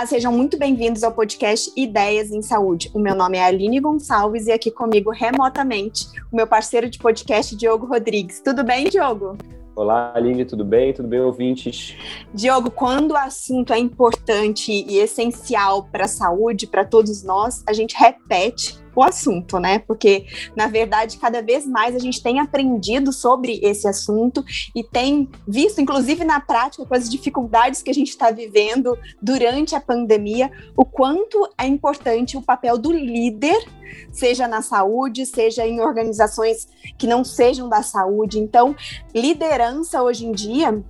Olá, 0.00 0.06
sejam 0.06 0.32
muito 0.32 0.56
bem-vindos 0.56 1.04
ao 1.04 1.12
podcast 1.12 1.70
Ideias 1.76 2.30
em 2.30 2.40
Saúde. 2.40 2.90
O 2.94 2.98
meu 2.98 3.14
nome 3.14 3.36
é 3.36 3.44
Aline 3.44 3.78
Gonçalves 3.80 4.46
e 4.46 4.50
aqui 4.50 4.70
comigo 4.70 5.10
remotamente 5.10 6.06
o 6.32 6.36
meu 6.36 6.46
parceiro 6.46 6.88
de 6.88 6.98
podcast, 6.98 7.54
Diogo 7.54 7.84
Rodrigues. 7.84 8.40
Tudo 8.40 8.64
bem, 8.64 8.88
Diogo? 8.88 9.36
Olá, 9.76 10.10
Aline, 10.14 10.46
tudo 10.46 10.64
bem? 10.64 10.94
Tudo 10.94 11.06
bem, 11.06 11.20
ouvintes? 11.20 11.98
Diogo, 12.32 12.70
quando 12.70 13.10
o 13.10 13.16
assunto 13.16 13.74
é 13.74 13.78
importante 13.78 14.72
e 14.72 14.96
essencial 14.96 15.82
para 15.92 16.06
a 16.06 16.08
saúde, 16.08 16.66
para 16.66 16.82
todos 16.82 17.22
nós, 17.22 17.62
a 17.68 17.74
gente 17.74 17.94
repete 17.94 18.78
o 18.94 19.02
assunto, 19.02 19.58
né? 19.58 19.78
Porque, 19.78 20.26
na 20.56 20.66
verdade, 20.66 21.18
cada 21.18 21.42
vez 21.42 21.66
mais 21.66 21.94
a 21.94 21.98
gente 21.98 22.22
tem 22.22 22.40
aprendido 22.40 23.12
sobre 23.12 23.60
esse 23.62 23.86
assunto 23.86 24.44
e 24.74 24.82
tem 24.82 25.28
visto, 25.46 25.80
inclusive 25.80 26.24
na 26.24 26.40
prática, 26.40 26.84
com 26.84 26.94
as 26.94 27.08
dificuldades 27.08 27.82
que 27.82 27.90
a 27.90 27.94
gente 27.94 28.08
está 28.08 28.30
vivendo 28.30 28.98
durante 29.20 29.74
a 29.74 29.80
pandemia, 29.80 30.50
o 30.76 30.84
quanto 30.84 31.48
é 31.56 31.66
importante 31.66 32.36
o 32.36 32.42
papel 32.42 32.76
do 32.76 32.92
líder, 32.92 33.64
seja 34.12 34.46
na 34.46 34.62
saúde, 34.62 35.26
seja 35.26 35.66
em 35.66 35.80
organizações 35.80 36.68
que 36.96 37.06
não 37.06 37.24
sejam 37.24 37.68
da 37.68 37.82
saúde. 37.82 38.38
Então, 38.38 38.74
liderança 39.14 40.02
hoje 40.02 40.26
em 40.26 40.32
dia 40.32 40.82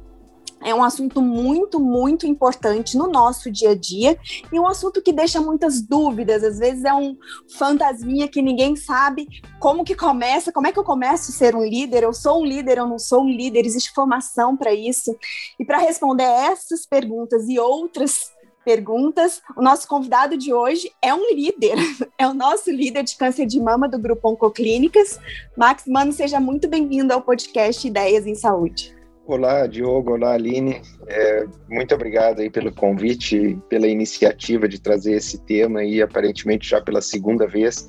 é 0.63 0.75
um 0.75 0.83
assunto 0.83 1.23
muito, 1.23 1.81
muito 1.81 2.27
importante 2.27 2.97
no 2.97 3.07
nosso 3.07 3.51
dia 3.51 3.71
a 3.71 3.75
dia 3.75 4.19
e 4.53 4.59
um 4.59 4.67
assunto 4.67 5.01
que 5.01 5.13
deixa 5.13 5.41
muitas 5.41 5.81
dúvidas. 5.81 6.45
Às 6.45 6.59
vezes 6.59 6.85
é 6.85 6.93
um 6.93 7.17
fantasminha 7.57 8.29
que 8.29 8.43
ninguém 8.43 8.77
sabe 8.77 9.27
como 9.59 9.85
que 9.85 9.95
começa, 9.95 10.53
como 10.53 10.67
é 10.67 10.73
que 10.73 10.79
eu 10.79 10.85
começo 10.85 11.31
a 11.31 11.35
ser 11.35 11.57
um 11.57 11.65
líder? 11.65 12.03
Eu 12.03 12.13
sou 12.13 12.43
um 12.43 12.45
líder, 12.45 12.79
eu 12.79 12.87
não 12.87 12.99
sou 12.99 13.23
um 13.23 13.29
líder? 13.29 13.65
Existe 13.65 13.93
formação 13.93 14.57
para 14.57 14.73
isso? 14.73 15.17
E 15.59 15.65
para 15.65 15.79
responder 15.79 16.25
essas 16.25 16.87
perguntas 16.87 17.49
e 17.49 17.59
outras 17.59 18.31
perguntas, 18.63 19.41
o 19.57 19.63
nosso 19.63 19.89
convidado 19.89 20.37
de 20.37 20.53
hoje 20.53 20.93
é 21.01 21.15
um 21.15 21.35
líder, 21.35 21.77
é 22.19 22.29
o 22.29 22.35
nosso 22.35 22.71
líder 22.71 23.03
de 23.03 23.17
câncer 23.17 23.47
de 23.47 23.59
mama 23.59 23.89
do 23.89 23.99
Grupo 23.99 24.29
Oncoclínicas. 24.29 25.19
Max 25.57 25.85
Mano, 25.87 26.13
seja 26.13 26.39
muito 26.39 26.69
bem-vindo 26.69 27.15
ao 27.15 27.23
podcast 27.23 27.87
Ideias 27.87 28.27
em 28.27 28.35
Saúde. 28.35 29.00
Olá, 29.33 29.65
Diogo. 29.65 30.15
Olá, 30.15 30.33
Aline. 30.33 30.83
É, 31.07 31.47
muito 31.69 31.95
obrigado 31.95 32.41
aí 32.41 32.51
pelo 32.51 32.75
convite, 32.75 33.57
pela 33.69 33.87
iniciativa 33.87 34.67
de 34.67 34.81
trazer 34.81 35.13
esse 35.13 35.39
tema 35.45 35.79
aí, 35.79 36.03
aparentemente 36.03 36.69
já 36.69 36.81
pela 36.81 37.01
segunda 37.01 37.47
vez. 37.47 37.89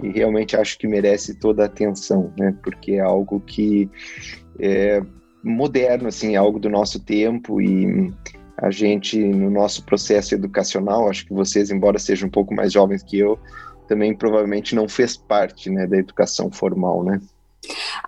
E 0.00 0.10
realmente 0.10 0.56
acho 0.56 0.78
que 0.78 0.86
merece 0.86 1.40
toda 1.40 1.64
a 1.64 1.66
atenção, 1.66 2.32
né? 2.38 2.56
Porque 2.62 2.92
é 2.92 3.00
algo 3.00 3.40
que 3.40 3.90
é 4.60 5.02
moderno, 5.42 6.06
assim, 6.06 6.34
é 6.34 6.36
algo 6.36 6.60
do 6.60 6.68
nosso 6.68 7.00
tempo 7.04 7.60
e 7.60 8.14
a 8.56 8.70
gente, 8.70 9.18
no 9.18 9.50
nosso 9.50 9.84
processo 9.84 10.36
educacional, 10.36 11.10
acho 11.10 11.26
que 11.26 11.34
vocês, 11.34 11.68
embora 11.68 11.98
sejam 11.98 12.28
um 12.28 12.30
pouco 12.30 12.54
mais 12.54 12.72
jovens 12.72 13.02
que 13.02 13.18
eu, 13.18 13.36
também 13.88 14.14
provavelmente 14.14 14.72
não 14.72 14.88
fez 14.88 15.16
parte, 15.16 15.68
né, 15.68 15.84
da 15.84 15.96
educação 15.98 16.48
formal, 16.48 17.02
né? 17.02 17.20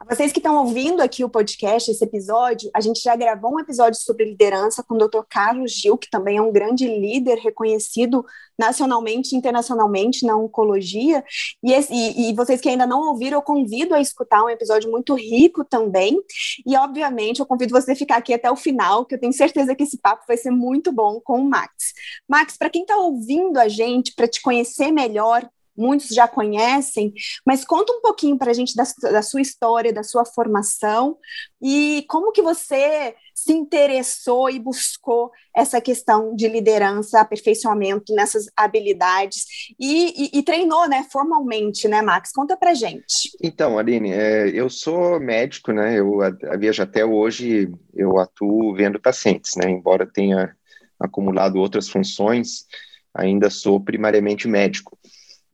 Vocês 0.09 0.33
que 0.33 0.39
estão 0.39 0.57
ouvindo 0.57 1.01
aqui 1.01 1.25
o 1.25 1.29
podcast, 1.29 1.91
esse 1.91 2.05
episódio, 2.05 2.71
a 2.75 2.81
gente 2.81 3.01
já 3.01 3.15
gravou 3.15 3.55
um 3.55 3.61
episódio 3.61 4.01
sobre 4.01 4.25
liderança 4.25 4.83
com 4.83 4.95
o 4.95 4.99
Dr. 4.99 5.23
Carlos 5.29 5.73
Gil, 5.73 5.99
que 5.99 6.09
também 6.11 6.39
é 6.39 6.43
um 6.43 6.53
grande 6.53 6.87
líder 6.87 7.39
reconhecido 7.39 8.25
nacionalmente 8.59 9.35
e 9.35 9.39
internacionalmente 9.39 10.27
na 10.27 10.37
oncologia. 10.37 11.25
E, 11.63 11.73
esse, 11.73 11.93
e, 11.93 12.31
e, 12.31 12.35
vocês 12.35 12.61
que 12.61 12.69
ainda 12.69 12.87
não 12.87 13.01
ouviram, 13.09 13.39
eu 13.39 13.43
convido 13.43 13.95
a 13.95 14.01
escutar 14.01 14.43
um 14.43 14.49
episódio 14.49 14.91
muito 14.91 15.15
rico 15.15 15.65
também. 15.65 16.19
E, 16.67 16.77
obviamente, 16.77 17.41
eu 17.41 17.47
convido 17.47 17.73
você 17.73 17.93
a 17.93 17.97
ficar 17.97 18.17
aqui 18.17 18.35
até 18.35 18.51
o 18.51 18.57
final, 18.57 19.05
que 19.05 19.15
eu 19.15 19.21
tenho 19.21 19.33
certeza 19.33 19.75
que 19.75 19.85
esse 19.85 19.99
papo 19.99 20.25
vai 20.27 20.37
ser 20.37 20.51
muito 20.51 20.91
bom 20.91 21.21
com 21.21 21.41
o 21.41 21.49
Max. 21.49 21.93
Max, 22.29 22.57
para 22.57 22.71
quem 22.71 22.83
está 22.83 22.97
ouvindo 22.97 23.59
a 23.59 23.69
gente, 23.69 24.15
para 24.15 24.27
te 24.27 24.43
conhecer 24.43 24.91
melhor, 24.91 25.49
muitos 25.79 26.09
já 26.09 26.27
conhecem, 26.27 27.13
mas 27.47 27.65
conta 27.65 27.93
um 27.93 28.01
pouquinho 28.01 28.37
para 28.37 28.51
a 28.51 28.55
gente 28.55 28.75
da, 28.75 28.85
da, 29.11 29.23
sua 29.23 29.41
história, 29.41 29.93
da 29.93 30.03
sua 30.03 30.25
formação 30.25 31.17
e 31.63 32.05
como 32.09 32.33
que 32.33 32.43
você 32.43 33.15
se 33.35 33.53
interessou 33.53 34.51
e 34.51 34.59
buscou 34.59 35.31
essa 35.57 35.81
questão 35.81 36.35
de 36.35 36.49
liderança, 36.49 37.21
aperfeiçoamento 37.21 38.13
nessas 38.13 38.47
habilidades 38.57 39.45
e, 39.79 40.31
e, 40.35 40.39
e 40.39 40.43
treinou, 40.43 40.89
né, 40.89 41.07
formalmente, 41.11 41.87
né, 41.87 42.03
Max? 42.03 42.33
Conta 42.33 42.57
para 42.57 42.75
gente. 42.75 43.31
Então, 43.41 43.79
Aline, 43.79 44.13
é, 44.13 44.49
eu 44.49 44.69
sou 44.69 45.21
médico, 45.21 45.73
né? 45.73 45.99
Eu 45.99 46.19
vejo 46.59 46.83
até 46.83 47.05
hoje 47.05 47.71
eu 47.95 48.19
atuo 48.19 48.75
vendo 48.75 49.01
pacientes, 49.01 49.53
né? 49.57 49.71
Embora 49.71 50.07
tenha 50.07 50.55
acumulado 50.99 51.57
outras 51.57 51.89
funções, 51.89 52.67
ainda 53.15 53.51
sou 53.51 53.81
primariamente 53.81 54.49
médico. 54.49 54.99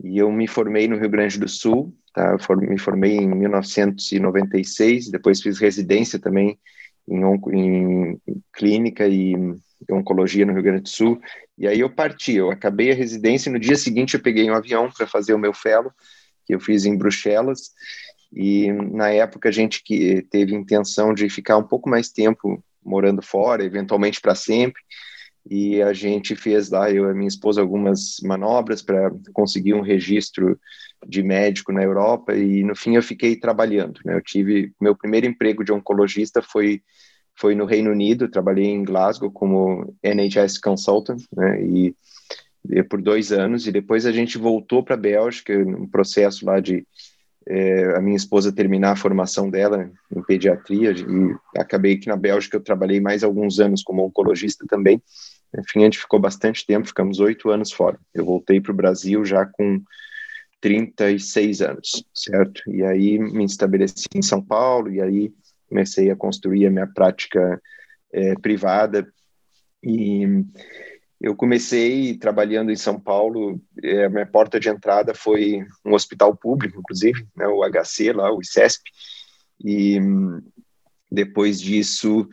E 0.03 0.19
eu 0.19 0.31
me 0.31 0.47
formei 0.47 0.89
no 0.89 0.97
Rio 0.99 1.09
Grande 1.09 1.39
do 1.39 1.49
Sul, 1.49 1.95
tá? 2.13 2.37
me 2.59 2.79
formei 2.79 3.17
em 3.17 3.29
1996, 3.29 5.11
depois 5.11 5.41
fiz 5.41 5.59
residência 5.59 6.19
também 6.19 6.59
em, 7.09 7.23
em 7.53 8.21
clínica 8.53 9.07
e 9.07 9.35
oncologia 9.91 10.47
no 10.47 10.53
Rio 10.53 10.63
Grande 10.63 10.83
do 10.83 10.89
Sul. 10.89 11.21
E 11.57 11.67
aí 11.67 11.81
eu 11.81 11.91
parti, 11.91 12.35
eu 12.35 12.51
acabei 12.51 12.91
a 12.91 12.95
residência 12.95 13.49
e 13.49 13.53
no 13.53 13.59
dia 13.59 13.77
seguinte 13.77 14.15
eu 14.15 14.21
peguei 14.21 14.51
um 14.51 14.55
avião 14.55 14.91
para 14.91 15.07
fazer 15.07 15.35
o 15.35 15.39
meu 15.39 15.55
fellow, 15.55 15.93
que 16.47 16.55
eu 16.55 16.61
fiz 16.61 16.85
em 16.85 16.97
Bruxelas. 16.97 17.71
E 18.33 18.73
na 18.73 19.11
época 19.11 19.49
a 19.49 19.53
gente 19.53 19.83
que 19.85 20.23
teve 20.31 20.55
intenção 20.55 21.15
de 21.15 21.29
ficar 21.29 21.57
um 21.57 21.63
pouco 21.63 21.89
mais 21.89 22.09
tempo 22.11 22.63
morando 22.85 23.23
fora, 23.23 23.65
eventualmente 23.65 24.21
para 24.21 24.35
sempre 24.35 24.83
e 25.49 25.83
a 25.83 25.93
gente 25.93 26.35
fez 26.35 26.71
lá, 26.71 26.91
eu 26.91 27.11
e 27.11 27.15
minha 27.15 27.29
esposa, 27.29 27.61
algumas 27.61 28.17
manobras 28.23 28.81
para 28.81 29.11
conseguir 29.33 29.75
um 29.75 29.83
registro 29.83 30.59
de 31.07 31.23
médico 31.23 31.71
na 31.71 31.83
Europa 31.83 32.35
e 32.35 32.63
no 32.63 32.75
fim 32.75 32.97
eu 32.97 33.03
fiquei 33.03 33.37
trabalhando. 33.37 34.01
Né? 34.05 34.17
Eu 34.17 34.23
tive 34.23 34.73
meu 34.81 34.97
primeiro 34.97 35.27
emprego 35.27 35.63
de 35.63 35.73
oncologista 35.73 36.41
foi 36.41 36.83
foi 37.37 37.55
no 37.57 37.65
Reino 37.65 37.91
Unido, 37.91 38.29
trabalhei 38.29 38.67
em 38.67 38.85
Glasgow 38.85 39.29
como 39.29 39.93
NHS 40.05 40.57
consultant, 40.59 41.21
né? 41.37 41.61
E, 41.63 41.93
por 42.89 43.03
dois 43.03 43.33
anos 43.33 43.67
e 43.67 43.73
depois 43.73 44.07
a 44.07 44.13
gente 44.13 44.39
voltou 44.39 44.83
para 44.83 44.95
a 44.95 44.99
Bélgica, 44.99 45.53
um 45.53 45.87
processo 45.87 46.47
lá 46.47 46.61
de 46.61 46.87
é, 47.47 47.95
a 47.97 48.01
minha 48.01 48.17
esposa 48.17 48.53
terminar 48.53 48.93
a 48.93 48.97
formação 48.97 49.51
dela 49.51 49.91
em 50.17 50.23
pediatria 50.23 50.93
e 50.93 51.59
acabei 51.61 51.99
que 51.99 52.09
na 52.09 52.17
Bélgica 52.17 52.57
eu 52.57 52.63
trabalhei 52.63 53.01
mais 53.01 53.23
alguns 53.23 53.61
anos 53.61 53.83
como 53.83 54.03
oncologista 54.03 54.65
também 54.67 55.03
enfim, 55.59 55.81
a 55.81 55.85
gente 55.85 55.99
ficou 55.99 56.19
bastante 56.19 56.67
tempo, 56.67 56.87
ficamos 56.87 57.21
oito 57.21 57.51
anos 57.51 57.73
fora. 57.73 57.99
Eu 58.13 58.25
voltei 58.25 58.61
para 58.61 58.73
o 58.73 58.77
Brasil 58.77 59.25
já 59.25 59.47
com 59.47 59.83
36 60.61 61.61
anos, 61.61 62.05
certo? 62.15 62.63
E 62.71 62.83
aí 62.83 63.19
me 63.19 63.45
estabeleci 63.45 64.07
em 64.15 64.23
São 64.23 64.43
Paulo, 64.43 64.91
e 64.91 65.01
aí 65.01 65.33
comecei 65.69 66.11
a 66.11 66.17
construir 66.17 66.67
a 66.67 66.71
minha 66.71 66.87
prática 66.87 67.61
é, 68.13 68.35
privada. 68.37 69.07
E 69.83 70.27
eu 71.21 71.37
comecei 71.37 72.17
trabalhando 72.17 72.71
em 72.71 72.77
São 72.77 72.99
Paulo, 72.99 73.61
é, 73.83 74.09
minha 74.09 74.27
porta 74.27 74.59
de 74.59 74.69
entrada 74.69 75.15
foi 75.15 75.65
um 75.85 75.95
hospital 75.95 76.37
público, 76.37 76.79
inclusive, 76.79 77.27
né, 77.37 77.47
o 77.47 77.63
HC 77.63 78.13
lá, 78.13 78.33
o 78.33 78.41
ICESP, 78.41 78.83
e 79.65 79.99
depois 81.11 81.61
disso 81.61 82.29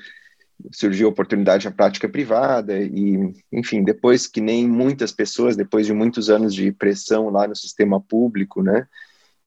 surgiu 0.72 1.08
a 1.08 1.12
oportunidade 1.12 1.66
na 1.66 1.72
prática 1.72 2.10
privada 2.10 2.80
e, 2.80 3.34
enfim, 3.52 3.84
depois 3.84 4.28
que 4.28 4.42
nem 4.42 4.68
muitas 4.68 5.12
pessoas, 5.12 5.56
depois 5.56 5.86
de 5.86 5.94
muitos 5.94 6.30
anos 6.30 6.54
de 6.54 6.72
pressão 6.72 7.30
lá 7.30 7.48
no 7.48 7.56
sistema 7.56 8.00
público, 8.00 8.62
né, 8.62 8.88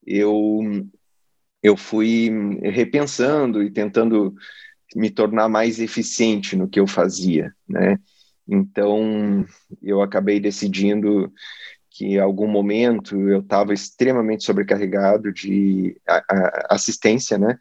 eu 0.07 0.61
eu 1.63 1.79
fui 1.79 2.31
repensando 2.63 3.63
e 3.63 3.71
tentando 3.71 4.35
me 4.95 5.11
tornar 5.11 5.49
mais 5.49 5.81
eficiente 5.81 6.55
no 6.57 6.69
que 6.69 6.79
eu 6.79 6.87
fazia, 6.87 7.55
né? 7.67 7.99
Então, 8.47 9.47
eu 9.83 10.03
acabei 10.03 10.39
decidindo 10.39 11.33
que 11.91 12.05
em 12.05 12.19
algum 12.19 12.47
momento 12.47 13.17
eu 13.29 13.41
estava 13.41 13.73
extremamente 13.73 14.45
sobrecarregado 14.45 15.33
de 15.33 15.97
assistência, 16.69 17.39
né? 17.39 17.59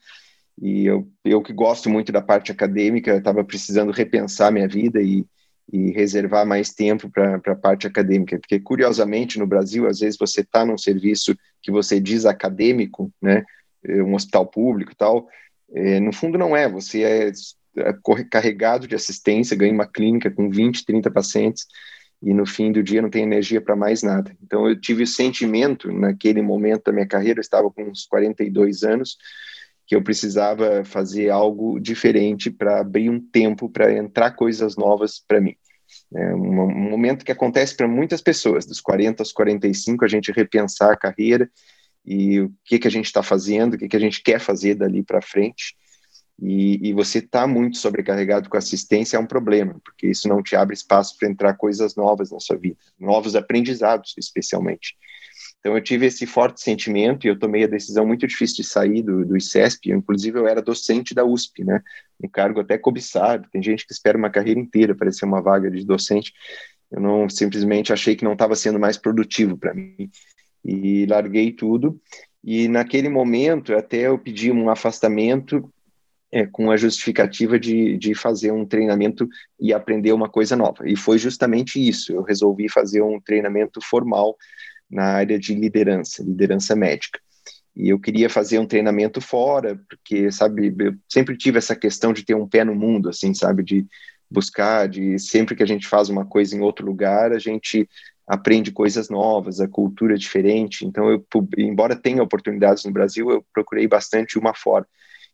E 0.61 0.85
eu, 0.85 1.07
eu 1.25 1.41
que 1.41 1.51
gosto 1.51 1.89
muito 1.89 2.11
da 2.11 2.21
parte 2.21 2.51
acadêmica, 2.51 3.15
estava 3.15 3.43
precisando 3.43 3.91
repensar 3.91 4.51
minha 4.51 4.67
vida 4.67 5.01
e, 5.01 5.25
e 5.71 5.91
reservar 5.91 6.45
mais 6.45 6.71
tempo 6.73 7.09
para 7.09 7.41
a 7.45 7.55
parte 7.55 7.87
acadêmica, 7.87 8.39
porque 8.39 8.59
curiosamente 8.59 9.39
no 9.39 9.47
Brasil, 9.47 9.87
às 9.87 9.99
vezes 9.99 10.17
você 10.17 10.41
está 10.41 10.65
num 10.65 10.77
serviço 10.77 11.35
que 11.61 11.71
você 11.71 11.99
diz 11.99 12.25
acadêmico, 12.25 13.11
né, 13.21 13.43
é 13.83 14.03
um 14.03 14.13
hospital 14.13 14.45
público 14.45 14.91
e 14.91 14.95
tal, 14.95 15.27
é, 15.73 15.99
no 15.99 16.13
fundo 16.13 16.37
não 16.37 16.55
é, 16.55 16.69
você 16.69 17.03
é, 17.03 17.31
é 17.77 17.93
carregado 18.29 18.87
de 18.87 18.95
assistência, 18.95 19.57
ganha 19.57 19.73
uma 19.73 19.87
clínica 19.87 20.29
com 20.29 20.49
20, 20.49 20.85
30 20.85 21.09
pacientes, 21.09 21.65
e 22.21 22.33
no 22.33 22.45
fim 22.45 22.71
do 22.71 22.81
dia 22.81 23.01
não 23.01 23.09
tem 23.09 23.23
energia 23.23 23.59
para 23.59 23.75
mais 23.75 24.01
nada. 24.01 24.35
Então 24.41 24.67
eu 24.69 24.79
tive 24.79 25.03
o 25.03 25.07
sentimento, 25.07 25.91
naquele 25.91 26.41
momento 26.41 26.83
da 26.85 26.91
minha 26.93 27.07
carreira, 27.07 27.39
eu 27.39 27.41
estava 27.41 27.69
com 27.69 27.83
uns 27.83 28.05
42 28.05 28.83
anos, 28.83 29.17
que 29.85 29.95
eu 29.95 30.03
precisava 30.03 30.83
fazer 30.85 31.29
algo 31.29 31.79
diferente 31.79 32.49
para 32.49 32.79
abrir 32.79 33.09
um 33.09 33.19
tempo 33.19 33.69
para 33.69 33.93
entrar 33.93 34.31
coisas 34.31 34.75
novas 34.75 35.23
para 35.27 35.41
mim. 35.41 35.55
É 36.15 36.33
um, 36.33 36.89
momento 36.89 37.25
que 37.25 37.31
acontece 37.31 37.75
para 37.75 37.87
muitas 37.87 38.21
pessoas, 38.21 38.65
dos 38.65 38.79
40 38.79 39.21
aos 39.21 39.31
45, 39.31 40.05
a 40.05 40.07
gente 40.07 40.31
repensar 40.31 40.91
a 40.91 40.97
carreira 40.97 41.49
e 42.05 42.41
o 42.41 42.53
que, 42.63 42.79
que 42.79 42.87
a 42.87 42.91
gente 42.91 43.05
está 43.05 43.23
fazendo, 43.23 43.73
o 43.73 43.77
que, 43.77 43.87
que 43.87 43.95
a 43.95 43.99
gente 43.99 44.21
quer 44.21 44.39
fazer 44.39 44.75
dali 44.75 45.03
para 45.03 45.21
frente. 45.21 45.75
E, 46.41 46.89
e, 46.89 46.93
você 46.93 47.19
está 47.19 47.45
muito 47.45 47.77
sobrecarregado 47.77 48.49
com 48.49 48.57
assistência 48.57 49.17
é 49.17 49.19
um 49.19 49.25
problema, 49.25 49.79
porque 49.83 50.07
isso 50.07 50.27
não 50.27 50.41
te 50.41 50.55
abre 50.55 50.73
espaço 50.73 51.15
para 51.17 51.29
entrar 51.29 51.53
coisas 51.53 51.95
novas 51.95 52.31
na 52.31 52.39
sua 52.39 52.57
vida, 52.57 52.75
novos 52.99 53.35
aprendizados, 53.35 54.15
especialmente. 54.17 54.97
Então, 55.63 55.77
eu 55.77 55.81
tive 55.81 56.07
esse 56.07 56.25
forte 56.25 56.59
sentimento 56.59 57.25
e 57.25 57.29
eu 57.29 57.39
tomei 57.39 57.63
a 57.63 57.67
decisão 57.67 58.05
muito 58.05 58.27
difícil 58.27 58.57
de 58.57 58.65
sair 58.65 59.01
do, 59.01 59.23
do 59.23 59.37
ICESP. 59.37 59.93
Inclusive, 59.93 60.37
eu 60.37 60.45
era 60.45 60.61
docente 60.61 61.15
da 61.15 61.23
USP, 61.23 61.63
né? 61.63 61.81
Um 62.21 62.27
cargo 62.27 62.59
até 62.59 62.77
cobiçado. 62.77 63.47
Tem 63.49 63.63
gente 63.63 63.87
que 63.87 63.93
espera 63.93 64.17
uma 64.17 64.29
carreira 64.29 64.59
inteira 64.59 64.93
para 64.93 65.09
ser 65.09 65.23
uma 65.23 65.41
vaga 65.41 65.71
de 65.71 65.85
docente. 65.85 66.33
Eu 66.91 66.99
não 66.99 67.29
simplesmente 67.29 67.93
achei 67.93 68.13
que 68.13 68.25
não 68.25 68.33
estava 68.33 68.57
sendo 68.57 68.77
mais 68.77 68.97
produtivo 68.97 69.57
para 69.57 69.73
mim 69.73 70.11
e 70.65 71.05
larguei 71.05 71.53
tudo. 71.53 71.97
E 72.43 72.67
naquele 72.67 73.07
momento, 73.07 73.73
até 73.73 74.07
eu 74.07 74.19
pedi 74.19 74.51
um 74.51 74.69
afastamento 74.69 75.71
é, 76.29 76.45
com 76.45 76.71
a 76.71 76.75
justificativa 76.75 77.57
de, 77.57 77.97
de 77.97 78.13
fazer 78.13 78.51
um 78.51 78.65
treinamento 78.65 79.29
e 79.57 79.71
aprender 79.71 80.11
uma 80.11 80.27
coisa 80.27 80.57
nova. 80.57 80.83
E 80.85 80.97
foi 80.97 81.17
justamente 81.17 81.79
isso. 81.79 82.11
Eu 82.11 82.21
resolvi 82.21 82.67
fazer 82.67 83.01
um 83.01 83.17
treinamento 83.17 83.79
formal 83.81 84.35
na 84.93 85.05
área 85.05 85.39
de 85.39 85.53
liderança, 85.55 86.23
liderança 86.23 86.75
médica. 86.75 87.19
E 87.75 87.89
eu 87.89 87.99
queria 87.99 88.29
fazer 88.29 88.59
um 88.59 88.67
treinamento 88.67 89.19
fora, 89.19 89.79
porque, 89.89 90.31
sabe, 90.31 90.73
eu 90.79 90.93
sempre 91.09 91.35
tive 91.35 91.57
essa 91.57 91.75
questão 91.75 92.13
de 92.13 92.23
ter 92.23 92.35
um 92.35 92.47
pé 92.47 92.63
no 92.63 92.75
mundo, 92.75 93.09
assim, 93.09 93.33
sabe, 93.33 93.63
de 93.63 93.85
buscar, 94.29 94.87
de 94.87 95.17
sempre 95.17 95.55
que 95.55 95.63
a 95.63 95.65
gente 95.65 95.87
faz 95.87 96.07
uma 96.09 96.25
coisa 96.25 96.55
em 96.55 96.61
outro 96.61 96.85
lugar, 96.85 97.31
a 97.31 97.39
gente 97.39 97.87
aprende 98.27 98.71
coisas 98.71 99.09
novas, 99.09 99.59
a 99.59 99.67
cultura 99.67 100.13
é 100.13 100.17
diferente. 100.17 100.85
Então, 100.85 101.09
eu, 101.09 101.25
embora 101.57 101.95
tenha 101.95 102.23
oportunidades 102.23 102.85
no 102.85 102.91
Brasil, 102.91 103.29
eu 103.31 103.45
procurei 103.51 103.87
bastante 103.87 104.37
uma 104.37 104.53
fora. 104.53 104.85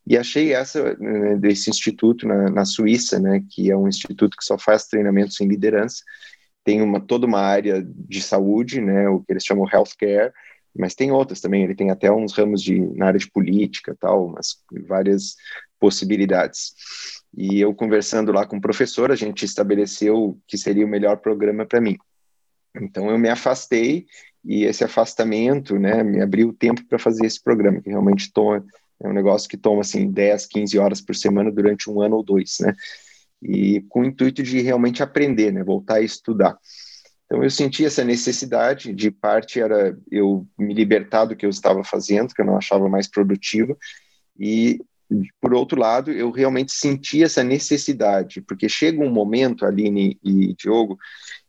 E 0.07 0.17
achei 0.17 0.53
essa 0.53 0.95
né, 0.97 1.35
desse 1.35 1.69
instituto 1.69 2.27
na, 2.27 2.49
na 2.49 2.65
Suíça, 2.65 3.19
né, 3.19 3.43
que 3.49 3.69
é 3.69 3.77
um 3.77 3.87
instituto 3.87 4.35
que 4.37 4.43
só 4.43 4.57
faz 4.57 4.85
treinamentos 4.85 5.39
em 5.39 5.47
liderança, 5.47 6.03
tem 6.69 6.83
uma, 6.83 6.99
toda 6.99 7.25
uma 7.25 7.39
área 7.39 7.83
de 7.83 8.21
saúde, 8.21 8.79
né, 8.79 9.09
o 9.09 9.21
que 9.21 9.33
eles 9.33 9.43
chamam 9.43 9.67
healthcare, 9.67 10.31
mas 10.77 10.93
tem 10.93 11.11
outras 11.11 11.41
também, 11.41 11.63
ele 11.63 11.73
tem 11.73 11.89
até 11.89 12.11
uns 12.11 12.31
ramos 12.33 12.61
de, 12.61 12.79
na 12.95 13.07
área 13.07 13.19
de 13.19 13.27
política 13.27 13.97
tal, 13.99 14.27
umas, 14.27 14.57
várias 14.87 15.35
possibilidades. 15.79 16.75
E 17.35 17.59
eu 17.59 17.73
conversando 17.73 18.31
lá 18.31 18.45
com 18.45 18.57
o 18.57 18.61
professor, 18.61 19.11
a 19.11 19.15
gente 19.15 19.43
estabeleceu 19.45 20.39
que 20.47 20.59
seria 20.59 20.85
o 20.85 20.89
melhor 20.89 21.17
programa 21.17 21.65
para 21.65 21.81
mim. 21.81 21.97
Então 22.79 23.09
eu 23.09 23.17
me 23.17 23.29
afastei 23.29 24.05
e 24.45 24.63
esse 24.63 24.83
afastamento, 24.83 25.79
né, 25.79 26.03
me 26.03 26.21
abriu 26.21 26.53
tempo 26.53 26.85
para 26.85 26.99
fazer 26.99 27.25
esse 27.25 27.41
programa, 27.41 27.81
que 27.81 27.89
realmente 27.89 28.31
toma, 28.31 28.63
é 29.01 29.07
um 29.07 29.13
negócio 29.13 29.49
que 29.49 29.57
toma 29.57 29.81
assim 29.81 30.11
10, 30.11 30.45
15 30.45 30.77
horas 30.77 31.01
por 31.01 31.15
semana 31.15 31.51
durante 31.51 31.89
um 31.89 31.99
ano 31.99 32.17
ou 32.17 32.23
dois, 32.23 32.57
né? 32.61 32.75
E 33.41 33.81
com 33.89 34.01
o 34.01 34.05
intuito 34.05 34.43
de 34.43 34.61
realmente 34.61 35.01
aprender, 35.01 35.51
né, 35.51 35.63
voltar 35.63 35.95
a 35.95 36.01
estudar. 36.01 36.57
Então 37.25 37.43
eu 37.43 37.49
senti 37.49 37.85
essa 37.85 38.03
necessidade, 38.03 38.93
de 38.93 39.11
parte 39.11 39.59
era 39.59 39.97
eu 40.11 40.47
me 40.57 40.73
libertar 40.73 41.25
do 41.25 41.35
que 41.35 41.45
eu 41.45 41.49
estava 41.49 41.83
fazendo, 41.83 42.33
que 42.33 42.41
eu 42.41 42.45
não 42.45 42.57
achava 42.57 42.89
mais 42.89 43.07
produtivo, 43.07 43.77
e 44.37 44.79
por 45.41 45.53
outro 45.53 45.79
lado, 45.79 46.11
eu 46.11 46.29
realmente 46.31 46.71
senti 46.71 47.23
essa 47.23 47.43
necessidade, 47.43 48.41
porque 48.41 48.69
chega 48.69 49.01
um 49.01 49.09
momento, 49.09 49.65
Aline 49.65 50.19
e 50.23 50.53
Diogo, 50.53 50.97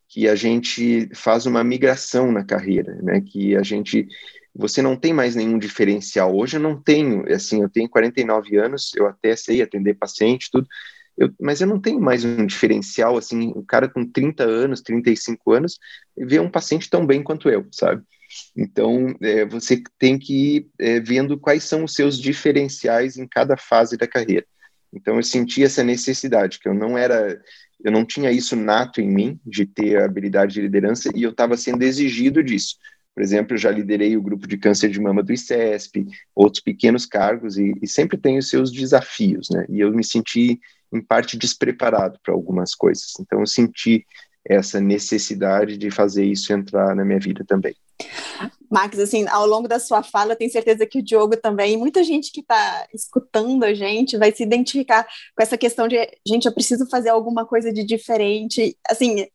que 0.08 0.26
a 0.26 0.34
gente 0.34 1.08
faz 1.14 1.46
uma 1.46 1.62
migração 1.62 2.32
na 2.32 2.42
carreira, 2.42 2.94
né? 3.02 3.20
Que 3.20 3.54
a 3.54 3.62
gente 3.62 4.08
você 4.52 4.82
não 4.82 4.96
tem 4.96 5.12
mais 5.12 5.36
nenhum 5.36 5.58
diferencial. 5.58 6.36
Hoje 6.36 6.56
eu 6.56 6.60
não 6.60 6.80
tenho, 6.80 7.24
assim, 7.32 7.62
eu 7.62 7.68
tenho 7.68 7.88
49 7.88 8.56
anos, 8.56 8.90
eu 8.96 9.06
até 9.06 9.36
sei 9.36 9.62
atender 9.62 9.94
paciente, 9.94 10.48
tudo, 10.50 10.66
eu, 11.20 11.30
mas 11.38 11.60
eu 11.60 11.66
não 11.66 11.78
tenho 11.78 12.00
mais 12.00 12.24
um 12.24 12.46
diferencial, 12.46 13.18
assim, 13.18 13.52
o 13.54 13.62
cara 13.62 13.86
com 13.86 14.06
30 14.06 14.42
anos, 14.42 14.80
35 14.80 15.52
anos, 15.52 15.78
vê 16.16 16.40
um 16.40 16.50
paciente 16.50 16.88
tão 16.88 17.04
bem 17.04 17.22
quanto 17.22 17.50
eu, 17.50 17.66
sabe? 17.70 18.02
Então, 18.56 19.14
é, 19.20 19.44
você 19.44 19.82
tem 19.98 20.18
que 20.18 20.56
ir 20.56 20.66
é, 20.78 20.98
vendo 20.98 21.38
quais 21.38 21.64
são 21.64 21.84
os 21.84 21.92
seus 21.92 22.18
diferenciais 22.18 23.18
em 23.18 23.26
cada 23.28 23.54
fase 23.54 23.98
da 23.98 24.06
carreira. 24.06 24.46
Então, 24.90 25.16
eu 25.16 25.22
senti 25.22 25.62
essa 25.62 25.84
necessidade, 25.84 26.58
que 26.58 26.66
eu 26.66 26.72
não 26.72 26.96
era, 26.96 27.38
eu 27.84 27.92
não 27.92 28.02
tinha 28.02 28.32
isso 28.32 28.56
nato 28.56 28.98
em 29.02 29.10
mim, 29.10 29.38
de 29.44 29.66
ter 29.66 29.98
a 29.98 30.06
habilidade 30.06 30.54
de 30.54 30.62
liderança, 30.62 31.10
e 31.14 31.22
eu 31.22 31.32
estava 31.32 31.54
sendo 31.54 31.82
exigido 31.82 32.42
disso. 32.42 32.76
Por 33.14 33.22
exemplo, 33.22 33.54
eu 33.54 33.58
já 33.58 33.70
liderei 33.70 34.16
o 34.16 34.22
grupo 34.22 34.46
de 34.46 34.56
câncer 34.56 34.88
de 34.88 34.98
mama 34.98 35.22
do 35.22 35.34
ICESP, 35.34 36.06
outros 36.34 36.62
pequenos 36.62 37.04
cargos, 37.04 37.58
e, 37.58 37.74
e 37.82 37.86
sempre 37.86 38.16
tem 38.16 38.38
os 38.38 38.48
seus 38.48 38.72
desafios, 38.72 39.48
né? 39.50 39.66
E 39.68 39.80
eu 39.80 39.92
me 39.92 40.02
senti 40.02 40.58
em 40.92 41.00
parte 41.00 41.36
despreparado 41.36 42.18
para 42.22 42.34
algumas 42.34 42.74
coisas. 42.74 43.12
Então 43.20 43.40
eu 43.40 43.46
senti 43.46 44.04
essa 44.44 44.80
necessidade 44.80 45.76
de 45.76 45.90
fazer 45.90 46.24
isso 46.24 46.52
entrar 46.52 46.94
na 46.94 47.04
minha 47.04 47.18
vida 47.18 47.44
também. 47.46 47.74
Max, 48.70 48.98
assim, 48.98 49.26
ao 49.28 49.46
longo 49.46 49.66
da 49.66 49.80
sua 49.80 50.02
fala, 50.02 50.36
tenho 50.36 50.50
certeza 50.50 50.86
que 50.86 51.00
o 51.00 51.02
Diogo 51.02 51.36
também, 51.36 51.76
muita 51.76 52.04
gente 52.04 52.30
que 52.30 52.40
está 52.40 52.86
escutando 52.94 53.64
a 53.64 53.74
gente 53.74 54.16
vai 54.16 54.32
se 54.32 54.42
identificar 54.42 55.04
com 55.36 55.42
essa 55.42 55.58
questão 55.58 55.88
de, 55.88 55.96
gente, 56.26 56.46
eu 56.46 56.54
preciso 56.54 56.88
fazer 56.88 57.08
alguma 57.08 57.44
coisa 57.44 57.72
de 57.72 57.82
diferente. 57.82 58.76
Assim, 58.88 59.26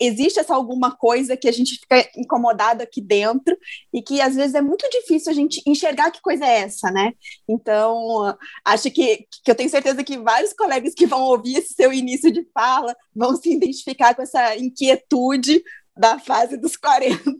existe 0.00 0.40
essa 0.40 0.54
alguma 0.54 0.90
coisa 0.96 1.36
que 1.36 1.48
a 1.48 1.52
gente 1.52 1.78
fica 1.78 2.08
incomodado 2.16 2.82
aqui 2.82 3.00
dentro 3.00 3.56
e 3.92 4.02
que 4.02 4.20
às 4.20 4.34
vezes 4.34 4.54
é 4.54 4.60
muito 4.60 4.88
difícil 4.90 5.30
a 5.30 5.34
gente 5.34 5.62
enxergar 5.66 6.10
que 6.10 6.20
coisa 6.20 6.44
é 6.44 6.62
essa, 6.62 6.90
né? 6.90 7.12
Então, 7.48 8.36
acho 8.64 8.90
que, 8.90 9.26
que 9.44 9.50
eu 9.50 9.54
tenho 9.54 9.70
certeza 9.70 10.02
que 10.02 10.18
vários 10.18 10.52
colegas 10.52 10.94
que 10.94 11.06
vão 11.06 11.22
ouvir 11.22 11.56
esse 11.58 11.74
seu 11.74 11.92
início 11.92 12.32
de 12.32 12.44
fala 12.52 12.96
vão 13.14 13.36
se 13.36 13.52
identificar 13.52 14.14
com 14.14 14.22
essa 14.22 14.56
inquietude 14.56 15.62
da 15.96 16.18
fase 16.18 16.56
dos 16.56 16.76
40. 16.76 17.30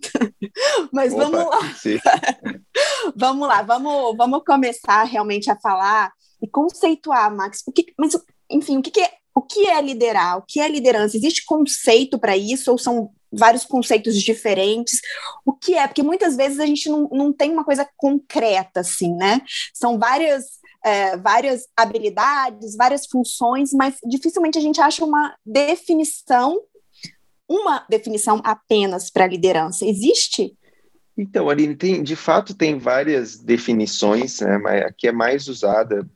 Mas 0.93 1.13
Opa, 1.13 1.25
vamos 1.25 1.51
lá. 1.51 1.61
vamos 3.17 3.49
lá, 3.49 3.63
vamos, 3.63 4.17
vamos 4.17 4.43
começar 4.45 5.05
realmente 5.05 5.51
a 5.51 5.59
falar 5.59 6.13
e 6.43 6.49
conceituar, 6.49 7.35
Max. 7.35 7.63
O 7.67 7.73
que, 7.73 7.93
mas, 7.99 8.17
enfim, 8.51 8.79
o 8.79 8.83
que, 8.83 8.91
que 8.91 9.01
é, 9.01 9.11
o 9.35 9.43
que 9.43 9.67
é 9.67 9.81
liderar? 9.81 10.39
O 10.39 10.45
que 10.47 10.61
é 10.61 10.69
liderança? 10.69 11.17
Existe 11.17 11.45
conceito 11.45 12.19
para 12.19 12.37
isso 12.37 12.71
ou 12.71 12.79
são 12.79 13.11
vários 13.33 13.65
conceitos 13.65 14.21
diferentes? 14.21 15.01
O 15.47 15.55
que 15.55 15.75
é? 15.75 15.87
Porque 15.87 16.03
muitas 16.03 16.37
vezes 16.37 16.61
a 16.61 16.67
gente 16.67 16.89
não, 16.89 17.09
não 17.11 17.33
tem 17.33 17.51
uma 17.51 17.65
coisa 17.65 17.89
concreta, 17.97 18.81
assim, 18.81 19.15
né? 19.15 19.41
São 19.75 19.99
várias. 19.99 20.61
É, 20.85 21.17
várias 21.17 21.63
habilidades, 21.77 22.75
várias 22.75 23.07
funções, 23.07 23.71
mas 23.73 23.95
dificilmente 24.05 24.59
a 24.59 24.61
gente 24.61 24.81
acha 24.81 25.05
uma 25.05 25.33
definição 25.47 26.61
uma 27.53 27.85
definição 27.89 28.41
apenas 28.43 29.11
para 29.11 29.27
liderança. 29.27 29.85
Existe? 29.85 30.57
Então, 31.17 31.51
Aline, 31.51 31.77
tem, 31.77 32.03
de 32.03 32.17
fato 32.17 32.55
tem 32.55 32.79
várias 32.79 33.39
definições, 33.39 34.41
né, 34.41 34.57
mas 34.57 34.83
a 34.85 34.93
que 34.93 35.07
é 35.07 35.13
mais 35.13 35.47
usada, 35.47 36.09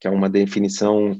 que 0.00 0.08
é 0.08 0.10
uma 0.10 0.30
definição 0.30 1.18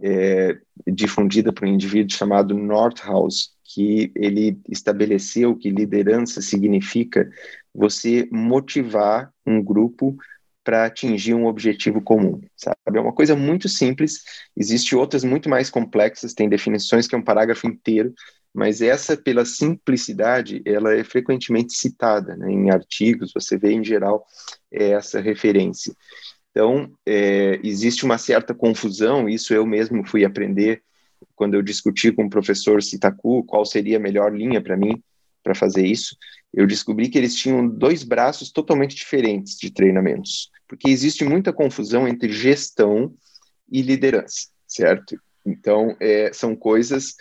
é, 0.00 0.56
difundida 0.86 1.52
por 1.52 1.66
um 1.66 1.72
indivíduo 1.72 2.16
chamado 2.16 2.56
Nordhaus, 2.56 3.52
que 3.64 4.12
ele 4.14 4.60
estabeleceu 4.68 5.56
que 5.56 5.70
liderança 5.70 6.40
significa 6.40 7.28
você 7.74 8.28
motivar 8.30 9.32
um 9.44 9.60
grupo 9.60 10.16
para 10.62 10.86
atingir 10.86 11.34
um 11.34 11.46
objetivo 11.46 12.00
comum, 12.00 12.40
sabe? 12.56 12.76
É 12.94 13.00
uma 13.00 13.12
coisa 13.12 13.36
muito 13.36 13.68
simples, 13.68 14.22
existe 14.56 14.96
outras 14.96 15.24
muito 15.24 15.48
mais 15.50 15.68
complexas, 15.68 16.32
tem 16.32 16.48
definições 16.48 17.06
que 17.06 17.14
é 17.14 17.18
um 17.18 17.22
parágrafo 17.22 17.66
inteiro, 17.66 18.14
mas 18.54 18.80
essa, 18.80 19.16
pela 19.16 19.44
simplicidade, 19.44 20.62
ela 20.64 20.94
é 20.94 21.02
frequentemente 21.02 21.72
citada 21.72 22.36
né, 22.36 22.52
em 22.52 22.70
artigos, 22.70 23.32
você 23.34 23.58
vê 23.58 23.72
em 23.72 23.82
geral 23.82 24.24
é 24.70 24.90
essa 24.90 25.20
referência. 25.20 25.92
Então, 26.50 26.92
é, 27.04 27.58
existe 27.64 28.04
uma 28.04 28.16
certa 28.16 28.54
confusão, 28.54 29.28
isso 29.28 29.52
eu 29.52 29.66
mesmo 29.66 30.06
fui 30.06 30.24
aprender 30.24 30.82
quando 31.34 31.54
eu 31.54 31.62
discuti 31.62 32.12
com 32.12 32.26
o 32.26 32.30
professor 32.30 32.80
Sitaku 32.80 33.42
qual 33.42 33.64
seria 33.64 33.96
a 33.96 34.00
melhor 34.00 34.32
linha 34.32 34.62
para 34.62 34.76
mim 34.76 35.02
para 35.42 35.54
fazer 35.54 35.84
isso. 35.84 36.16
Eu 36.52 36.64
descobri 36.64 37.08
que 37.08 37.18
eles 37.18 37.34
tinham 37.34 37.68
dois 37.68 38.04
braços 38.04 38.52
totalmente 38.52 38.94
diferentes 38.94 39.58
de 39.58 39.70
treinamentos, 39.70 40.48
porque 40.68 40.88
existe 40.88 41.24
muita 41.24 41.52
confusão 41.52 42.06
entre 42.06 42.32
gestão 42.32 43.12
e 43.68 43.82
liderança, 43.82 44.48
certo? 44.66 45.18
Então, 45.44 45.96
é, 46.00 46.32
são 46.32 46.54
coisas 46.54 47.16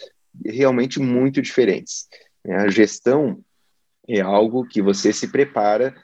realmente 0.46 1.00
muito 1.00 1.42
diferentes. 1.42 2.08
Né? 2.44 2.56
A 2.56 2.70
gestão 2.70 3.44
é 4.08 4.20
algo 4.20 4.68
que 4.68 4.82
você 4.82 5.14
se 5.14 5.28
prepara 5.28 5.96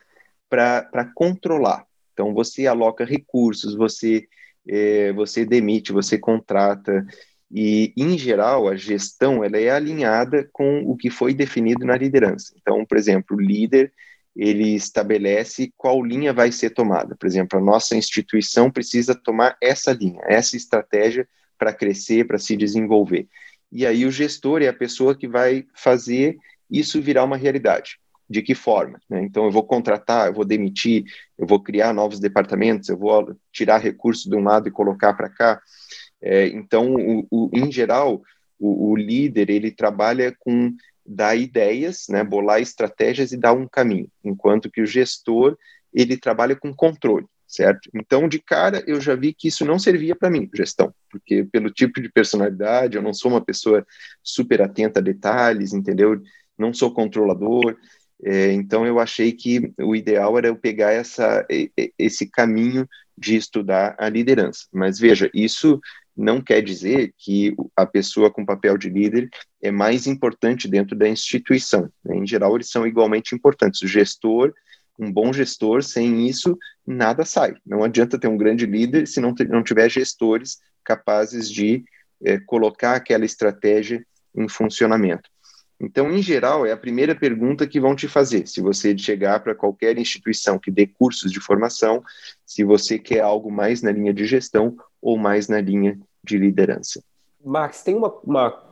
para 0.50 1.12
controlar. 1.14 1.86
Então, 2.14 2.34
você 2.34 2.68
aloca 2.68 3.06
recursos, 3.06 3.76
você, 3.76 4.28
é, 4.68 5.14
você 5.14 5.46
demite, 5.46 5.92
você 5.92 6.18
contrata. 6.18 7.06
E, 7.52 7.94
em 7.96 8.18
geral, 8.18 8.68
a 8.68 8.76
gestão 8.76 9.44
ela 9.44 9.58
é 9.58 9.70
alinhada 9.70 10.50
com 10.52 10.82
o 10.82 10.96
que 10.96 11.10
foi 11.10 11.34
definido 11.34 11.86
na 11.86 11.96
liderança. 11.96 12.54
Então, 12.60 12.86
por 12.86 12.98
exemplo, 12.98 13.38
o 13.38 13.42
líder 13.42 13.92
ele 14.36 14.76
estabelece 14.76 15.74
qual 15.76 16.04
linha 16.04 16.32
vai 16.32 16.52
ser 16.52 16.70
tomada. 16.70 17.16
Por 17.16 17.28
exemplo, 17.28 17.60
a 17.60 17.62
nossa 17.62 17.96
instituição 17.96 18.72
precisa 18.72 19.14
tomar 19.14 19.58
essa 19.62 19.92
linha, 19.92 20.22
essa 20.24 20.56
estratégia 20.56 21.28
para 21.58 21.74
crescer, 21.74 22.26
para 22.26 22.38
se 22.38 22.56
desenvolver. 22.56 23.28
E 23.72 23.86
aí 23.86 24.06
o 24.06 24.12
gestor 24.12 24.62
é 24.62 24.68
a 24.68 24.74
pessoa 24.74 25.16
que 25.16 25.28
vai 25.28 25.66
fazer 25.74 26.38
isso 26.70 27.02
virar 27.02 27.24
uma 27.24 27.38
realidade. 27.38 28.00
De 28.30 28.44
que 28.44 28.54
forma? 28.54 29.00
Né? 29.10 29.24
Então, 29.24 29.46
eu 29.46 29.52
vou 29.52 29.64
contratar, 29.64 30.28
eu 30.28 30.34
vou 30.34 30.46
demitir, 30.46 31.04
eu 31.38 31.48
vou 31.48 31.60
criar 31.62 31.94
novos 31.94 32.20
departamentos, 32.20 32.88
eu 32.88 32.98
vou 32.98 33.36
tirar 33.52 33.80
recursos 33.80 34.26
de 34.26 34.36
um 34.36 34.44
lado 34.44 34.68
e 34.68 34.72
colocar 34.72 35.14
para 35.14 35.30
cá. 35.30 35.60
É, 36.22 36.48
então, 36.48 36.94
o, 36.94 37.28
o, 37.32 37.50
em 37.54 37.72
geral, 37.72 38.22
o, 38.60 38.92
o, 38.92 38.96
líder 38.96 39.50
ele 39.50 39.72
trabalha 39.72 40.36
com 40.38 40.72
dar 41.04 41.36
ideias, 41.36 42.06
né, 42.08 42.24
bolar 42.24 42.62
estratégias 42.62 43.32
e 43.32 43.38
dar 43.38 43.54
um 43.54 43.68
caminho, 43.68 44.08
enquanto 44.24 44.70
que 44.70 44.82
o 44.82 44.86
gestor 44.86 45.58
ele 45.92 46.16
trabalha 46.16 46.56
com 46.56 46.72
controle, 46.72 47.26
certo? 47.50 47.90
Então, 47.94 48.30
de 48.30 48.40
cara, 48.40 48.84
eu 48.86 49.02
já 49.02 49.16
vi 49.16 49.34
que 49.34 49.48
isso 49.48 49.66
não 49.66 49.80
servia 49.80 50.16
para 50.16 50.30
mim, 50.30 50.48
gestão, 50.54 50.94
porque 51.10 51.44
pelo 51.44 51.72
tipo 51.72 52.00
de 52.00 52.08
personalidade, 52.08 52.96
eu 52.96 53.02
não 53.02 53.14
sou 53.14 53.32
uma 53.32 53.44
pessoa 53.44 53.86
super 54.24 54.62
atenta 54.62 55.00
a 55.00 55.04
detalhes, 55.04 55.74
entendeu? 55.74 56.22
Não 56.56 56.72
sou 56.72 56.94
controlador, 56.94 57.76
é, 58.24 58.52
então 58.52 58.86
eu 58.86 59.00
achei 59.00 59.32
que 59.32 59.74
o 59.80 59.96
ideal 59.96 60.38
era 60.38 60.48
eu 60.48 60.56
pegar 60.56 60.92
essa, 60.92 61.46
esse 61.98 62.30
caminho 62.30 62.88
de 63.18 63.36
estudar 63.36 63.96
a 63.98 64.08
liderança. 64.08 64.66
Mas 64.72 65.00
veja, 65.00 65.30
isso 65.34 65.80
não 66.16 66.42
quer 66.42 66.62
dizer 66.62 67.14
que 67.18 67.56
a 67.76 67.86
pessoa 67.86 68.30
com 68.30 68.46
papel 68.46 68.78
de 68.78 68.90
líder 68.90 69.30
é 69.62 69.72
mais 69.72 70.06
importante 70.06 70.68
dentro 70.68 70.96
da 70.96 71.08
instituição. 71.08 71.90
Né? 72.04 72.18
Em 72.18 72.28
geral, 72.28 72.56
eles 72.56 72.70
são 72.70 72.86
igualmente 72.86 73.34
importantes. 73.34 73.82
O 73.82 73.88
gestor, 73.88 74.54
um 75.00 75.12
bom 75.12 75.32
gestor, 75.32 75.82
sem 75.82 76.28
isso, 76.28 76.58
nada 76.86 77.24
sai. 77.24 77.56
Não 77.66 77.84
adianta 77.84 78.20
ter 78.20 78.28
um 78.28 78.38
grande 78.38 78.66
líder 78.66 79.08
se 79.08 79.22
não, 79.22 79.34
não 79.48 79.64
tiver 79.64 79.90
gestores 79.90 80.58
capazes 80.84 81.50
de 81.50 81.84
é, 82.24 82.38
colocar 82.40 82.96
aquela 82.96 83.26
estratégia 83.26 84.06
em 84.36 84.48
funcionamento. 84.50 85.30
Então, 85.82 86.12
em 86.12 86.22
geral, 86.22 86.66
é 86.66 86.74
a 86.74 86.78
primeira 86.78 87.16
pergunta 87.16 87.66
que 87.66 87.80
vão 87.80 87.96
te 87.96 88.08
fazer. 88.08 88.46
Se 88.46 88.60
você 88.60 88.98
chegar 88.98 89.40
para 89.40 89.56
qualquer 89.56 89.98
instituição 89.98 90.60
que 90.60 90.70
dê 90.70 90.86
cursos 90.86 91.32
de 91.32 91.40
formação, 91.40 92.04
se 92.46 92.66
você 92.66 93.00
quer 93.00 93.22
algo 93.22 93.50
mais 93.50 93.82
na 93.82 93.92
linha 93.92 94.14
de 94.14 94.26
gestão 94.26 94.76
ou 95.02 95.18
mais 95.18 95.48
na 95.48 95.62
linha 95.62 95.98
de 96.22 96.38
liderança. 96.38 97.02
Max, 97.44 97.82
tem 97.82 97.96
uma, 97.96 98.14
uma 98.26 98.69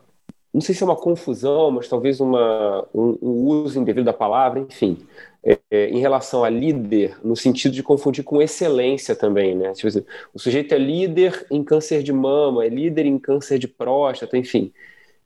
não 0.54 0.62
sei 0.62 0.74
se 0.74 0.84
é 0.84 0.86
uma 0.86 0.96
confusão, 0.96 1.72
mas 1.72 1.88
talvez 1.88 2.20
uma, 2.20 2.88
um, 2.94 3.18
um 3.22 3.46
uso 3.48 3.80
indevido 3.80 4.06
da 4.06 4.14
palavra, 4.14 4.60
enfim, 4.60 4.98
é, 5.44 5.60
é, 5.70 5.90
em 5.90 6.00
relação 6.00 6.44
a 6.44 6.50
líder, 6.50 7.18
no 7.24 7.36
sentido 7.36 7.74
de 7.74 7.84
confundir 7.84 8.24
com 8.24 8.42
excelência 8.42 9.16
também, 9.16 9.56
né? 9.56 9.74
Tipo 9.74 9.88
assim, 9.88 10.06
o 10.34 10.40
sujeito 10.40 10.74
é 10.74 10.78
líder 10.78 11.46
em 11.52 11.64
câncer 11.64 12.02
de 12.04 12.14
mama, 12.14 12.66
é 12.66 12.70
líder 12.70 13.06
em 13.06 13.20
câncer 13.20 13.60
de 13.60 13.68
próstata, 13.68 14.38
enfim 14.38 14.72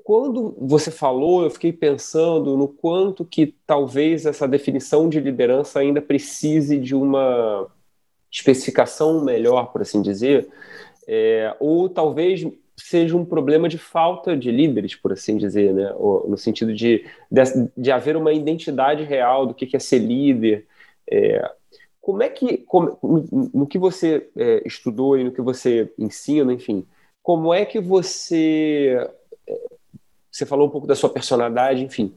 quando 0.04 0.56
você 0.60 0.92
falou, 0.92 1.44
eu 1.44 1.50
fiquei 1.50 1.72
pensando 1.72 2.58
no 2.58 2.68
quanto 2.68 3.24
que 3.24 3.56
talvez 3.66 4.26
essa 4.26 4.48
definição 4.48 5.08
de 5.08 5.20
liderança 5.20 5.80
ainda 5.80 6.02
precise 6.02 6.78
de 6.78 6.96
uma 6.96 7.68
especificação 8.32 9.24
melhor, 9.24 9.72
por 9.72 9.82
assim 9.82 10.02
dizer, 10.02 10.50
é, 11.08 11.56
ou 11.60 11.90
talvez 11.90 12.46
seja 12.82 13.16
um 13.16 13.26
problema 13.26 13.70
de 13.70 13.78
falta 13.78 14.36
de 14.36 14.52
líderes, 14.52 14.96
por 14.96 15.14
assim 15.14 15.38
dizer, 15.38 15.74
né? 15.74 15.94
Ou, 15.96 16.30
no 16.30 16.38
sentido 16.38 16.74
de, 16.74 17.06
de, 17.32 17.44
de, 17.78 17.92
haver 17.92 18.16
uma 18.16 18.34
identidade 18.34 19.04
real 19.04 19.46
do 19.46 19.54
que 19.54 19.76
é 19.76 19.80
ser 19.80 20.00
líder. 20.00 20.66
É, 21.10 21.52
como 22.00 22.24
é 22.24 22.30
que, 22.30 22.58
como, 22.60 22.98
no, 23.02 23.52
no, 23.54 23.68
que 23.68 23.78
você 23.78 24.30
é, 24.36 24.62
estudou 24.66 25.18
e 25.18 25.24
no 25.24 25.32
que 25.32 25.42
você 25.42 25.92
ensina, 25.98 26.52
enfim, 26.54 26.86
como 27.22 27.54
é 27.54 27.66
que 27.66 27.80
você 27.80 28.98
você 30.32 30.46
falou 30.46 30.68
um 30.68 30.72
pouco 30.72 30.88
da 30.88 30.96
sua 30.96 31.10
personalidade, 31.10 31.84
enfim. 31.84 32.16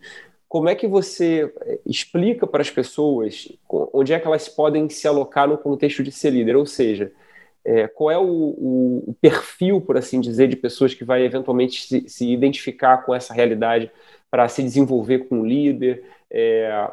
Como 0.49 0.69
é 0.69 0.75
que 0.75 0.87
você 0.87 1.53
eh, 1.63 1.81
explica 1.85 2.47
para 2.47 2.63
as 2.63 2.71
pessoas 2.71 3.49
onde 3.69 4.13
é 4.13 4.21
que 4.21 4.27
elas 4.27 4.49
podem 4.49 4.89
se 4.89 5.09
alocar 5.09 5.49
no 5.49 5.59
contexto 5.59 6.03
de 6.03 6.13
ser 6.13 6.31
líder? 6.31 6.55
Ou 6.55 6.65
seja, 6.65 7.13
é, 7.65 7.89
qual 7.89 8.11
é 8.11 8.19
o, 8.19 8.23
o, 8.23 9.05
o, 9.09 9.15
perfil, 9.21 9.81
por 9.81 9.97
assim 9.97 10.21
dizer, 10.21 10.49
de 10.49 10.57
pessoas 10.57 10.93
que 10.95 11.05
vai 11.05 11.25
eventualmente 11.25 11.87
se, 11.87 12.09
se 12.09 12.31
identificar 12.31 12.99
com 12.99 13.15
essa 13.15 13.33
realidade 13.33 13.91
para 14.31 14.49
se 14.49 14.63
desenvolver 14.63 15.21
como 15.21 15.47
líder? 15.47 16.05
É, 16.31 16.91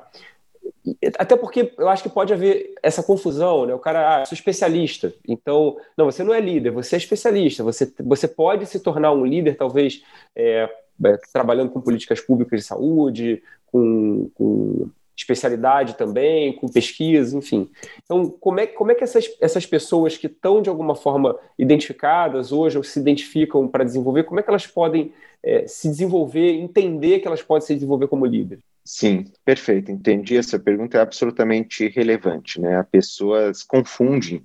até 1.18 1.36
porque 1.36 1.74
eu 1.78 1.90
acho 1.90 2.04
que 2.04 2.10
pode 2.10 2.34
haver 2.34 2.74
essa 2.82 3.04
confusão, 3.04 3.66
né? 3.66 3.74
O 3.74 3.80
cara, 3.80 4.22
ah, 4.22 4.26
sou 4.26 4.36
especialista. 4.36 5.14
Então, 5.28 5.78
não, 5.98 6.06
você 6.06 6.24
não 6.24 6.34
é 6.34 6.40
líder, 6.40 6.72
você 6.72 6.96
é 6.96 6.98
especialista. 6.98 7.64
Você, 7.64 7.92
você 8.00 8.28
pode 8.28 8.66
se 8.66 8.80
tornar 8.80 9.12
um 9.12 9.26
líder, 9.26 9.56
talvez, 9.56 10.04
é, 10.36 10.70
é, 11.04 11.18
trabalhando 11.34 11.72
com 11.72 11.82
políticas 11.82 12.22
públicas 12.22 12.60
de 12.60 12.66
saúde, 12.66 13.44
com, 13.66 14.30
com 14.36 14.90
especialidade 15.22 15.96
também, 15.96 16.54
com 16.54 16.68
pesquisa, 16.68 17.38
enfim. 17.38 17.70
Então, 18.04 18.30
como 18.30 18.60
é, 18.60 18.68
como 18.68 18.92
é 18.92 18.96
que 18.96 19.04
essas, 19.04 19.26
essas 19.40 19.66
pessoas 19.66 20.18
que 20.18 20.28
estão, 20.28 20.62
de 20.62 20.70
alguma 20.70 20.96
forma, 20.96 21.38
identificadas 21.58 22.52
hoje 22.52 22.78
ou 22.78 22.84
se 22.84 23.00
identificam 23.00 23.68
para 23.68 23.84
desenvolver, 23.84 24.24
como 24.24 24.40
é 24.40 24.44
que 24.44 24.50
elas 24.50 24.68
podem 24.68 25.14
é, 25.44 25.66
se 25.68 25.88
desenvolver, 25.88 26.52
entender 26.52 27.20
que 27.20 27.28
elas 27.28 27.42
podem 27.42 27.66
se 27.66 27.74
desenvolver 27.74 28.08
como 28.08 28.26
líderes? 28.26 28.64
Sim, 28.84 29.26
perfeito. 29.46 29.92
Entendi. 29.92 30.38
Essa 30.38 30.60
pergunta 30.60 30.98
é 30.98 31.02
absolutamente 31.02 31.88
relevante. 31.88 32.60
Né? 32.60 32.78
As 32.78 32.88
pessoas 32.90 33.64
confundem 33.64 34.44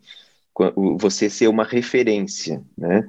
você 0.98 1.28
ser 1.28 1.48
uma 1.48 1.64
referência, 1.64 2.62
né? 2.76 3.06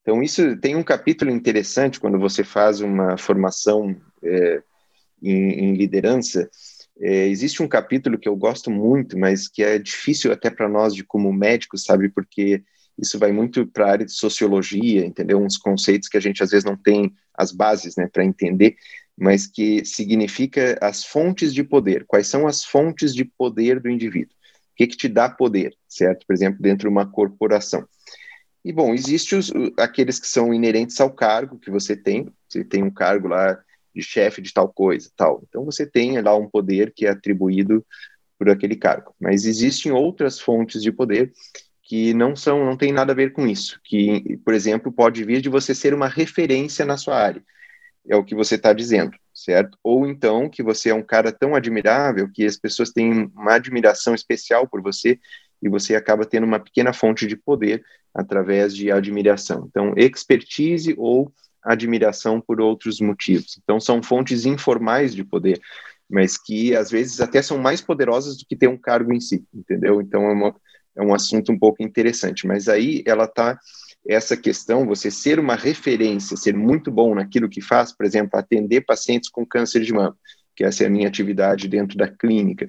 Então, 0.00 0.22
isso 0.22 0.56
tem 0.56 0.74
um 0.74 0.82
capítulo 0.82 1.30
interessante 1.30 2.00
quando 2.00 2.18
você 2.18 2.42
faz 2.42 2.80
uma 2.80 3.18
formação 3.18 3.94
é, 4.22 4.62
em, 5.22 5.50
em, 5.50 5.74
liderança. 5.74 6.48
É, 7.00 7.28
existe 7.28 7.62
um 7.62 7.68
capítulo 7.68 8.18
que 8.18 8.28
eu 8.28 8.36
gosto 8.36 8.70
muito, 8.70 9.16
mas 9.18 9.48
que 9.48 9.62
é 9.62 9.78
difícil 9.78 10.32
até 10.32 10.50
para 10.50 10.68
nós, 10.68 10.94
de 10.94 11.04
como 11.04 11.32
médicos, 11.32 11.84
sabe, 11.84 12.08
porque 12.08 12.62
isso 12.98 13.18
vai 13.18 13.30
muito 13.30 13.66
para 13.66 13.86
a 13.86 13.90
área 13.90 14.06
de 14.06 14.12
sociologia, 14.12 15.06
entendeu? 15.06 15.40
Uns 15.40 15.56
conceitos 15.56 16.08
que 16.08 16.16
a 16.16 16.20
gente 16.20 16.42
às 16.42 16.50
vezes 16.50 16.64
não 16.64 16.76
tem 16.76 17.14
as 17.32 17.52
bases 17.52 17.94
né, 17.96 18.08
para 18.12 18.24
entender, 18.24 18.76
mas 19.16 19.46
que 19.46 19.84
significa 19.84 20.76
as 20.80 21.04
fontes 21.04 21.54
de 21.54 21.62
poder. 21.62 22.04
Quais 22.06 22.26
são 22.26 22.46
as 22.46 22.64
fontes 22.64 23.14
de 23.14 23.24
poder 23.24 23.78
do 23.80 23.88
indivíduo? 23.88 24.34
O 24.72 24.76
que, 24.76 24.88
que 24.88 24.96
te 24.96 25.08
dá 25.08 25.28
poder, 25.28 25.76
certo? 25.88 26.26
Por 26.26 26.34
exemplo, 26.34 26.60
dentro 26.60 26.88
de 26.88 26.92
uma 26.92 27.06
corporação. 27.06 27.86
E, 28.64 28.72
bom, 28.72 28.92
existem 28.92 29.38
os, 29.38 29.52
aqueles 29.78 30.18
que 30.18 30.26
são 30.26 30.52
inerentes 30.52 31.00
ao 31.00 31.12
cargo 31.12 31.58
que 31.58 31.70
você 31.70 31.96
tem. 31.96 32.28
Você 32.48 32.64
tem 32.64 32.82
um 32.82 32.90
cargo 32.90 33.28
lá 33.28 33.58
de 33.94 34.02
chefe 34.02 34.40
de 34.40 34.52
tal 34.52 34.68
coisa, 34.68 35.10
tal. 35.16 35.42
Então, 35.48 35.64
você 35.64 35.86
tem 35.86 36.20
lá 36.20 36.36
um 36.36 36.48
poder 36.48 36.92
que 36.94 37.06
é 37.06 37.10
atribuído 37.10 37.84
por 38.38 38.48
aquele 38.48 38.76
cargo. 38.76 39.14
Mas 39.20 39.44
existem 39.44 39.90
outras 39.90 40.38
fontes 40.38 40.82
de 40.82 40.92
poder 40.92 41.32
que 41.82 42.12
não 42.12 42.36
são, 42.36 42.64
não 42.64 42.76
tem 42.76 42.92
nada 42.92 43.12
a 43.12 43.16
ver 43.16 43.32
com 43.32 43.46
isso. 43.46 43.80
Que, 43.82 44.38
por 44.44 44.54
exemplo, 44.54 44.92
pode 44.92 45.24
vir 45.24 45.40
de 45.40 45.48
você 45.48 45.74
ser 45.74 45.94
uma 45.94 46.06
referência 46.06 46.84
na 46.84 46.96
sua 46.96 47.16
área. 47.16 47.42
É 48.06 48.14
o 48.14 48.24
que 48.24 48.34
você 48.34 48.54
está 48.54 48.72
dizendo, 48.72 49.16
certo? 49.34 49.76
Ou 49.82 50.06
então 50.06 50.48
que 50.48 50.62
você 50.62 50.90
é 50.90 50.94
um 50.94 51.02
cara 51.02 51.32
tão 51.32 51.54
admirável 51.54 52.30
que 52.32 52.44
as 52.44 52.56
pessoas 52.56 52.90
têm 52.90 53.30
uma 53.34 53.54
admiração 53.54 54.14
especial 54.14 54.66
por 54.68 54.80
você 54.80 55.18
e 55.62 55.68
você 55.68 55.94
acaba 55.94 56.24
tendo 56.24 56.44
uma 56.44 56.60
pequena 56.60 56.92
fonte 56.92 57.26
de 57.26 57.36
poder 57.36 57.82
através 58.14 58.74
de 58.74 58.90
admiração. 58.90 59.66
Então, 59.68 59.92
expertise 59.96 60.94
ou 60.96 61.32
admiração 61.72 62.40
por 62.40 62.60
outros 62.60 63.00
motivos. 63.00 63.58
Então, 63.62 63.78
são 63.78 64.02
fontes 64.02 64.44
informais 64.46 65.14
de 65.14 65.24
poder, 65.24 65.60
mas 66.08 66.36
que 66.36 66.74
às 66.74 66.90
vezes 66.90 67.20
até 67.20 67.42
são 67.42 67.58
mais 67.58 67.80
poderosas 67.80 68.36
do 68.38 68.44
que 68.46 68.56
ter 68.56 68.68
um 68.68 68.78
cargo 68.78 69.12
em 69.12 69.20
si, 69.20 69.44
entendeu? 69.54 70.00
Então, 70.00 70.24
é, 70.24 70.32
uma, 70.32 70.56
é 70.96 71.02
um 71.02 71.14
assunto 71.14 71.52
um 71.52 71.58
pouco 71.58 71.82
interessante. 71.82 72.46
Mas 72.46 72.68
aí 72.68 73.02
ela 73.06 73.24
está 73.24 73.58
essa 74.06 74.36
questão, 74.36 74.86
você 74.86 75.10
ser 75.10 75.38
uma 75.38 75.54
referência, 75.54 76.36
ser 76.36 76.56
muito 76.56 76.90
bom 76.90 77.14
naquilo 77.14 77.48
que 77.48 77.60
faz, 77.60 77.92
por 77.92 78.06
exemplo, 78.06 78.38
atender 78.38 78.82
pacientes 78.82 79.28
com 79.28 79.44
câncer 79.44 79.82
de 79.82 79.92
mama 79.92 80.16
que 80.58 80.64
essa 80.64 80.82
é 80.82 80.88
a 80.88 80.90
minha 80.90 81.06
atividade 81.06 81.68
dentro 81.68 81.96
da 81.96 82.08
clínica. 82.08 82.68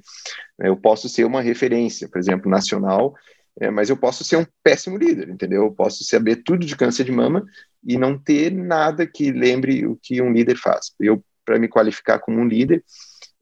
Eu 0.60 0.78
posso 0.78 1.10
ser 1.10 1.26
uma 1.26 1.42
referência, 1.42 2.08
por 2.08 2.20
exemplo, 2.20 2.48
nacional, 2.48 3.16
é, 3.60 3.72
mas 3.72 3.90
eu 3.90 3.98
posso 3.98 4.24
ser 4.24 4.38
um 4.38 4.46
péssimo 4.64 4.96
líder, 4.96 5.28
entendeu? 5.28 5.64
Eu 5.64 5.72
posso 5.72 6.04
saber 6.04 6.44
tudo 6.44 6.68
de 6.68 6.76
câncer 6.76 7.04
de 7.04 7.12
mama 7.12 7.44
e 7.84 7.98
não 7.98 8.18
ter 8.18 8.52
nada 8.52 9.08
que 9.08 9.32
lembre 9.32 9.86
o 9.86 9.98
que 10.02 10.22
um 10.22 10.32
líder 10.32 10.58
faz. 10.58 10.92
Eu, 11.00 11.24
para 11.46 11.60
me 11.60 11.68
qualificar 11.68 12.20
como 12.20 12.40
um 12.40 12.48
líder, 12.48 12.84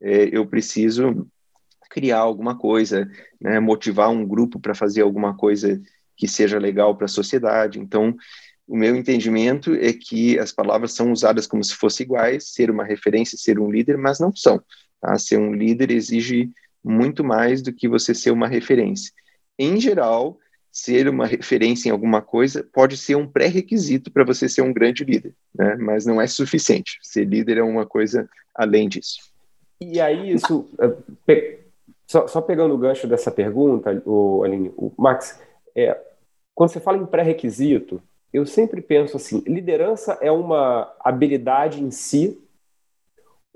é, 0.02 0.30
eu 0.32 0.46
preciso 0.46 1.28
criar 1.90 2.20
alguma 2.20 2.58
coisa, 2.58 3.10
né, 3.42 3.60
motivar 3.60 4.10
um 4.10 4.26
grupo 4.26 4.60
para 4.60 4.76
fazer 4.76 5.02
alguma 5.02 5.36
coisa 5.36 5.82
que 6.16 6.28
seja 6.28 6.60
legal 6.60 6.96
para 6.96 7.06
a 7.06 7.10
sociedade. 7.10 7.80
Então, 7.80 8.16
o 8.68 8.76
meu 8.78 8.96
entendimento 8.96 9.74
é 9.74 9.94
que 9.94 10.38
as 10.38 10.52
palavras 10.52 10.94
são 10.94 11.12
usadas 11.12 11.48
como 11.48 11.64
se 11.64 11.74
fossem 11.74 12.06
iguais, 12.06 12.50
ser 12.54 12.70
uma 12.70 12.84
referência, 12.84 13.38
ser 13.38 13.60
um 13.60 13.72
líder, 13.72 13.98
mas 13.98 14.20
não 14.20 14.36
são. 14.36 14.62
Tá? 15.02 15.18
Ser 15.18 15.38
um 15.38 15.54
líder 15.54 15.92
exige 15.92 16.52
muito 16.84 17.24
mais 17.24 17.62
do 17.62 17.74
que 17.74 17.88
você 17.88 18.14
ser 18.14 18.32
uma 18.32 18.48
referência. 18.48 19.12
Em 19.58 19.80
geral, 19.80 20.38
ser 20.78 21.10
uma 21.10 21.26
referência 21.26 21.90
em 21.90 21.92
alguma 21.92 22.22
coisa 22.22 22.64
pode 22.72 22.98
ser 22.98 23.16
um 23.16 23.28
pré-requisito 23.28 24.12
para 24.12 24.24
você 24.24 24.48
ser 24.48 24.62
um 24.62 24.72
grande 24.72 25.04
líder, 25.04 25.34
né? 25.54 25.76
mas 25.76 26.06
não 26.06 26.22
é 26.22 26.28
suficiente. 26.28 27.00
Ser 27.02 27.26
líder 27.26 27.58
é 27.58 27.64
uma 27.64 27.84
coisa 27.84 28.30
além 28.54 28.88
disso. 28.88 29.18
E 29.82 30.00
aí, 30.00 30.34
isso, 30.34 30.70
é, 31.28 31.58
só, 32.06 32.28
só 32.28 32.42
pegando 32.42 32.76
o 32.76 32.78
gancho 32.78 33.08
dessa 33.08 33.32
pergunta, 33.32 34.04
o, 34.06 34.44
Aline, 34.44 34.72
o 34.78 34.92
Max, 34.96 35.42
é, 35.76 36.00
quando 36.54 36.70
você 36.70 36.80
fala 36.80 37.00
em 37.00 37.08
pré-requisito, 37.08 38.00
eu 38.32 38.46
sempre 38.46 38.80
penso 38.80 39.18
assim: 39.18 39.44
liderança 39.48 40.20
é 40.22 40.32
uma 40.32 40.94
habilidade 41.00 41.82
em 41.82 41.90
si, 41.90 42.40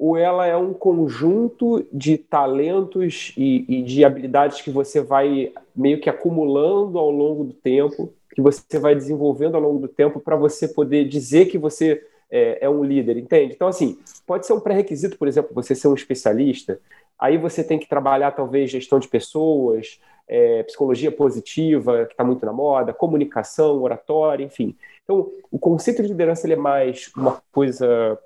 ou 0.02 0.18
ela 0.18 0.48
é 0.48 0.58
um 0.58 0.74
conjunto 0.74 1.86
de 1.94 2.18
talentos 2.18 3.36
e, 3.38 3.64
e, 3.70 3.84
de 3.84 4.04
habilidades 4.04 4.60
que 4.60 4.72
você 4.72 5.00
vai 5.00 5.54
meio 5.76 6.02
que 6.02 6.10
acumulando 6.10 6.98
ao 6.98 7.12
longo 7.12 7.44
do 7.44 7.54
tempo, 7.54 8.12
que 8.34 8.42
você 8.42 8.80
vai 8.80 8.96
desenvolvendo 8.96 9.54
ao 9.54 9.62
longo 9.62 9.78
do 9.78 9.88
tempo 9.88 10.20
para 10.20 10.36
você 10.36 10.68
poder 10.68 11.08
dizer 11.08 11.46
que 11.52 11.58
você 11.60 12.04
é, 12.32 12.66
é, 12.66 12.68
um 12.68 12.84
líder, 12.84 13.16
entende? 13.16 13.54
Então, 13.54 13.68
assim, 13.68 14.00
pode 14.26 14.48
ser 14.48 14.54
um 14.54 14.60
pré-requisito, 14.60 15.20
por 15.20 15.28
exemplo, 15.28 15.54
você 15.54 15.76
ser 15.76 15.88
um 15.88 15.94
especialista, 15.94 16.80
aí 17.20 17.38
você 17.38 17.64
tem 17.64 17.78
que 17.78 17.88
trabalhar 17.88 18.32
talvez 18.32 18.72
gestão 18.72 18.98
de 18.98 19.08
pessoas, 19.08 20.02
é, 20.28 20.64
psicologia 20.64 21.12
positiva, 21.12 22.08
que 22.08 22.14
está 22.14 22.24
muito 22.24 22.44
na 22.44 22.52
moda, 22.52 22.92
comunicação, 22.92 23.80
oratória, 23.84 24.44
enfim. 24.44 24.76
Então, 25.04 25.32
o 25.52 25.60
conceito 25.60 26.02
de 26.02 26.08
liderança 26.08 26.52
é 26.52 26.56
mais 26.56 27.12
uma 27.16 27.40
coisa 27.52 28.18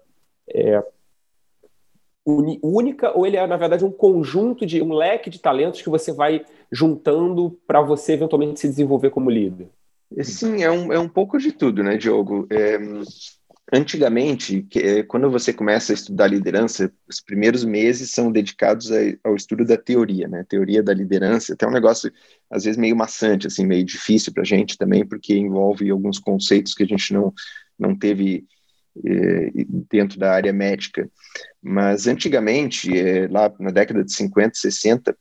é, 0.48 0.82
única 2.26 3.16
ou 3.16 3.26
ele 3.26 3.38
é, 3.38 3.46
na 3.46 3.58
verdade, 3.58 3.86
um 3.86 3.92
conjunto 3.92 4.66
de 4.66 4.82
um 4.82 4.94
leque 4.94 5.30
de 5.30 5.40
talentos 5.40 5.82
que 5.82 5.90
você 5.90 6.12
vai 6.12 6.44
juntando 6.72 7.60
para 7.68 7.82
você 7.82 8.14
eventualmente 8.14 8.60
se 8.60 8.68
desenvolver 8.68 9.12
como 9.12 9.30
líder? 9.30 9.70
Sim, 10.22 10.64
é 10.64 10.72
um, 10.72 10.94
é 10.94 11.00
um 11.00 11.10
pouco 11.10 11.38
de 11.38 11.52
tudo, 11.52 11.84
né, 11.84 11.98
Diogo? 11.98 12.48
É, 12.50 12.80
Antigamente, 13.74 14.64
eh, 14.76 15.02
quando 15.02 15.30
você 15.30 15.52
começa 15.52 15.92
a 15.92 15.96
estudar 15.96 16.28
liderança, 16.28 16.94
os 17.10 17.20
primeiros 17.20 17.66
meses 17.66 18.12
são 18.12 18.32
dedicados 18.32 18.92
ao 19.24 19.36
estudo 19.36 19.66
da 19.66 19.76
teoria, 19.76 20.28
né? 20.28 20.46
Teoria 20.48 20.84
da 20.84 20.94
liderança, 20.94 21.54
até 21.54 21.68
um 21.68 21.72
negócio 21.72 22.12
às 22.48 22.64
vezes 22.66 22.78
meio 22.78 22.96
maçante, 22.96 23.48
assim, 23.48 23.66
meio 23.66 23.84
difícil 23.84 24.32
para 24.32 24.44
a 24.44 24.46
gente 24.46 24.78
também, 24.78 25.04
porque 25.04 25.36
envolve 25.36 25.90
alguns 25.90 26.20
conceitos 26.20 26.76
que 26.76 26.84
a 26.84 26.86
gente 26.86 27.12
não 27.12 27.34
não 27.78 27.98
teve 27.98 28.46
eh, 29.04 29.52
dentro 29.92 30.20
da 30.20 30.32
área 30.32 30.54
médica. 30.54 31.10
Mas 31.68 32.06
antigamente, 32.06 32.96
eh, 32.96 33.28
lá 33.28 33.52
na 33.60 33.72
década 33.72 34.04
de 34.04 34.14
50, 34.14 34.54
60, 34.56 35.18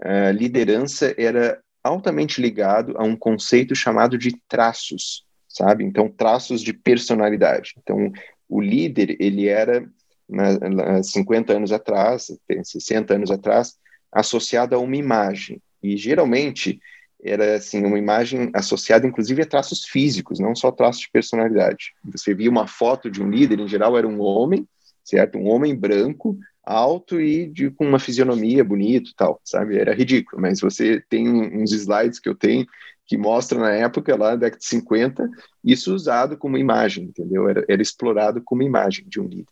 a 0.00 0.30
liderança 0.30 1.12
era 1.18 1.60
altamente 1.82 2.40
ligado 2.40 2.94
a 2.96 3.02
um 3.02 3.16
conceito 3.16 3.74
chamado 3.74 4.16
de 4.16 4.36
traços 4.48 5.26
sabe? 5.58 5.84
Então, 5.84 6.08
traços 6.08 6.62
de 6.62 6.72
personalidade. 6.72 7.74
Então, 7.82 8.12
o 8.48 8.60
líder, 8.60 9.16
ele 9.18 9.48
era, 9.48 9.84
na, 10.28 10.58
na 10.58 11.02
50 11.02 11.52
anos 11.54 11.72
atrás, 11.72 12.28
60 12.62 13.14
anos 13.14 13.30
atrás, 13.30 13.74
associado 14.12 14.74
a 14.76 14.78
uma 14.78 14.96
imagem. 14.96 15.60
E, 15.82 15.96
geralmente, 15.96 16.80
era, 17.22 17.56
assim, 17.56 17.84
uma 17.84 17.98
imagem 17.98 18.50
associada, 18.54 19.06
inclusive, 19.06 19.42
a 19.42 19.46
traços 19.46 19.84
físicos, 19.84 20.38
não 20.38 20.54
só 20.54 20.70
traços 20.70 21.02
de 21.02 21.10
personalidade. 21.10 21.92
Você 22.04 22.32
via 22.34 22.50
uma 22.50 22.68
foto 22.68 23.10
de 23.10 23.20
um 23.20 23.28
líder, 23.28 23.58
em 23.58 23.68
geral, 23.68 23.98
era 23.98 24.06
um 24.06 24.20
homem, 24.20 24.66
certo? 25.08 25.38
Um 25.38 25.48
homem 25.48 25.74
branco, 25.74 26.38
alto 26.62 27.20
e 27.20 27.46
de, 27.46 27.70
com 27.70 27.86
uma 27.86 27.98
fisionomia 27.98 28.62
bonita 28.62 29.10
tal, 29.16 29.40
sabe? 29.42 29.78
Era 29.78 29.94
ridículo, 29.94 30.40
mas 30.42 30.60
você 30.60 31.02
tem 31.08 31.28
uns 31.28 31.72
slides 31.72 32.18
que 32.18 32.28
eu 32.28 32.34
tenho 32.34 32.66
que 33.06 33.16
mostra 33.16 33.58
na 33.58 33.70
época, 33.70 34.14
lá 34.14 34.32
na 34.32 34.36
década 34.36 34.58
de 34.58 34.66
50, 34.66 35.30
isso 35.64 35.94
usado 35.94 36.36
como 36.36 36.58
imagem, 36.58 37.04
entendeu? 37.04 37.48
Era, 37.48 37.64
era 37.66 37.80
explorado 37.80 38.42
como 38.44 38.62
imagem 38.62 39.06
de 39.08 39.18
um 39.18 39.26
líder. 39.26 39.46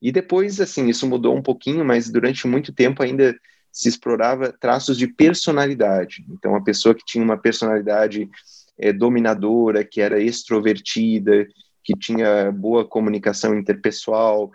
E 0.00 0.12
depois, 0.12 0.60
assim, 0.60 0.86
isso 0.86 1.04
mudou 1.08 1.36
um 1.36 1.42
pouquinho, 1.42 1.84
mas 1.84 2.08
durante 2.08 2.46
muito 2.46 2.72
tempo 2.72 3.02
ainda 3.02 3.34
se 3.72 3.88
explorava 3.88 4.52
traços 4.52 4.96
de 4.96 5.08
personalidade. 5.08 6.24
Então, 6.30 6.54
a 6.54 6.62
pessoa 6.62 6.94
que 6.94 7.04
tinha 7.04 7.24
uma 7.24 7.36
personalidade 7.36 8.30
é, 8.78 8.92
dominadora, 8.92 9.82
que 9.82 10.00
era 10.00 10.22
extrovertida, 10.22 11.48
que 11.82 11.94
tinha 11.98 12.52
boa 12.52 12.86
comunicação 12.86 13.58
interpessoal, 13.58 14.52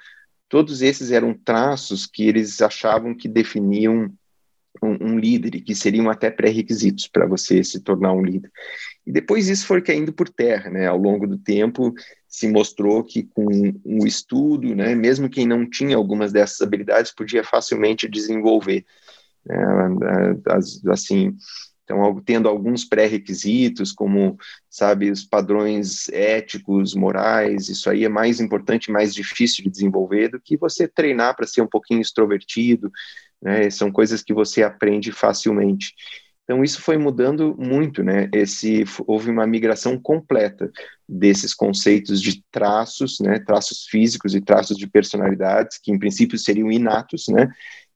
todos 0.49 0.81
esses 0.81 1.11
eram 1.11 1.33
traços 1.33 2.05
que 2.05 2.27
eles 2.27 2.59
achavam 2.61 3.15
que 3.15 3.29
definiam 3.29 4.11
um, 4.81 5.11
um 5.13 5.19
líder 5.19 5.55
e 5.55 5.61
que 5.61 5.75
seriam 5.75 6.09
até 6.09 6.29
pré-requisitos 6.29 7.07
para 7.07 7.27
você 7.27 7.63
se 7.63 7.79
tornar 7.79 8.13
um 8.13 8.23
líder. 8.23 8.51
E 9.05 9.11
depois 9.11 9.47
isso 9.47 9.65
foi 9.65 9.81
caindo 9.81 10.11
por 10.11 10.29
terra, 10.29 10.69
né? 10.69 10.87
Ao 10.87 10.97
longo 10.97 11.27
do 11.27 11.37
tempo 11.37 11.93
se 12.27 12.47
mostrou 12.47 13.03
que 13.03 13.23
com 13.23 13.47
o 13.83 14.05
estudo, 14.05 14.75
né, 14.75 14.93
mesmo 14.93 15.29
quem 15.29 15.47
não 15.47 15.67
tinha 15.67 15.95
algumas 15.95 16.31
dessas 16.31 16.61
habilidades 16.61 17.11
podia 17.11 17.43
facilmente 17.43 18.07
desenvolver. 18.07 18.85
Né? 19.45 19.57
Assim, 20.91 21.35
então, 21.89 22.21
tendo 22.23 22.47
alguns 22.47 22.85
pré-requisitos, 22.85 23.91
como, 23.91 24.37
sabe, 24.69 25.09
os 25.09 25.23
padrões 25.23 26.07
éticos, 26.09 26.93
morais, 26.93 27.67
isso 27.67 27.89
aí 27.89 28.05
é 28.05 28.09
mais 28.09 28.39
importante, 28.39 28.91
mais 28.91 29.11
difícil 29.11 29.63
de 29.63 29.71
desenvolver 29.71 30.27
do 30.29 30.39
que 30.39 30.55
você 30.55 30.87
treinar 30.87 31.35
para 31.35 31.47
ser 31.47 31.63
um 31.63 31.67
pouquinho 31.67 31.99
extrovertido, 31.99 32.91
né? 33.41 33.71
São 33.71 33.91
coisas 33.91 34.21
que 34.21 34.35
você 34.35 34.61
aprende 34.61 35.11
facilmente. 35.11 35.95
Então 36.43 36.63
isso 36.63 36.79
foi 36.79 36.95
mudando 36.95 37.55
muito, 37.57 38.03
né? 38.03 38.29
Esse 38.33 38.83
houve 39.07 39.31
uma 39.31 39.47
migração 39.47 39.99
completa 39.99 40.71
desses 41.07 41.55
conceitos 41.55 42.21
de 42.21 42.43
traços, 42.51 43.19
né? 43.19 43.39
Traços 43.39 43.87
físicos 43.89 44.35
e 44.35 44.41
traços 44.41 44.77
de 44.77 44.87
personalidades 44.87 45.79
que 45.81 45.91
em 45.91 45.97
princípio 45.97 46.37
seriam 46.37 46.71
inatos, 46.71 47.25
né? 47.29 47.51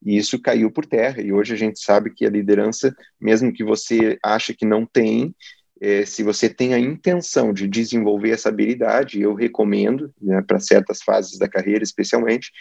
E 0.05 0.17
isso 0.17 0.39
caiu 0.39 0.71
por 0.71 0.85
terra. 0.85 1.21
E 1.21 1.31
hoje 1.31 1.53
a 1.53 1.57
gente 1.57 1.79
sabe 1.79 2.13
que 2.13 2.25
a 2.25 2.29
liderança, 2.29 2.95
mesmo 3.19 3.53
que 3.53 3.63
você 3.63 4.17
ache 4.23 4.53
que 4.53 4.65
não 4.65 4.85
tem, 4.85 5.33
é, 5.81 6.05
se 6.05 6.23
você 6.23 6.49
tem 6.49 6.73
a 6.73 6.79
intenção 6.79 7.51
de 7.51 7.67
desenvolver 7.67 8.29
essa 8.29 8.49
habilidade, 8.49 9.21
eu 9.21 9.33
recomendo, 9.33 10.13
né, 10.21 10.41
para 10.41 10.59
certas 10.59 11.01
fases 11.01 11.37
da 11.37 11.47
carreira, 11.47 11.83
especialmente, 11.83 12.51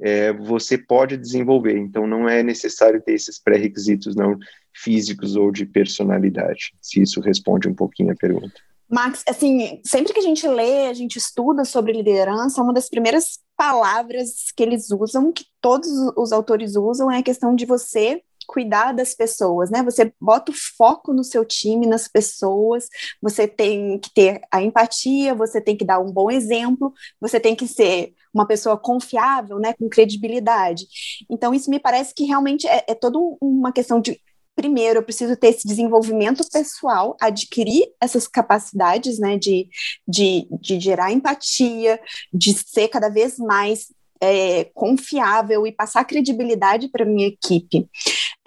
é, 0.00 0.32
você 0.32 0.76
pode 0.76 1.16
desenvolver. 1.16 1.76
Então, 1.76 2.06
não 2.06 2.28
é 2.28 2.42
necessário 2.42 3.00
ter 3.00 3.14
esses 3.14 3.38
pré-requisitos 3.38 4.16
não 4.16 4.36
físicos 4.74 5.36
ou 5.36 5.50
de 5.50 5.64
personalidade. 5.64 6.72
Se 6.80 7.00
isso 7.00 7.20
responde 7.20 7.68
um 7.68 7.74
pouquinho 7.74 8.12
a 8.12 8.16
pergunta. 8.16 8.60
Max, 8.88 9.24
assim, 9.28 9.80
sempre 9.84 10.12
que 10.12 10.18
a 10.20 10.22
gente 10.22 10.46
lê, 10.46 10.86
a 10.86 10.94
gente 10.94 11.16
estuda 11.16 11.64
sobre 11.64 11.92
liderança, 11.92 12.62
uma 12.62 12.72
das 12.72 12.88
primeiras 12.88 13.40
palavras 13.56 14.52
que 14.56 14.62
eles 14.62 14.90
usam, 14.90 15.32
que 15.32 15.44
todos 15.60 15.88
os 16.16 16.30
autores 16.32 16.76
usam, 16.76 17.10
é 17.10 17.18
a 17.18 17.22
questão 17.22 17.54
de 17.54 17.64
você 17.66 18.22
cuidar 18.46 18.92
das 18.92 19.12
pessoas, 19.14 19.70
né? 19.70 19.82
Você 19.82 20.12
bota 20.20 20.52
o 20.52 20.54
foco 20.76 21.12
no 21.12 21.24
seu 21.24 21.44
time, 21.44 21.86
nas 21.86 22.06
pessoas, 22.06 22.88
você 23.20 23.48
tem 23.48 23.98
que 23.98 24.12
ter 24.14 24.40
a 24.52 24.62
empatia, 24.62 25.34
você 25.34 25.60
tem 25.60 25.76
que 25.76 25.84
dar 25.84 25.98
um 25.98 26.12
bom 26.12 26.30
exemplo, 26.30 26.92
você 27.20 27.40
tem 27.40 27.56
que 27.56 27.66
ser 27.66 28.14
uma 28.32 28.46
pessoa 28.46 28.76
confiável, 28.76 29.58
né, 29.58 29.72
com 29.72 29.88
credibilidade. 29.88 30.86
Então, 31.28 31.52
isso 31.54 31.70
me 31.70 31.80
parece 31.80 32.14
que 32.14 32.24
realmente 32.24 32.66
é, 32.66 32.84
é 32.86 32.94
toda 32.94 33.18
uma 33.40 33.72
questão 33.72 34.00
de 34.00 34.20
primeiro, 34.56 35.00
eu 35.00 35.02
preciso 35.02 35.36
ter 35.36 35.48
esse 35.48 35.68
desenvolvimento 35.68 36.42
pessoal, 36.50 37.14
adquirir 37.20 37.92
essas 38.00 38.26
capacidades, 38.26 39.18
né, 39.18 39.36
de, 39.36 39.68
de, 40.08 40.48
de 40.60 40.80
gerar 40.80 41.12
empatia, 41.12 42.00
de 42.32 42.54
ser 42.54 42.88
cada 42.88 43.10
vez 43.10 43.38
mais 43.38 43.92
é, 44.20 44.64
confiável 44.74 45.66
e 45.66 45.72
passar 45.72 46.04
credibilidade 46.06 46.88
para 46.88 47.04
minha 47.04 47.28
equipe. 47.28 47.86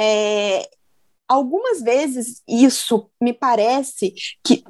É, 0.02 0.68
algumas 1.28 1.82
vezes 1.82 2.42
isso 2.48 3.10
me 3.22 3.32
parece 3.32 4.14
que, 4.44 4.64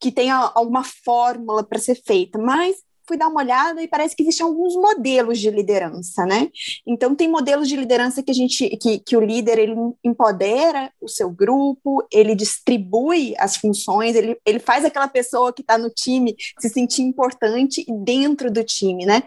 que 0.00 0.10
tem 0.10 0.28
alguma 0.30 0.82
fórmula 0.82 1.62
para 1.62 1.78
ser 1.78 2.02
feita, 2.04 2.36
mas 2.36 2.76
fui 3.10 3.16
dar 3.16 3.26
uma 3.26 3.40
olhada 3.40 3.82
e 3.82 3.88
parece 3.88 4.14
que 4.14 4.22
existem 4.22 4.46
alguns 4.46 4.76
modelos 4.76 5.40
de 5.40 5.50
liderança, 5.50 6.24
né? 6.24 6.48
Então 6.86 7.12
tem 7.12 7.26
modelos 7.26 7.68
de 7.68 7.74
liderança 7.74 8.22
que 8.22 8.30
a 8.30 8.34
gente 8.34 8.68
que, 8.76 9.00
que 9.00 9.16
o 9.16 9.20
líder 9.20 9.58
ele 9.58 9.74
empodera 10.04 10.92
o 11.00 11.08
seu 11.08 11.28
grupo, 11.28 12.06
ele 12.12 12.36
distribui 12.36 13.34
as 13.36 13.56
funções, 13.56 14.14
ele, 14.14 14.38
ele 14.46 14.60
faz 14.60 14.84
aquela 14.84 15.08
pessoa 15.08 15.52
que 15.52 15.62
está 15.62 15.76
no 15.76 15.90
time 15.90 16.36
se 16.60 16.68
sentir 16.68 17.02
importante 17.02 17.84
dentro 18.04 18.48
do 18.48 18.62
time, 18.62 19.04
né? 19.04 19.24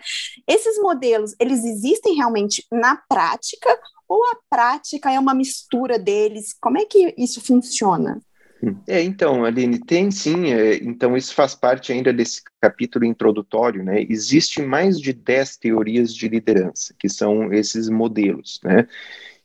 Esses 0.48 0.78
modelos, 0.82 1.36
eles 1.38 1.66
existem 1.66 2.16
realmente 2.16 2.66
na 2.72 2.96
prática 3.10 3.78
ou 4.08 4.24
a 4.32 4.38
prática 4.50 5.12
é 5.12 5.20
uma 5.20 5.34
mistura 5.34 6.00
deles? 6.00 6.54
Como 6.62 6.78
é 6.78 6.86
que 6.86 7.14
isso 7.18 7.42
funciona? 7.42 8.22
É, 8.88 9.02
então, 9.02 9.44
Aline, 9.44 9.78
tem 9.78 10.10
sim, 10.10 10.54
é, 10.54 10.76
então 10.78 11.18
isso 11.18 11.34
faz 11.34 11.54
parte 11.54 11.92
ainda 11.92 12.14
desse 12.14 12.42
capítulo 12.62 13.04
introdutório, 13.04 13.84
né? 13.84 14.06
Existem 14.10 14.66
mais 14.66 15.00
de 15.00 15.12
10 15.12 15.58
teorias 15.58 16.16
de 16.16 16.30
liderança, 16.30 16.94
que 16.98 17.10
são 17.10 17.52
esses 17.52 17.90
modelos, 17.90 18.62
né? 18.64 18.88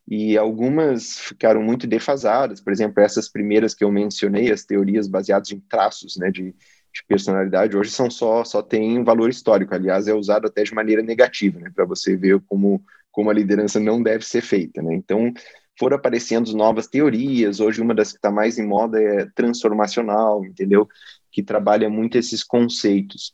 E 0.06 0.38
algumas 0.38 1.18
ficaram 1.18 1.62
muito 1.62 1.86
defasadas, 1.86 2.60
por 2.60 2.72
exemplo, 2.72 3.02
essas 3.02 3.28
primeiras 3.28 3.74
que 3.74 3.84
eu 3.84 3.92
mencionei, 3.92 4.50
as 4.52 4.64
teorias 4.64 5.08
baseadas 5.08 5.50
em 5.52 5.60
traços, 5.60 6.16
né, 6.16 6.30
de, 6.30 6.52
de 6.52 7.04
personalidade, 7.06 7.76
hoje 7.76 7.90
são 7.90 8.10
só, 8.10 8.42
só 8.44 8.62
tem 8.62 8.98
um 8.98 9.04
valor 9.04 9.28
histórico, 9.28 9.74
aliás, 9.74 10.08
é 10.08 10.14
usado 10.14 10.46
até 10.46 10.62
de 10.62 10.74
maneira 10.74 11.02
negativa, 11.02 11.60
né, 11.60 11.70
para 11.74 11.84
você 11.84 12.16
ver 12.16 12.40
como, 12.46 12.82
como 13.12 13.28
a 13.28 13.34
liderança 13.34 13.78
não 13.78 14.02
deve 14.02 14.24
ser 14.24 14.40
feita, 14.40 14.80
né? 14.80 14.94
Então, 14.94 15.32
foram 15.78 15.96
aparecendo 15.96 16.52
novas 16.56 16.86
teorias. 16.86 17.60
Hoje, 17.60 17.80
uma 17.80 17.94
das 17.94 18.10
que 18.12 18.18
está 18.18 18.30
mais 18.30 18.58
em 18.58 18.66
moda 18.66 19.00
é 19.00 19.26
transformacional, 19.34 20.44
entendeu? 20.44 20.88
Que 21.30 21.42
trabalha 21.42 21.88
muito 21.88 22.18
esses 22.18 22.42
conceitos. 22.42 23.32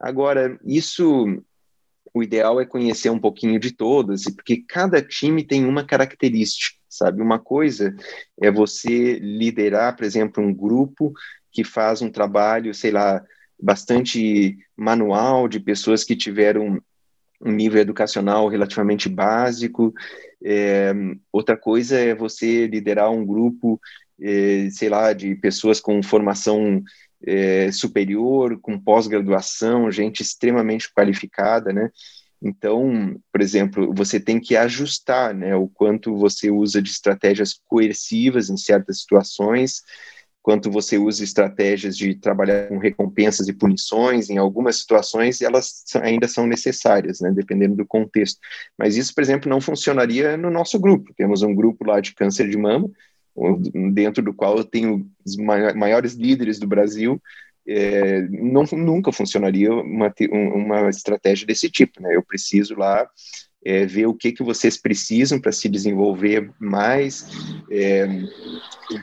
Agora, 0.00 0.58
isso, 0.64 1.42
o 2.14 2.22
ideal 2.22 2.60
é 2.60 2.66
conhecer 2.66 3.10
um 3.10 3.18
pouquinho 3.18 3.60
de 3.60 3.72
todas, 3.72 4.24
porque 4.24 4.64
cada 4.66 5.02
time 5.02 5.44
tem 5.44 5.64
uma 5.64 5.84
característica, 5.84 6.78
sabe? 6.88 7.20
Uma 7.20 7.38
coisa 7.38 7.94
é 8.40 8.50
você 8.50 9.18
liderar, 9.18 9.94
por 9.94 10.04
exemplo, 10.04 10.42
um 10.42 10.52
grupo 10.52 11.12
que 11.52 11.62
faz 11.62 12.00
um 12.00 12.10
trabalho, 12.10 12.74
sei 12.74 12.90
lá, 12.90 13.22
bastante 13.60 14.58
manual 14.76 15.46
de 15.46 15.60
pessoas 15.60 16.02
que 16.02 16.16
tiveram 16.16 16.82
um 17.44 17.50
nível 17.50 17.80
educacional 17.80 18.48
relativamente 18.48 19.08
básico. 19.08 19.92
É, 20.44 20.92
outra 21.32 21.56
coisa 21.56 21.98
é 21.98 22.14
você 22.14 22.66
liderar 22.66 23.10
um 23.10 23.24
grupo, 23.24 23.80
é, 24.20 24.68
sei 24.70 24.88
lá, 24.88 25.12
de 25.12 25.34
pessoas 25.36 25.80
com 25.80 26.02
formação 26.02 26.82
é, 27.24 27.70
superior, 27.70 28.58
com 28.60 28.78
pós-graduação, 28.78 29.90
gente 29.90 30.22
extremamente 30.22 30.92
qualificada, 30.92 31.72
né? 31.72 31.90
Então, 32.42 33.16
por 33.30 33.40
exemplo, 33.40 33.94
você 33.94 34.18
tem 34.18 34.40
que 34.40 34.56
ajustar, 34.56 35.32
né, 35.32 35.54
o 35.54 35.68
quanto 35.68 36.16
você 36.16 36.50
usa 36.50 36.82
de 36.82 36.90
estratégias 36.90 37.60
coercivas 37.68 38.50
em 38.50 38.56
certas 38.56 39.00
situações, 39.00 39.82
quanto 40.42 40.70
você 40.70 40.98
usa 40.98 41.22
estratégias 41.22 41.96
de 41.96 42.14
trabalhar 42.16 42.68
com 42.68 42.78
recompensas 42.78 43.46
e 43.48 43.52
punições, 43.52 44.28
em 44.28 44.38
algumas 44.38 44.80
situações 44.80 45.40
elas 45.40 45.84
ainda 46.02 46.26
são 46.26 46.46
necessárias, 46.46 47.20
né, 47.20 47.30
dependendo 47.30 47.76
do 47.76 47.86
contexto. 47.86 48.40
Mas 48.76 48.96
isso, 48.96 49.14
por 49.14 49.22
exemplo, 49.22 49.48
não 49.48 49.60
funcionaria 49.60 50.36
no 50.36 50.50
nosso 50.50 50.78
grupo. 50.80 51.14
Temos 51.16 51.42
um 51.42 51.54
grupo 51.54 51.86
lá 51.86 52.00
de 52.00 52.14
câncer 52.14 52.48
de 52.48 52.58
mama, 52.58 52.90
dentro 53.92 54.22
do 54.22 54.34
qual 54.34 54.58
eu 54.58 54.64
tenho 54.64 55.08
os 55.24 55.36
maiores 55.36 56.14
líderes 56.14 56.58
do 56.58 56.66
Brasil, 56.66 57.20
é, 57.66 58.22
não, 58.22 58.64
nunca 58.72 59.12
funcionaria 59.12 59.72
uma, 59.72 60.12
uma 60.30 60.90
estratégia 60.90 61.46
desse 61.46 61.70
tipo, 61.70 62.02
né? 62.02 62.14
Eu 62.14 62.22
preciso 62.22 62.74
lá 62.74 63.08
é, 63.64 63.86
ver 63.86 64.06
o 64.06 64.14
que, 64.14 64.32
que 64.32 64.42
vocês 64.42 64.76
precisam 64.76 65.40
para 65.40 65.52
se 65.52 65.68
desenvolver 65.68 66.50
mais, 66.58 67.26
é, 67.70 68.06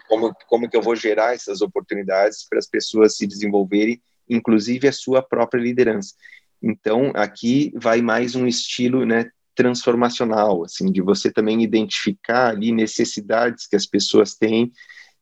como, 0.07 0.33
como 0.47 0.69
que 0.69 0.75
eu 0.75 0.81
vou 0.81 0.95
gerar 0.95 1.33
essas 1.33 1.61
oportunidades 1.61 2.45
para 2.47 2.59
as 2.59 2.67
pessoas 2.67 3.15
se 3.15 3.25
desenvolverem, 3.25 4.01
inclusive 4.29 4.87
a 4.87 4.93
sua 4.93 5.21
própria 5.21 5.61
liderança. 5.61 6.13
Então, 6.61 7.11
aqui 7.15 7.71
vai 7.75 8.01
mais 8.01 8.35
um 8.35 8.45
estilo 8.45 9.05
né, 9.05 9.29
transformacional, 9.55 10.63
assim, 10.63 10.91
de 10.91 11.01
você 11.01 11.31
também 11.31 11.63
identificar 11.63 12.49
ali 12.49 12.71
necessidades 12.71 13.65
que 13.65 13.75
as 13.75 13.85
pessoas 13.85 14.35
têm 14.35 14.71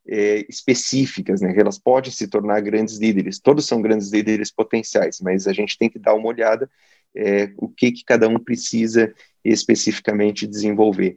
é, 0.08 0.44
específicas, 0.48 1.40
né? 1.40 1.54
Elas 1.56 1.78
podem 1.78 2.10
se 2.10 2.26
tornar 2.26 2.60
grandes 2.60 2.98
líderes. 2.98 3.38
Todos 3.38 3.66
são 3.66 3.82
grandes 3.82 4.10
líderes 4.10 4.50
potenciais, 4.50 5.20
mas 5.20 5.46
a 5.46 5.52
gente 5.52 5.76
tem 5.76 5.90
que 5.90 5.98
dar 5.98 6.14
uma 6.14 6.28
olhada 6.28 6.68
é, 7.16 7.52
o 7.56 7.68
que, 7.68 7.92
que 7.92 8.04
cada 8.04 8.28
um 8.28 8.38
precisa 8.38 9.12
especificamente 9.44 10.46
desenvolver. 10.46 11.16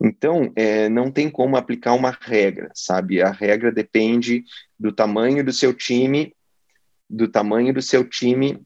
Então, 0.00 0.52
é, 0.56 0.88
não 0.88 1.10
tem 1.10 1.30
como 1.30 1.56
aplicar 1.56 1.94
uma 1.94 2.10
regra, 2.10 2.70
sabe? 2.74 3.22
A 3.22 3.30
regra 3.30 3.70
depende 3.70 4.44
do 4.78 4.92
tamanho 4.92 5.44
do 5.44 5.52
seu 5.52 5.72
time, 5.72 6.34
do 7.08 7.28
tamanho 7.28 7.72
do 7.72 7.82
seu 7.82 8.08
time, 8.08 8.60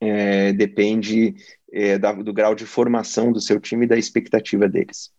é, 0.00 0.52
depende 0.52 1.34
é, 1.72 1.98
da, 1.98 2.12
do 2.12 2.32
grau 2.32 2.54
de 2.54 2.66
formação 2.66 3.32
do 3.32 3.40
seu 3.40 3.60
time 3.60 3.84
e 3.84 3.88
da 3.88 3.96
expectativa 3.96 4.68
deles. 4.68 5.10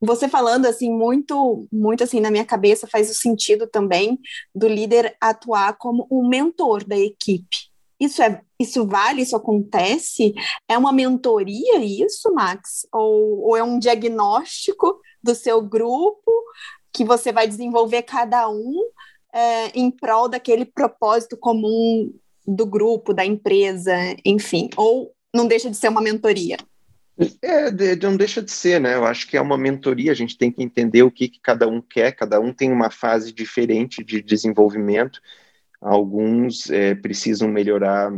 Você 0.00 0.28
falando 0.28 0.66
assim 0.66 0.90
muito, 0.90 1.66
muito 1.70 2.02
assim 2.02 2.20
na 2.20 2.30
minha 2.30 2.44
cabeça 2.44 2.86
faz 2.86 3.10
o 3.10 3.14
sentido 3.14 3.66
também 3.66 4.18
do 4.54 4.66
líder 4.66 5.16
atuar 5.20 5.76
como 5.76 6.06
um 6.10 6.28
mentor 6.28 6.84
da 6.84 6.98
equipe. 6.98 7.71
Isso 8.02 8.20
é 8.20 8.40
isso 8.58 8.86
vale, 8.86 9.22
isso 9.22 9.36
acontece? 9.36 10.34
É 10.68 10.76
uma 10.76 10.92
mentoria 10.92 11.78
isso, 11.78 12.32
Max? 12.32 12.86
Ou, 12.92 13.48
ou 13.48 13.56
é 13.56 13.62
um 13.62 13.78
diagnóstico 13.78 15.00
do 15.22 15.34
seu 15.34 15.62
grupo 15.62 16.30
que 16.92 17.04
você 17.04 17.32
vai 17.32 17.46
desenvolver 17.46 18.02
cada 18.02 18.48
um 18.48 18.74
é, 19.32 19.68
em 19.78 19.90
prol 19.90 20.28
daquele 20.28 20.64
propósito 20.64 21.36
comum 21.36 22.12
do 22.46 22.66
grupo, 22.66 23.14
da 23.14 23.24
empresa, 23.24 23.94
enfim? 24.24 24.68
Ou 24.76 25.12
não 25.32 25.46
deixa 25.46 25.70
de 25.70 25.76
ser 25.76 25.88
uma 25.88 26.00
mentoria? 26.00 26.56
É, 27.40 27.70
não 27.96 28.16
deixa 28.16 28.42
de 28.42 28.50
ser, 28.50 28.80
né? 28.80 28.94
Eu 28.94 29.04
acho 29.04 29.28
que 29.28 29.36
é 29.36 29.40
uma 29.40 29.56
mentoria, 29.56 30.10
a 30.10 30.14
gente 30.14 30.36
tem 30.36 30.50
que 30.50 30.62
entender 30.62 31.02
o 31.02 31.10
que, 31.10 31.28
que 31.28 31.40
cada 31.40 31.68
um 31.68 31.80
quer, 31.80 32.12
cada 32.12 32.40
um 32.40 32.52
tem 32.52 32.72
uma 32.72 32.90
fase 32.90 33.32
diferente 33.32 34.02
de 34.02 34.20
desenvolvimento, 34.20 35.20
alguns 35.82 36.70
é, 36.70 36.94
precisam 36.94 37.48
melhorar. 37.48 38.12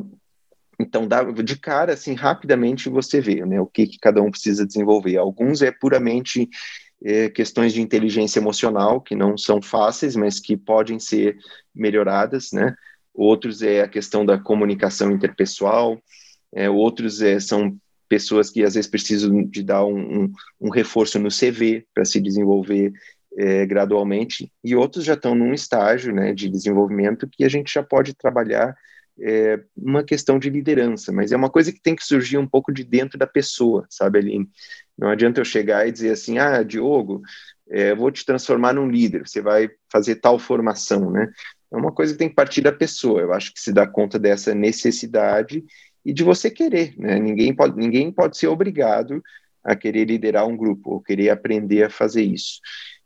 Então, 0.79 1.09
dá, 1.09 1.23
de 1.25 1.59
cara, 1.59 1.95
assim, 1.95 2.15
rapidamente 2.15 2.89
você 2.89 3.21
vê 3.21 3.45
né, 3.47 3.61
o 3.61 3.67
que, 3.67 3.87
que 3.87 3.99
cada 3.99 4.21
um 4.21 4.31
precisa 4.31 4.67
desenvolver. 4.67 5.17
Alguns 5.17 5.63
é 5.63 5.73
puramente 5.73 6.49
é, 7.03 7.31
questões 7.31 7.73
de 7.73 7.81
inteligência 7.81 8.39
emocional, 8.39 9.01
que 9.01 9.15
não 9.15 9.39
são 9.39 9.63
fáceis, 9.63 10.15
mas 10.15 10.39
que 10.39 10.57
podem 10.57 10.99
ser 10.99 11.39
melhoradas, 11.75 12.53
né? 12.53 12.75
Outros 13.15 13.63
é 13.63 13.81
a 13.81 13.89
questão 13.89 14.27
da 14.27 14.39
comunicação 14.39 15.11
interpessoal, 15.13 16.01
é, 16.53 16.69
outros 16.69 17.23
é, 17.23 17.39
são 17.39 17.77
pessoas 18.09 18.51
que 18.51 18.63
às 18.63 18.75
vezes 18.75 18.91
precisam 18.91 19.45
de 19.45 19.63
dar 19.63 19.85
um, 19.85 20.25
um, 20.25 20.33
um 20.61 20.71
reforço 20.71 21.19
no 21.19 21.29
CV 21.29 21.87
para 21.95 22.05
se 22.05 22.21
desenvolver 22.21 22.93
é, 23.37 23.67
gradualmente, 23.67 24.53
e 24.63 24.77
outros 24.77 25.05
já 25.05 25.15
estão 25.15 25.35
num 25.35 25.53
estágio 25.53 26.15
né, 26.15 26.33
de 26.33 26.49
desenvolvimento 26.49 27.29
que 27.31 27.45
a 27.45 27.49
gente 27.49 27.73
já 27.73 27.83
pode 27.83 28.15
trabalhar 28.15 28.77
é, 29.21 29.61
uma 29.77 30.03
questão 30.03 30.39
de 30.39 30.51
liderança, 30.51 31.13
mas 31.13 31.33
é 31.33 31.37
uma 31.37 31.51
coisa 31.51 31.73
que 31.73 31.81
tem 31.81 31.95
que 31.95 32.05
surgir 32.05 32.39
um 32.39 32.47
pouco 32.47 32.73
de 32.73 32.85
dentro 32.85 33.19
da 33.19 33.27
pessoa, 33.27 33.87
sabe, 33.89 34.19
Aline? 34.19 34.49
Não 34.97 35.09
adianta 35.09 35.41
eu 35.41 35.45
chegar 35.45 35.87
e 35.87 35.93
dizer 35.93 36.11
assim, 36.11 36.39
ah, 36.39 36.63
Diogo, 36.63 37.23
é, 37.69 37.95
vou 37.95 38.11
te 38.11 38.25
transformar 38.25 38.73
num 38.73 38.89
líder, 38.89 39.27
você 39.27 39.41
vai 39.41 39.71
fazer 39.91 40.17
tal 40.17 40.39
formação, 40.39 41.11
né? 41.11 41.31
É 41.73 41.77
uma 41.77 41.93
coisa 41.93 42.13
que 42.13 42.19
tem 42.19 42.29
que 42.29 42.35
partir 42.35 42.61
da 42.61 42.73
pessoa, 42.73 43.21
eu 43.21 43.33
acho 43.33 43.53
que 43.53 43.61
se 43.61 43.73
dá 43.73 43.87
conta 43.87 44.19
dessa 44.19 44.55
necessidade 44.55 45.65
e 46.05 46.13
de 46.13 46.23
você 46.23 46.51
querer, 46.51 46.95
né? 46.99 47.19
Ninguém 47.19 47.55
pode, 47.55 47.77
ninguém 47.77 48.13
pode 48.13 48.37
ser 48.37 48.49
obrigado 48.49 49.23
a 49.63 49.75
querer 49.75 50.05
liderar 50.05 50.47
um 50.47 50.57
grupo 50.57 50.91
ou 50.91 51.01
querer 51.01 51.31
aprender 51.31 51.85
a 51.85 51.91
fazer 51.91 52.23
isso. 52.23 52.61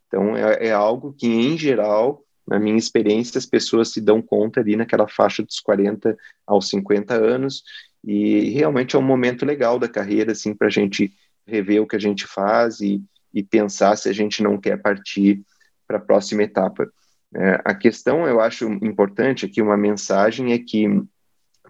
Então, 0.08 0.36
é, 0.36 0.68
é, 0.68 0.72
algo 0.72 1.12
que, 1.12 1.28
em 1.28 1.56
geral, 1.56 2.24
na 2.46 2.58
minha 2.58 2.76
experiência, 2.76 3.38
as 3.38 3.46
pessoas 3.46 3.92
se 3.92 4.00
dão 4.00 4.20
conta 4.20 4.60
ali 4.60 4.74
naquela 4.74 5.06
faixa 5.06 5.42
dos 5.42 5.60
40 5.60 6.16
aos 6.46 6.68
50 6.68 7.14
anos, 7.14 7.62
e 8.02 8.50
realmente 8.50 8.96
é 8.96 8.98
um 8.98 9.02
momento 9.02 9.44
legal 9.44 9.78
da 9.78 9.88
carreira, 9.88 10.32
assim, 10.32 10.54
para 10.54 10.68
a 10.68 10.70
gente 10.70 11.12
rever 11.46 11.82
o 11.82 11.86
que 11.86 11.96
a 11.96 12.00
gente 12.00 12.26
faz 12.26 12.80
e, 12.80 13.02
e 13.32 13.42
pensar 13.42 13.96
se 13.96 14.08
a 14.08 14.12
gente 14.12 14.42
não 14.42 14.58
quer 14.58 14.80
partir 14.80 15.42
para 15.86 15.98
a 15.98 16.00
próxima 16.00 16.42
etapa. 16.42 16.90
É, 17.34 17.60
a 17.64 17.74
questão, 17.74 18.26
eu 18.26 18.40
acho 18.40 18.66
importante 18.82 19.44
aqui, 19.44 19.60
uma 19.60 19.76
mensagem, 19.76 20.52
é 20.52 20.58
que, 20.58 20.86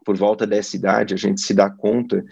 por 0.05 0.17
volta 0.17 0.47
dessa 0.47 0.77
idade, 0.77 1.15
a 1.15 1.17
gente 1.17 1.41
se 1.41 1.53
dá 1.53 1.69
conta 1.69 2.25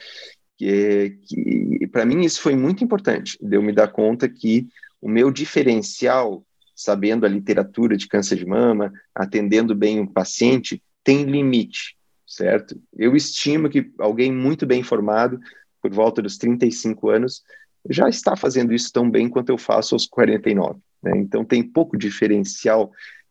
que, 0.56 1.18
que 1.26 1.86
para 1.88 2.04
mim, 2.04 2.24
isso 2.24 2.40
foi 2.40 2.56
muito 2.56 2.82
importante, 2.82 3.38
de 3.40 3.56
eu 3.56 3.62
me 3.62 3.72
dar 3.72 3.88
conta 3.88 4.28
que 4.28 4.66
o 5.06 5.08
meu 5.08 5.30
diferencial, 5.30 6.44
sabendo 6.74 7.24
a 7.24 7.28
literatura 7.28 7.96
de 7.96 8.08
câncer 8.08 8.34
de 8.34 8.44
mama, 8.44 8.92
atendendo 9.14 9.72
bem 9.72 10.00
um 10.00 10.06
paciente, 10.06 10.82
tem 11.04 11.22
limite, 11.22 11.96
certo? 12.26 12.76
Eu 12.92 13.14
estimo 13.14 13.70
que 13.70 13.88
alguém 14.00 14.32
muito 14.32 14.66
bem 14.66 14.80
informado, 14.80 15.38
por 15.80 15.92
volta 15.92 16.20
dos 16.20 16.36
35 16.38 17.08
anos, 17.08 17.44
já 17.88 18.08
está 18.08 18.34
fazendo 18.34 18.74
isso 18.74 18.92
tão 18.92 19.08
bem 19.08 19.28
quanto 19.28 19.50
eu 19.50 19.56
faço 19.56 19.94
aos 19.94 20.06
49. 20.06 20.80
Né? 21.00 21.12
Então, 21.18 21.44
tem 21.44 21.62
pouco 21.62 21.96
diferencial 21.96 22.90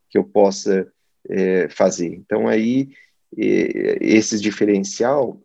que 0.09 0.17
eu 0.17 0.23
possa 0.23 0.88
é, 1.29 1.67
fazer. 1.67 2.07
Então, 2.07 2.47
aí, 2.47 2.88
é, 3.38 3.97
esse 3.99 4.39
diferencial 4.39 5.41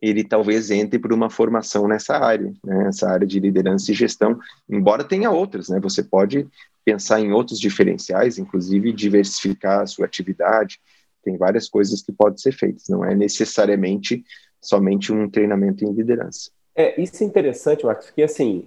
ele 0.00 0.24
talvez 0.24 0.70
entre 0.70 0.98
por 0.98 1.12
uma 1.12 1.28
formação 1.28 1.86
nessa 1.86 2.16
área, 2.16 2.52
né, 2.64 2.88
essa 2.88 3.08
área 3.08 3.26
de 3.26 3.38
liderança 3.38 3.90
e 3.90 3.94
gestão, 3.94 4.38
embora 4.68 5.04
tenha 5.04 5.30
outras, 5.30 5.68
né, 5.68 5.78
você 5.80 6.02
pode 6.02 6.46
pensar 6.84 7.20
em 7.20 7.32
outros 7.32 7.60
diferenciais, 7.60 8.38
inclusive 8.38 8.92
diversificar 8.92 9.80
a 9.80 9.86
sua 9.86 10.06
atividade. 10.06 10.80
Tem 11.22 11.36
várias 11.36 11.68
coisas 11.68 12.02
que 12.02 12.12
podem 12.12 12.38
ser 12.38 12.52
feitas, 12.52 12.88
não 12.88 13.04
é 13.04 13.14
necessariamente 13.14 14.24
somente 14.60 15.12
um 15.12 15.28
treinamento 15.28 15.84
em 15.84 15.92
liderança. 15.92 16.50
É, 16.74 17.00
isso 17.00 17.22
é 17.22 17.26
interessante, 17.26 17.84
Marcos, 17.84 18.06
porque 18.06 18.22
assim, 18.22 18.64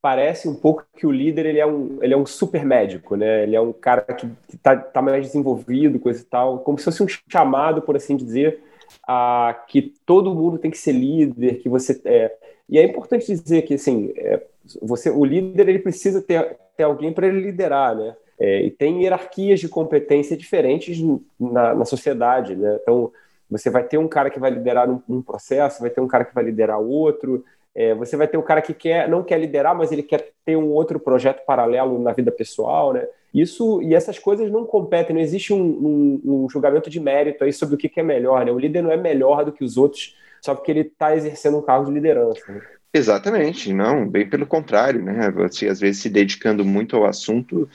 parece 0.00 0.48
um 0.48 0.54
pouco 0.54 0.86
que 0.96 1.06
o 1.06 1.12
líder 1.12 1.46
ele 1.46 1.58
é 1.58 1.66
um, 1.66 1.98
ele 2.02 2.14
é 2.14 2.16
um 2.16 2.26
super 2.26 2.64
médico, 2.64 3.16
né? 3.16 3.42
Ele 3.42 3.56
é 3.56 3.60
um 3.60 3.72
cara 3.72 4.02
que 4.02 4.28
está 4.54 4.76
tá 4.76 5.02
mais 5.02 5.26
desenvolvido, 5.26 5.98
coisa 5.98 6.20
e 6.20 6.24
tal, 6.24 6.60
como 6.60 6.78
se 6.78 6.84
fosse 6.84 7.02
um 7.02 7.06
chamado, 7.28 7.82
por 7.82 7.96
assim 7.96 8.16
dizer, 8.16 8.62
a 9.06 9.64
que 9.66 9.94
todo 10.04 10.34
mundo 10.34 10.58
tem 10.58 10.70
que 10.70 10.78
ser 10.78 10.92
líder, 10.92 11.60
que 11.60 11.68
você 11.68 12.00
é. 12.04 12.34
E 12.68 12.78
é 12.78 12.84
importante 12.84 13.26
dizer 13.26 13.62
que 13.62 13.74
assim, 13.74 14.12
é, 14.16 14.42
você, 14.82 15.10
o 15.10 15.24
líder 15.24 15.68
ele 15.68 15.78
precisa 15.78 16.20
ter, 16.20 16.56
ter 16.76 16.82
alguém 16.82 17.12
para 17.12 17.26
ele 17.26 17.40
liderar, 17.40 17.96
né? 17.96 18.14
É, 18.38 18.62
e 18.62 18.70
tem 18.70 19.02
hierarquias 19.02 19.58
de 19.58 19.68
competência 19.68 20.36
diferentes 20.36 21.02
na, 21.38 21.74
na 21.74 21.84
sociedade, 21.84 22.54
né? 22.54 22.78
Então 22.82 23.10
você 23.50 23.70
vai 23.70 23.82
ter 23.82 23.98
um 23.98 24.06
cara 24.06 24.30
que 24.30 24.38
vai 24.38 24.50
liderar 24.50 24.88
um, 24.90 25.00
um 25.08 25.22
processo, 25.22 25.80
vai 25.80 25.90
ter 25.90 26.00
um 26.00 26.06
cara 26.06 26.24
que 26.24 26.34
vai 26.34 26.44
liderar 26.44 26.78
outro, 26.78 27.44
é, 27.78 27.94
você 27.94 28.16
vai 28.16 28.26
ter 28.26 28.36
o 28.36 28.42
cara 28.42 28.60
que 28.60 28.74
quer, 28.74 29.08
não 29.08 29.22
quer 29.22 29.38
liderar, 29.38 29.72
mas 29.72 29.92
ele 29.92 30.02
quer 30.02 30.32
ter 30.44 30.56
um 30.56 30.66
outro 30.70 30.98
projeto 30.98 31.46
paralelo 31.46 32.02
na 32.02 32.12
vida 32.12 32.32
pessoal, 32.32 32.92
né? 32.92 33.06
Isso 33.32 33.80
e 33.80 33.94
essas 33.94 34.18
coisas 34.18 34.50
não 34.50 34.64
competem, 34.66 35.14
não 35.14 35.22
existe 35.22 35.52
um, 35.52 35.62
um, 35.62 36.20
um 36.24 36.50
julgamento 36.50 36.90
de 36.90 36.98
mérito 36.98 37.44
aí 37.44 37.52
sobre 37.52 37.76
o 37.76 37.78
que, 37.78 37.88
que, 37.88 38.00
é 38.00 38.02
melhor, 38.02 38.44
né? 38.44 38.50
O 38.50 38.58
líder 38.58 38.82
não 38.82 38.90
é 38.90 38.96
melhor 38.96 39.44
do 39.44 39.52
que 39.52 39.62
os 39.62 39.76
outros 39.76 40.16
só 40.42 40.56
porque 40.56 40.72
ele 40.72 40.80
está 40.80 41.14
exercendo 41.14 41.56
um 41.56 41.62
cargo 41.62 41.86
de 41.86 41.92
liderança. 41.92 42.40
Né? 42.48 42.60
Exatamente, 42.92 43.72
não, 43.72 44.08
bem 44.08 44.28
pelo 44.28 44.44
contrário, 44.44 45.00
né? 45.00 45.30
Você 45.30 45.68
às 45.68 45.78
vezes 45.78 46.02
se 46.02 46.10
dedicando 46.10 46.64
muito 46.64 46.96
ao 46.96 47.04
assunto, 47.04 47.68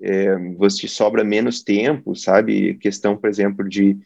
é, 0.00 0.36
você 0.56 0.86
sobra 0.86 1.24
menos 1.24 1.64
tempo, 1.64 2.14
sabe? 2.14 2.74
Questão, 2.74 3.16
por 3.16 3.28
exemplo, 3.28 3.68
de 3.68 3.98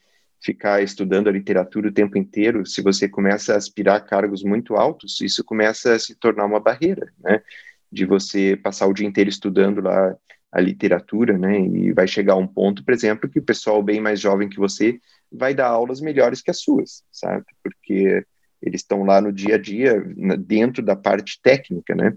ficar 0.43 0.83
estudando 0.83 1.29
a 1.29 1.33
literatura 1.33 1.89
o 1.89 1.93
tempo 1.93 2.19
inteiro, 2.19 2.67
se 2.67 2.83
você 2.83 3.09
começa 3.09 3.55
a 3.55 3.57
aspirar 3.57 3.97
a 3.97 4.01
cargos 4.01 4.43
muito 4.43 4.75
altos, 4.75 5.21
isso 5.21 5.45
começa 5.45 5.95
a 5.95 5.99
se 5.99 6.15
tornar 6.17 6.45
uma 6.47 6.61
barreira, 6.61 7.13
né? 7.21 7.41
De 7.91 8.05
você 8.05 8.57
passar 8.57 8.87
o 8.87 8.93
dia 8.93 9.07
inteiro 9.07 9.31
estudando 9.31 9.81
lá 9.81 10.17
a 10.51 10.61
literatura, 10.61 11.39
né? 11.39 11.61
E 11.61 11.93
vai 11.93 12.09
chegar 12.09 12.37
um 12.37 12.47
ponto, 12.47 12.85
por 12.85 12.93
exemplo, 12.93 13.31
que 13.31 13.39
o 13.39 13.45
pessoal 13.45 13.83
bem 13.83 14.01
mais 14.01 14.21
jovem 14.21 14.49
que 14.49 14.59
você 14.59 14.99
vai 15.31 15.55
dar 15.55 15.69
aulas 15.69 16.01
melhores 16.01 16.43
que 16.43 16.51
as 16.51 16.61
suas, 16.61 17.03
sabe? 17.11 17.45
Porque 17.63 18.25
eles 18.61 18.81
estão 18.81 19.05
lá 19.05 19.21
no 19.21 19.33
dia 19.33 19.55
a 19.55 19.59
dia, 19.59 20.01
dentro 20.39 20.83
da 20.83 20.97
parte 20.97 21.41
técnica, 21.41 21.95
né? 21.95 22.15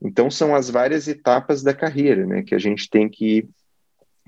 Então 0.00 0.30
são 0.30 0.54
as 0.54 0.70
várias 0.70 1.08
etapas 1.08 1.62
da 1.62 1.74
carreira, 1.74 2.24
né? 2.24 2.42
Que 2.42 2.54
a 2.54 2.58
gente 2.58 2.88
tem 2.88 3.08
que 3.08 3.48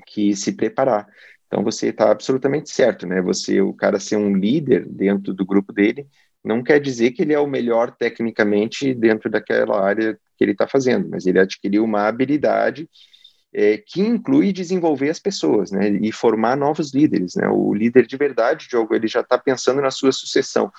que 0.06 0.34
se 0.34 0.52
preparar. 0.52 1.06
Então 1.50 1.64
você 1.64 1.88
está 1.88 2.12
absolutamente 2.12 2.70
certo, 2.70 3.08
né? 3.08 3.20
Você, 3.20 3.60
o 3.60 3.74
cara 3.74 3.98
ser 3.98 4.16
um 4.16 4.36
líder 4.36 4.86
dentro 4.88 5.34
do 5.34 5.44
grupo 5.44 5.72
dele, 5.72 6.06
não 6.44 6.62
quer 6.62 6.80
dizer 6.80 7.10
que 7.10 7.22
ele 7.22 7.34
é 7.34 7.40
o 7.40 7.46
melhor 7.46 7.90
tecnicamente 7.90 8.94
dentro 8.94 9.28
daquela 9.28 9.84
área 9.84 10.16
que 10.38 10.44
ele 10.44 10.52
está 10.52 10.68
fazendo, 10.68 11.08
mas 11.10 11.26
ele 11.26 11.40
adquiriu 11.40 11.82
uma 11.82 12.06
habilidade 12.06 12.88
é, 13.52 13.76
que 13.76 14.00
inclui 14.00 14.52
desenvolver 14.52 15.10
as 15.10 15.18
pessoas, 15.18 15.72
né? 15.72 15.88
E 15.88 16.12
formar 16.12 16.56
novos 16.56 16.94
líderes, 16.94 17.34
né? 17.34 17.48
O 17.48 17.74
líder 17.74 18.06
de 18.06 18.16
verdade, 18.16 18.68
Diogo, 18.68 18.94
ele 18.94 19.08
já 19.08 19.20
está 19.20 19.36
pensando 19.36 19.82
na 19.82 19.90
sua 19.90 20.12
sucessão. 20.12 20.70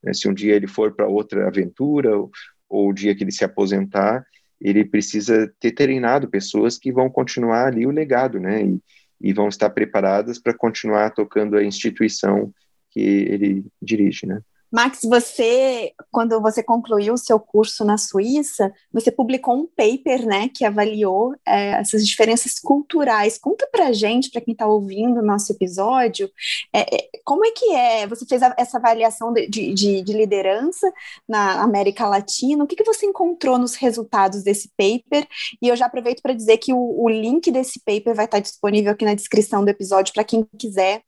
Né? 0.00 0.14
Se 0.14 0.28
um 0.28 0.32
dia 0.32 0.54
ele 0.54 0.68
for 0.68 0.94
para 0.94 1.08
outra 1.08 1.48
aventura 1.48 2.16
ou, 2.16 2.30
ou 2.68 2.90
o 2.90 2.92
dia 2.92 3.16
que 3.16 3.24
ele 3.24 3.32
se 3.32 3.44
aposentar, 3.44 4.24
ele 4.60 4.84
precisa 4.84 5.52
ter 5.58 5.72
treinado 5.72 6.30
pessoas 6.30 6.78
que 6.78 6.92
vão 6.92 7.10
continuar 7.10 7.66
ali 7.66 7.84
o 7.84 7.90
legado, 7.90 8.38
né? 8.38 8.62
E, 8.62 8.80
e 9.20 9.32
vão 9.32 9.48
estar 9.48 9.70
preparadas 9.70 10.38
para 10.38 10.54
continuar 10.54 11.10
tocando 11.10 11.56
a 11.56 11.64
instituição 11.64 12.52
que 12.90 13.00
ele 13.00 13.64
dirige, 13.80 14.26
né? 14.26 14.40
Max, 14.72 15.00
você, 15.02 15.92
quando 16.12 16.40
você 16.40 16.62
concluiu 16.62 17.14
o 17.14 17.18
seu 17.18 17.40
curso 17.40 17.84
na 17.84 17.98
Suíça, 17.98 18.72
você 18.92 19.10
publicou 19.10 19.54
um 19.54 19.66
paper, 19.66 20.24
né, 20.24 20.48
que 20.48 20.64
avaliou 20.64 21.34
é, 21.46 21.72
essas 21.72 22.06
diferenças 22.06 22.58
culturais. 22.60 23.36
Conta 23.36 23.68
pra 23.70 23.92
gente, 23.92 24.30
para 24.30 24.40
quem 24.40 24.52
está 24.52 24.66
ouvindo 24.66 25.18
o 25.20 25.24
nosso 25.24 25.52
episódio, 25.52 26.30
é, 26.72 26.94
é, 26.94 27.08
como 27.24 27.44
é 27.44 27.50
que 27.50 27.72
é? 27.72 28.06
Você 28.06 28.24
fez 28.26 28.42
a, 28.42 28.54
essa 28.56 28.78
avaliação 28.78 29.32
de, 29.32 29.48
de, 29.48 30.02
de, 30.02 30.12
liderança 30.12 30.92
na 31.28 31.62
América 31.62 32.06
Latina, 32.06 32.62
o 32.62 32.66
que, 32.66 32.76
que 32.76 32.84
você 32.84 33.06
encontrou 33.06 33.58
nos 33.58 33.74
resultados 33.74 34.42
desse 34.42 34.70
paper? 34.76 35.26
E 35.60 35.68
eu 35.68 35.76
já 35.76 35.86
aproveito 35.86 36.22
para 36.22 36.34
dizer 36.34 36.58
que 36.58 36.72
o, 36.72 36.78
o, 36.78 37.08
link 37.08 37.50
desse 37.50 37.80
paper 37.80 38.14
vai 38.14 38.26
estar 38.26 38.38
disponível 38.38 38.92
aqui 38.92 39.04
na 39.04 39.14
descrição 39.14 39.64
do 39.64 39.68
episódio 39.68 40.14
para 40.14 40.24
quem 40.24 40.46
quiser 40.58 41.02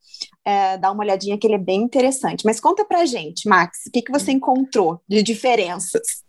é, 0.45 0.77
dar 0.79 0.93
uma 0.93 1.03
olhadinha, 1.03 1.39
que 1.39 1.47
ele 1.47 1.55
é 1.55 1.59
bem 1.59 1.83
interessante. 1.83 2.45
Mas 2.45 2.61
conta 2.61 2.85
pra 2.85 3.07
gente, 3.07 3.49
Max, 3.49 3.87
o 3.87 3.91
que, 3.91 4.03
que 4.03 4.13
você 4.13 4.33
encontrou 4.33 5.01
de 5.09 5.23
diferenças? 5.23 6.23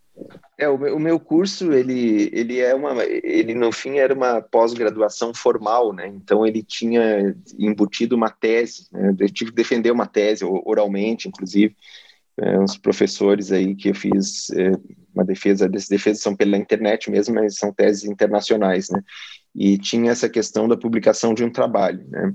É, 0.56 0.68
o 0.68 0.78
meu, 0.78 0.96
o 0.96 1.00
meu, 1.00 1.18
curso, 1.18 1.72
ele, 1.72 2.30
ele 2.32 2.60
é 2.60 2.72
uma, 2.74 3.02
ele 3.04 3.54
no 3.54 3.72
fim 3.72 3.98
era 3.98 4.14
uma 4.14 4.40
pós-graduação 4.40 5.34
formal, 5.34 5.92
né? 5.92 6.06
Então 6.06 6.46
ele 6.46 6.62
tinha 6.62 7.34
embutido 7.58 8.14
uma 8.14 8.30
tese, 8.30 8.86
né? 8.92 9.14
Eu 9.18 9.28
tive 9.30 9.50
que 9.50 9.56
defender 9.56 9.90
uma 9.90 10.06
tese 10.06 10.44
oralmente, 10.44 11.26
inclusive, 11.26 11.74
é, 12.36 12.58
uns 12.58 12.76
professores 12.76 13.50
aí 13.50 13.74
que 13.74 13.90
eu 13.90 13.94
fiz 13.94 14.50
é, 14.50 14.72
uma 15.12 15.24
defesa, 15.24 15.66
essas 15.66 15.88
defesas 15.88 16.22
são 16.22 16.36
pela 16.36 16.56
internet 16.56 17.10
mesmo, 17.10 17.34
mas 17.34 17.56
são 17.56 17.72
teses 17.72 18.04
internacionais, 18.04 18.90
né? 18.90 19.02
E 19.54 19.76
tinha 19.78 20.12
essa 20.12 20.28
questão 20.28 20.68
da 20.68 20.76
publicação 20.76 21.34
de 21.34 21.44
um 21.44 21.50
trabalho, 21.50 22.04
né? 22.08 22.32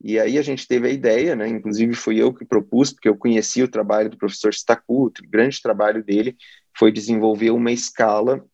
E 0.00 0.18
aí 0.18 0.38
a 0.38 0.42
gente 0.42 0.66
teve 0.66 0.86
a 0.86 0.90
ideia, 0.90 1.34
né, 1.34 1.48
inclusive 1.48 1.92
fui 1.94 2.20
eu 2.22 2.32
que 2.32 2.44
propus, 2.44 2.92
porque 2.92 3.08
eu 3.08 3.16
conhecia 3.16 3.64
o 3.64 3.68
trabalho 3.68 4.08
do 4.08 4.16
professor 4.16 4.52
Stacu, 4.52 5.06
o 5.06 5.12
grande 5.28 5.60
trabalho 5.60 6.04
dele 6.04 6.36
foi 6.76 6.92
desenvolver 6.92 7.50
uma 7.50 7.72
escala, 7.72 8.44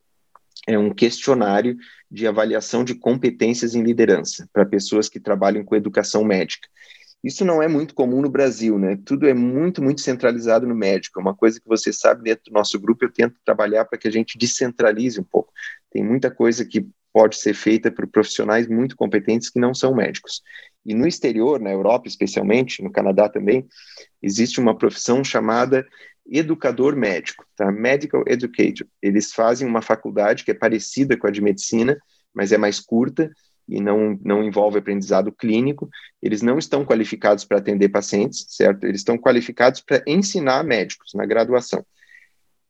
é 0.67 0.79
um 0.79 0.93
questionário 0.93 1.77
de 2.11 2.27
avaliação 2.27 2.83
de 2.83 2.95
competências 2.95 3.75
em 3.75 3.83
liderança 3.83 4.49
para 4.53 4.65
pessoas 4.65 5.09
que 5.09 5.21
trabalham 5.21 5.65
com 5.65 5.77
educação 5.77 6.25
médica. 6.25 6.67
Isso 7.23 7.45
não 7.45 7.63
é 7.63 7.69
muito 7.69 7.95
comum 7.95 8.21
no 8.21 8.29
Brasil, 8.29 8.79
né? 8.79 8.99
Tudo 9.03 9.27
é 9.27 9.33
muito, 9.33 9.83
muito 9.83 10.03
centralizado 10.03 10.67
no 10.67 10.75
médico. 10.75 11.19
É 11.19 11.23
uma 11.23 11.35
coisa 11.35 11.59
que 11.59 11.67
você 11.67 11.91
sabe 11.91 12.23
dentro 12.23 12.45
do 12.45 12.53
nosso 12.53 12.79
grupo, 12.79 13.05
eu 13.05 13.11
tento 13.11 13.37
trabalhar 13.43 13.87
para 13.87 13.99
que 13.99 14.07
a 14.07 14.11
gente 14.11 14.37
descentralize 14.37 15.19
um 15.19 15.25
pouco. 15.25 15.51
Tem 15.91 16.05
muita 16.05 16.31
coisa 16.31 16.67
que 16.67 16.87
pode 17.15 17.37
ser 17.37 17.55
feita 17.55 17.91
por 17.91 18.07
profissionais 18.07 18.69
muito 18.69 18.95
competentes 18.95 19.49
que 19.49 19.59
não 19.59 19.73
são 19.73 19.95
médicos. 19.95 20.43
E 20.85 20.95
no 20.95 21.07
exterior, 21.07 21.61
na 21.61 21.71
Europa 21.71 22.09
especialmente, 22.09 22.83
no 22.83 22.91
Canadá 22.91 23.29
também, 23.29 23.67
existe 24.23 24.61
uma 24.61 24.77
profissão 24.77 25.25
chamada 25.25 25.87
educador 26.27 26.97
médico, 26.97 27.47
tá? 27.57 27.71
Medical 27.71 28.25
Educator. 28.27 28.87
Eles 29.03 29.33
fazem 29.33 29.67
uma 29.67 29.83
faculdade 29.83 30.45
que 30.45 30.51
é 30.51 30.55
parecida 30.55 31.17
com 31.17 31.27
a 31.27 31.31
de 31.31 31.41
medicina, 31.41 31.99
mas 32.35 32.53
é 32.53 32.59
mais 32.59 32.81
curta 32.81 33.31
e 33.69 33.81
não, 33.81 34.19
não 34.23 34.43
envolve 34.43 34.79
aprendizado 34.79 35.33
clínico. 35.33 35.89
Eles 36.23 36.43
não 36.43 36.59
estão 36.59 36.85
qualificados 36.85 37.45
para 37.45 37.59
atender 37.59 37.89
pacientes, 37.89 38.47
certo? 38.49 38.85
Eles 38.85 39.01
estão 39.01 39.17
qualificados 39.17 39.81
para 39.81 40.03
ensinar 40.07 40.65
médicos 40.65 41.13
na 41.15 41.27
graduação 41.27 41.85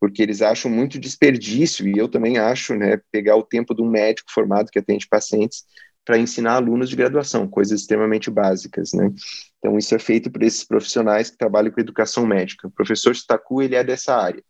porque 0.05 0.23
eles 0.23 0.43
acham 0.43 0.71
muito 0.71 1.01
desperdício, 1.01 1.89
e 1.89 1.97
eu 1.97 2.07
também 2.09 2.37
acho, 2.37 2.75
né, 2.75 3.01
pegar 3.11 3.37
o 3.37 3.43
tempo 3.43 3.75
de 3.75 3.81
um 3.81 3.89
médico 3.89 4.31
formado 4.31 4.71
que 4.71 4.79
atende 4.79 5.09
pacientes 5.09 5.65
para 6.05 6.19
ensinar 6.19 6.55
alunos 6.55 6.91
de 6.91 6.97
graduação, 6.97 7.49
coisas 7.49 7.81
extremamente 7.81 8.31
básicas, 8.31 8.93
né? 8.93 9.11
Então, 9.59 9.79
isso 9.79 9.95
é 9.95 9.99
feito 9.99 10.31
por 10.31 10.43
esses 10.43 10.63
profissionais 10.63 11.31
que 11.31 11.39
trabalham 11.39 11.73
com 11.73 11.81
educação 11.81 12.27
médica. 12.27 12.69
O 12.69 12.71
professor 12.71 13.15
Stacu, 13.15 13.63
ele 13.63 13.75
é 13.75 13.83
dessa 13.83 14.15
área. 14.15 14.43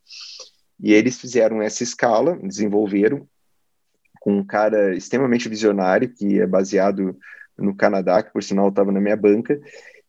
E 0.79 0.93
eles 0.93 1.17
fizeram 1.17 1.61
essa 1.61 1.83
escala, 1.83 2.37
desenvolveram 2.43 3.25
com 4.19 4.37
um 4.39 4.43
cara 4.43 4.95
extremamente 4.95 5.47
visionário, 5.47 6.13
que 6.13 6.39
é 6.39 6.45
baseado 6.45 7.17
no 7.57 7.73
Canadá, 7.73 8.21
que 8.21 8.33
por 8.33 8.43
sinal 8.43 8.67
estava 8.67 8.91
na 8.91 8.99
minha 8.99 9.15
banca, 9.15 9.57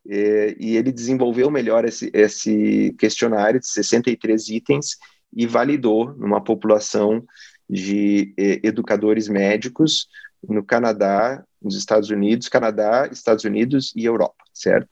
é, 0.08 0.56
e 0.58 0.76
ele 0.76 0.90
desenvolveu 0.90 1.50
melhor 1.50 1.84
esse, 1.84 2.10
esse 2.12 2.94
questionário 2.98 3.60
de 3.60 3.68
63 3.68 4.48
itens 4.48 4.96
e 5.32 5.46
validou 5.46 6.14
numa 6.14 6.42
população 6.42 7.24
de 7.68 8.32
eh, 8.38 8.60
educadores 8.62 9.28
médicos 9.28 10.06
no 10.48 10.64
Canadá, 10.64 11.44
nos 11.60 11.76
Estados 11.76 12.10
Unidos, 12.10 12.48
Canadá, 12.48 13.08
Estados 13.10 13.44
Unidos 13.44 13.92
e 13.96 14.04
Europa, 14.04 14.44
certo? 14.52 14.88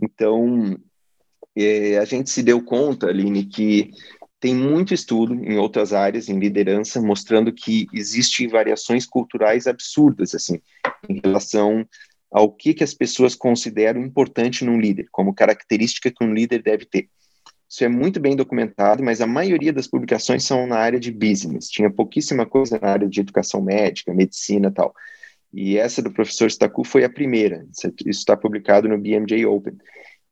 Então, 0.00 0.78
eh, 1.56 1.98
a 1.98 2.04
gente 2.04 2.30
se 2.30 2.42
deu 2.42 2.62
conta, 2.62 3.08
Aline, 3.08 3.44
que 3.44 3.90
tem 4.38 4.54
muito 4.54 4.92
estudo 4.92 5.34
em 5.34 5.56
outras 5.56 5.92
áreas, 5.92 6.28
em 6.28 6.38
liderança, 6.38 7.00
mostrando 7.00 7.52
que 7.52 7.86
existem 7.92 8.48
variações 8.48 9.06
culturais 9.06 9.66
absurdas, 9.66 10.34
assim, 10.34 10.60
em 11.08 11.20
relação 11.24 11.86
ao 12.30 12.52
que, 12.52 12.74
que 12.74 12.84
as 12.84 12.92
pessoas 12.92 13.34
consideram 13.34 14.02
importante 14.02 14.64
num 14.64 14.78
líder, 14.78 15.08
como 15.10 15.34
característica 15.34 16.10
que 16.10 16.24
um 16.24 16.34
líder 16.34 16.62
deve 16.62 16.84
ter. 16.84 17.08
Isso 17.68 17.84
é 17.84 17.88
muito 17.88 18.20
bem 18.20 18.36
documentado, 18.36 19.02
mas 19.02 19.20
a 19.20 19.26
maioria 19.26 19.72
das 19.72 19.88
publicações 19.88 20.44
são 20.44 20.66
na 20.66 20.76
área 20.76 21.00
de 21.00 21.10
business. 21.10 21.68
Tinha 21.68 21.90
pouquíssima 21.90 22.46
coisa 22.46 22.78
na 22.80 22.88
área 22.88 23.08
de 23.08 23.20
educação 23.20 23.60
médica, 23.60 24.14
medicina 24.14 24.70
tal. 24.70 24.94
E 25.52 25.76
essa 25.76 26.02
do 26.02 26.12
professor 26.12 26.48
Stacu 26.48 26.84
foi 26.84 27.02
a 27.04 27.10
primeira. 27.10 27.66
Isso 27.72 27.90
está 28.06 28.36
publicado 28.36 28.88
no 28.88 28.98
BMJ 28.98 29.46
Open. 29.46 29.76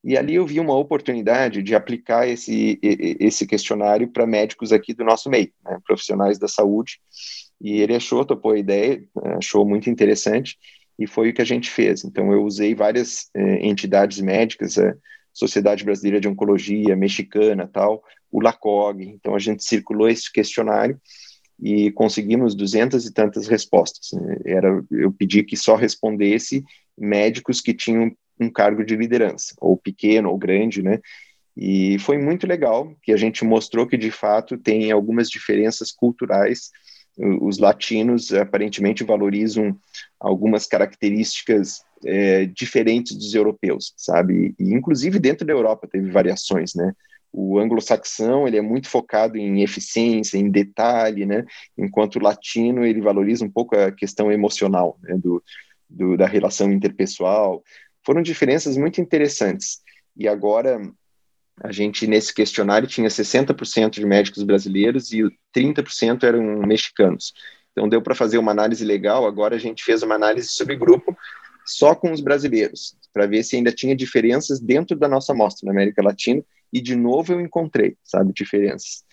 E 0.04 0.18
ali 0.18 0.34
eu 0.34 0.46
vi 0.46 0.60
uma 0.60 0.76
oportunidade 0.76 1.62
de 1.62 1.74
aplicar 1.74 2.28
esse, 2.28 2.78
esse 2.82 3.46
questionário 3.46 4.06
para 4.06 4.26
médicos 4.26 4.70
aqui 4.70 4.92
do 4.92 5.02
nosso 5.02 5.30
meio, 5.30 5.50
né, 5.64 5.78
profissionais 5.86 6.38
da 6.38 6.46
saúde. 6.46 7.00
E 7.58 7.80
ele 7.80 7.96
achou, 7.96 8.24
topou 8.24 8.52
a 8.52 8.58
ideia, 8.58 9.02
achou 9.38 9.66
muito 9.66 9.88
interessante, 9.88 10.58
e 10.98 11.06
foi 11.06 11.30
o 11.30 11.34
que 11.34 11.40
a 11.40 11.46
gente 11.46 11.70
fez. 11.70 12.04
Então, 12.04 12.30
eu 12.32 12.44
usei 12.44 12.74
várias 12.74 13.30
eh, 13.34 13.66
entidades 13.66 14.20
médicas, 14.20 14.76
a 14.78 14.94
Sociedade 15.34 15.84
Brasileira 15.84 16.20
de 16.20 16.28
Oncologia, 16.28 16.96
mexicana, 16.96 17.68
tal, 17.70 18.02
o 18.30 18.40
LACOG. 18.40 19.04
Então, 19.04 19.34
a 19.34 19.38
gente 19.38 19.64
circulou 19.64 20.08
esse 20.08 20.32
questionário 20.32 20.98
e 21.60 21.90
conseguimos 21.92 22.54
duzentas 22.54 23.04
e 23.04 23.12
tantas 23.12 23.46
respostas. 23.46 24.10
Era, 24.46 24.82
eu 24.90 25.12
pedi 25.12 25.42
que 25.42 25.56
só 25.56 25.74
respondesse 25.74 26.64
médicos 26.96 27.60
que 27.60 27.74
tinham 27.74 28.10
um 28.40 28.50
cargo 28.50 28.84
de 28.84 28.96
liderança, 28.96 29.54
ou 29.60 29.76
pequeno 29.76 30.30
ou 30.30 30.38
grande, 30.38 30.82
né? 30.82 31.00
E 31.56 31.98
foi 32.00 32.18
muito 32.18 32.46
legal 32.46 32.92
que 33.02 33.12
a 33.12 33.16
gente 33.16 33.44
mostrou 33.44 33.86
que 33.86 33.96
de 33.96 34.10
fato 34.10 34.58
tem 34.58 34.90
algumas 34.90 35.30
diferenças 35.30 35.92
culturais. 35.92 36.70
Os 37.40 37.58
latinos 37.58 38.32
aparentemente 38.32 39.04
valorizam 39.04 39.78
algumas 40.18 40.66
características 40.66 41.84
é, 42.04 42.46
diferentes 42.46 43.16
dos 43.16 43.34
europeus, 43.34 43.92
sabe? 43.96 44.54
E 44.58 44.72
inclusive 44.72 45.18
dentro 45.18 45.46
da 45.46 45.52
Europa 45.52 45.88
teve 45.90 46.10
variações, 46.10 46.74
né? 46.74 46.92
O 47.32 47.58
anglo-saxão 47.58 48.46
ele 48.46 48.56
é 48.56 48.62
muito 48.62 48.88
focado 48.88 49.36
em 49.36 49.62
eficiência, 49.62 50.38
em 50.38 50.48
detalhe, 50.48 51.26
né? 51.26 51.44
Enquanto 51.76 52.16
o 52.16 52.22
latino 52.22 52.84
ele 52.84 53.00
valoriza 53.00 53.44
um 53.44 53.50
pouco 53.50 53.76
a 53.76 53.90
questão 53.90 54.30
emocional, 54.30 54.98
né? 55.02 55.16
do, 55.18 55.42
do 55.90 56.16
da 56.16 56.26
relação 56.26 56.70
interpessoal, 56.70 57.62
foram 58.04 58.22
diferenças 58.22 58.76
muito 58.76 59.00
interessantes. 59.00 59.80
E 60.16 60.28
agora, 60.28 60.80
a 61.60 61.72
gente, 61.72 62.06
nesse 62.06 62.32
questionário, 62.32 62.86
tinha 62.86 63.08
60% 63.08 63.90
de 63.90 64.06
médicos 64.06 64.42
brasileiros 64.42 65.12
e 65.12 65.22
30% 65.54 66.22
eram 66.22 66.42
mexicanos. 66.66 67.32
Então, 67.72 67.88
deu 67.88 68.00
para 68.00 68.14
fazer 68.14 68.38
uma 68.38 68.52
análise 68.52 68.84
legal. 68.84 69.26
Agora, 69.26 69.56
a 69.56 69.58
gente 69.58 69.82
fez 69.82 70.02
uma 70.02 70.14
análise 70.14 70.48
sobre 70.48 70.76
grupo 70.76 71.13
só 71.64 71.94
com 71.94 72.12
os 72.12 72.20
brasileiros, 72.20 72.96
para 73.12 73.26
ver 73.26 73.42
se 73.42 73.56
ainda 73.56 73.72
tinha 73.72 73.96
diferenças 73.96 74.60
dentro 74.60 74.96
da 74.96 75.08
nossa 75.08 75.32
amostra 75.32 75.66
na 75.66 75.72
América 75.72 76.02
Latina. 76.02 76.42
E, 76.72 76.80
de 76.80 76.96
novo, 76.96 77.32
eu 77.32 77.40
encontrei, 77.40 77.96
sabe, 78.04 78.32
diferenças. 78.32 79.04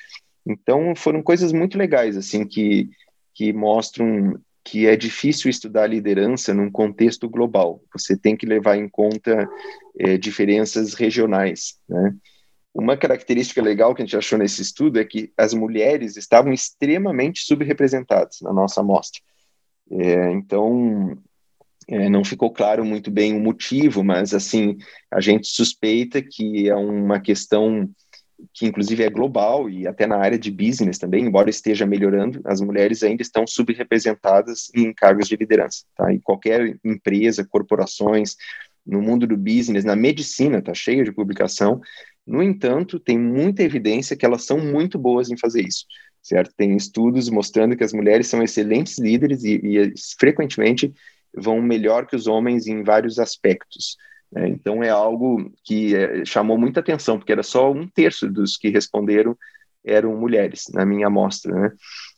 Então, 0.45 0.95
foram 0.95 1.21
coisas 1.21 1.51
muito 1.51 1.77
legais, 1.77 2.17
assim, 2.17 2.45
que, 2.45 2.89
que 3.33 3.53
mostram 3.53 4.39
que 4.63 4.85
é 4.85 4.95
difícil 4.95 5.49
estudar 5.49 5.87
liderança 5.87 6.53
num 6.53 6.69
contexto 6.69 7.27
global. 7.27 7.81
Você 7.93 8.15
tem 8.15 8.35
que 8.35 8.45
levar 8.45 8.77
em 8.77 8.87
conta 8.87 9.49
é, 9.97 10.17
diferenças 10.17 10.93
regionais. 10.93 11.79
Né? 11.89 12.15
Uma 12.73 12.95
característica 12.95 13.61
legal 13.61 13.95
que 13.95 14.01
a 14.01 14.05
gente 14.05 14.17
achou 14.17 14.37
nesse 14.37 14.61
estudo 14.61 14.99
é 14.99 15.05
que 15.05 15.31
as 15.35 15.53
mulheres 15.53 16.15
estavam 16.15 16.53
extremamente 16.53 17.43
subrepresentadas 17.43 18.37
na 18.41 18.53
nossa 18.53 18.81
amostra. 18.81 19.19
É, 19.91 20.31
então, 20.31 21.17
é, 21.87 22.09
não 22.09 22.23
ficou 22.23 22.51
claro 22.51 22.85
muito 22.85 23.09
bem 23.09 23.35
o 23.35 23.39
motivo, 23.39 24.03
mas 24.03 24.33
assim 24.33 24.77
a 25.11 25.19
gente 25.19 25.47
suspeita 25.47 26.21
que 26.21 26.69
é 26.69 26.75
uma 26.75 27.19
questão 27.19 27.89
que 28.53 28.65
inclusive 28.65 29.03
é 29.03 29.09
global 29.09 29.69
e 29.69 29.87
até 29.87 30.07
na 30.07 30.17
área 30.17 30.37
de 30.37 30.49
business 30.49 30.97
também, 30.97 31.25
embora 31.25 31.49
esteja 31.49 31.85
melhorando, 31.85 32.41
as 32.45 32.61
mulheres 32.61 33.03
ainda 33.03 33.21
estão 33.21 33.45
subrepresentadas 33.45 34.71
em 34.75 34.93
cargos 34.93 35.27
de 35.27 35.35
liderança, 35.35 35.83
tá? 35.95 36.11
Em 36.11 36.19
qualquer 36.19 36.77
empresa, 36.83 37.45
corporações, 37.47 38.35
no 38.85 39.01
mundo 39.01 39.27
do 39.27 39.37
business, 39.37 39.83
na 39.83 39.95
medicina, 39.95 40.57
está 40.57 40.73
cheio 40.73 41.03
de 41.03 41.11
publicação. 41.11 41.79
No 42.25 42.41
entanto, 42.41 42.99
tem 42.99 43.17
muita 43.17 43.63
evidência 43.63 44.15
que 44.15 44.25
elas 44.25 44.43
são 44.43 44.57
muito 44.57 44.97
boas 44.97 45.29
em 45.29 45.37
fazer 45.37 45.61
isso, 45.67 45.85
certo? 46.21 46.51
Tem 46.55 46.75
estudos 46.75 47.29
mostrando 47.29 47.75
que 47.75 47.83
as 47.83 47.93
mulheres 47.93 48.27
são 48.27 48.41
excelentes 48.41 48.97
líderes 48.97 49.43
e, 49.43 49.59
e 49.63 49.93
frequentemente 50.19 50.93
vão 51.35 51.61
melhor 51.61 52.05
que 52.05 52.15
os 52.15 52.27
homens 52.27 52.67
em 52.67 52.83
vários 52.83 53.19
aspectos. 53.19 53.97
É, 54.35 54.47
então 54.47 54.81
é 54.81 54.89
algo 54.89 55.51
que 55.63 55.95
é, 55.95 56.23
chamou 56.25 56.57
muita 56.57 56.79
atenção, 56.79 57.17
porque 57.17 57.31
era 57.31 57.43
só 57.43 57.71
um 57.71 57.87
terço 57.87 58.29
dos 58.29 58.57
que 58.57 58.69
responderam 58.69 59.37
eram 59.83 60.15
mulheres 60.15 60.65
na 60.73 60.85
minha 60.85 61.07
amostra. 61.07 61.53
Né? 61.53 61.71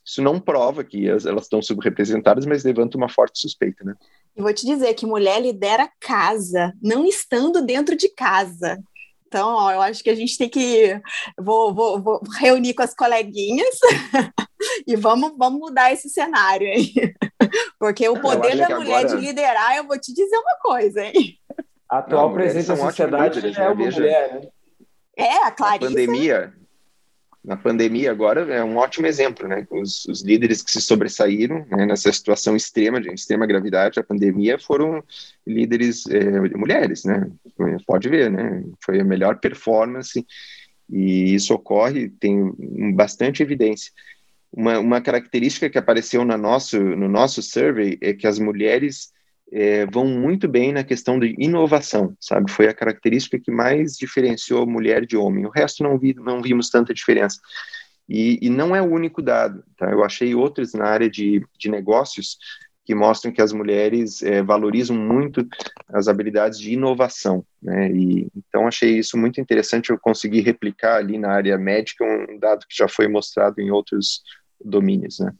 Isso 0.04 0.22
não 0.22 0.38
prova 0.38 0.84
que 0.84 1.08
as, 1.08 1.26
elas 1.26 1.44
estão 1.44 1.62
subrepresentadas, 1.62 2.46
mas 2.46 2.64
levanta 2.64 2.96
uma 2.96 3.08
forte 3.08 3.40
suspeita. 3.40 3.82
Né? 3.84 3.94
Eu 4.36 4.44
vou 4.44 4.52
te 4.52 4.66
dizer 4.66 4.94
que 4.94 5.06
mulher 5.06 5.40
lidera 5.40 5.90
casa, 6.00 6.72
não 6.82 7.06
estando 7.06 7.64
dentro 7.64 7.96
de 7.96 8.08
casa. 8.08 8.78
Então, 9.26 9.48
ó, 9.48 9.72
eu 9.72 9.82
acho 9.82 10.04
que 10.04 10.10
a 10.10 10.14
gente 10.14 10.38
tem 10.38 10.48
que. 10.48 11.00
Vou, 11.36 11.74
vou, 11.74 12.00
vou 12.00 12.20
reunir 12.38 12.72
com 12.74 12.82
as 12.82 12.94
coleguinhas 12.94 13.76
e 14.86 14.94
vamos, 14.94 15.36
vamos 15.36 15.58
mudar 15.58 15.92
esse 15.92 16.08
cenário 16.08 16.68
aí. 16.68 16.92
Porque 17.78 18.08
o 18.08 18.20
poder 18.20 18.56
da 18.56 18.76
mulher 18.76 19.04
agora... 19.04 19.16
de 19.16 19.26
liderar, 19.26 19.76
eu 19.76 19.84
vou 19.84 19.98
te 19.98 20.12
dizer 20.12 20.36
uma 20.36 20.56
coisa, 20.60 21.04
hein? 21.04 21.38
A 21.88 21.98
atual 21.98 22.28
não, 22.28 22.34
presidente 22.34 22.66
da 22.66 22.76
sociedade 22.76 23.36
líderes, 23.36 23.58
é 23.58 23.68
uma 23.68 23.74
né? 23.74 23.90
mulher, 23.90 24.34
né? 24.34 24.48
É, 25.16 25.46
a 25.46 25.50
Clarice. 25.50 25.84
Na 25.84 25.90
pandemia, 25.90 26.54
na 27.44 27.56
pandemia 27.56 28.10
agora 28.10 28.40
é 28.52 28.64
um 28.64 28.78
ótimo 28.78 29.06
exemplo, 29.06 29.46
né? 29.46 29.66
Os, 29.70 30.06
os 30.06 30.22
líderes 30.22 30.62
que 30.62 30.72
se 30.72 30.80
sobressaíram 30.80 31.66
né, 31.70 31.84
nessa 31.84 32.10
situação 32.10 32.56
extrema, 32.56 33.00
de 33.00 33.12
extrema 33.12 33.46
gravidade, 33.46 34.00
a 34.00 34.04
pandemia, 34.04 34.58
foram 34.58 35.04
líderes 35.46 36.06
é, 36.06 36.40
mulheres, 36.56 37.04
né? 37.04 37.30
Pode 37.86 38.08
ver, 38.08 38.30
né? 38.30 38.64
Foi 38.80 38.98
a 38.98 39.04
melhor 39.04 39.38
performance 39.38 40.26
e 40.88 41.34
isso 41.34 41.54
ocorre, 41.54 42.08
tem 42.08 42.52
bastante 42.94 43.42
evidência. 43.42 43.92
Uma, 44.56 44.78
uma 44.78 45.00
característica 45.00 45.68
que 45.68 45.78
apareceu 45.78 46.24
no 46.24 46.38
nosso, 46.38 46.78
no 46.78 47.08
nosso 47.08 47.42
survey 47.42 47.98
é 48.00 48.12
que 48.12 48.26
as 48.26 48.38
mulheres 48.38 49.12
é, 49.52 49.84
vão 49.86 50.06
muito 50.06 50.48
bem 50.48 50.72
na 50.72 50.84
questão 50.84 51.18
de 51.18 51.34
inovação, 51.38 52.16
sabe? 52.20 52.50
Foi 52.50 52.68
a 52.68 52.74
característica 52.74 53.38
que 53.38 53.50
mais 53.50 53.96
diferenciou 53.96 54.66
mulher 54.66 55.04
de 55.04 55.16
homem. 55.16 55.44
O 55.44 55.50
resto 55.50 55.82
não, 55.82 55.98
vi, 55.98 56.14
não 56.14 56.40
vimos 56.40 56.70
tanta 56.70 56.94
diferença. 56.94 57.40
E, 58.08 58.38
e, 58.42 58.50
não 58.50 58.76
é 58.76 58.82
o 58.82 58.90
único 58.90 59.22
dado, 59.22 59.64
tá? 59.76 59.90
Eu 59.90 60.04
achei 60.04 60.34
outros 60.34 60.74
na 60.74 60.84
área 60.84 61.08
de, 61.08 61.44
de 61.58 61.70
negócios 61.70 62.36
que 62.84 62.94
mostram 62.94 63.32
que 63.32 63.40
as 63.40 63.52
mulheres 63.52 64.22
é, 64.22 64.42
valorizam 64.42 64.94
muito 64.94 65.46
as 65.88 66.06
habilidades 66.06 66.58
de 66.58 66.74
inovação, 66.74 67.44
né? 67.62 67.90
E 67.90 68.28
então 68.36 68.68
achei 68.68 68.98
isso 68.98 69.16
muito 69.16 69.40
interessante. 69.40 69.90
Eu 69.90 69.98
consegui 69.98 70.40
replicar 70.40 70.96
ali 70.96 71.16
na 71.16 71.30
área 71.30 71.56
médica 71.56 72.04
um 72.04 72.38
dado 72.38 72.66
que 72.68 72.76
já 72.76 72.86
foi 72.86 73.08
mostrado 73.08 73.58
em 73.60 73.70
outros 73.70 74.22
domínios, 74.64 75.18
né? 75.18 75.32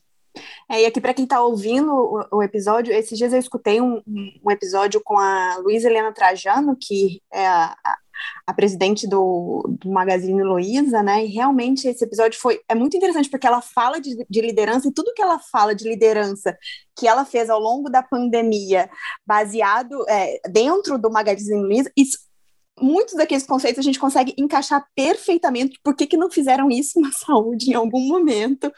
É, 0.69 0.83
e 0.83 0.87
aqui, 0.87 1.01
para 1.01 1.15
quem 1.15 1.25
está 1.25 1.41
ouvindo 1.41 1.93
o, 1.93 2.39
o, 2.39 2.43
episódio, 2.43 2.93
esses 2.93 3.17
dias 3.17 3.33
eu 3.33 3.39
escutei 3.39 3.81
um, 3.81 4.03
um 4.07 4.51
episódio 4.51 5.01
com 5.03 5.19
a 5.19 5.59
Luísa 5.59 5.89
Helena 5.89 6.13
Trajano, 6.13 6.77
que 6.81 7.23
é 7.33 7.47
a, 7.47 7.77
a, 8.47 8.55
presidente 8.55 9.07
do, 9.07 9.63
do 9.81 9.91
Magazine 9.91 10.43
Luiza, 10.43 11.03
né? 11.03 11.25
E 11.25 11.29
realmente 11.29 11.87
esse 11.87 12.05
episódio 12.05 12.41
foi 12.41 12.61
é 12.69 12.75
muito 12.75 12.97
interessante 12.97 13.31
porque 13.31 13.47
ela 13.47 13.61
fala 13.61 14.01
de, 14.01 14.27
de 14.29 14.41
liderança 14.41 14.89
e 14.89 14.93
tudo 14.93 15.15
que 15.15 15.23
ela 15.23 15.39
fala 15.39 15.75
de 15.75 15.89
liderança 15.89 16.57
que 16.99 17.07
ela 17.07 17.25
fez 17.25 17.49
ao 17.49 17.61
longo 17.61 17.89
da 17.89 18.03
pandemia, 18.03 18.91
baseado 19.25 20.05
é, 20.09 20.41
dentro 20.49 20.99
do 20.99 21.11
Magazine 21.11 21.63
Luiza, 21.63 21.93
isso 21.97 22.19
muitos 22.81 23.15
daqueles 23.15 23.47
conceitos 23.47 23.79
a 23.79 23.83
gente 23.83 23.99
consegue 23.99 24.35
encaixar 24.37 24.85
perfeitamente. 24.95 25.79
Por 25.83 25.95
que, 25.95 26.07
que 26.07 26.17
não 26.17 26.31
fizeram 26.31 26.71
isso 26.71 27.01
na 27.01 27.13
saúde 27.13 27.71
em 27.71 27.75
algum 27.75 28.01
momento 28.01 28.73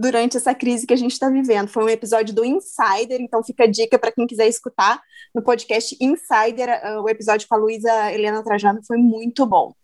durante 0.00 0.38
essa 0.38 0.54
crise 0.54 0.86
que 0.86 0.94
a 0.94 0.96
gente 0.96 1.12
está 1.12 1.28
vivendo? 1.28 1.68
Foi 1.68 1.84
um 1.84 1.88
episódio 1.88 2.34
do 2.34 2.44
Insider, 2.44 3.20
então 3.20 3.44
fica 3.44 3.64
a 3.64 3.66
dica 3.66 3.98
para 3.98 4.10
quem 4.10 4.26
quiser 4.26 4.48
escutar 4.48 5.00
no 5.34 5.42
podcast 5.42 5.94
Insider. 6.00 6.68
Uh, 6.82 7.02
o 7.02 7.08
episódio 7.08 7.46
com 7.46 7.54
a 7.54 7.58
Luísa 7.58 8.10
Helena 8.10 8.42
Trajano 8.42 8.80
foi 8.86 8.96
muito 8.96 9.44
bom. 9.44 9.74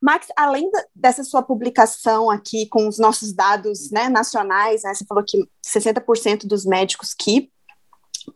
Max, 0.00 0.28
além 0.36 0.70
dessa 0.94 1.24
sua 1.24 1.42
publicação 1.42 2.30
aqui 2.30 2.66
com 2.68 2.86
os 2.86 2.98
nossos 2.98 3.32
dados 3.32 3.90
né, 3.90 4.08
nacionais, 4.08 4.82
né, 4.82 4.94
você 4.94 5.04
falou 5.06 5.24
que 5.26 5.38
60% 5.66 6.46
dos 6.46 6.64
médicos 6.64 7.14
que 7.14 7.50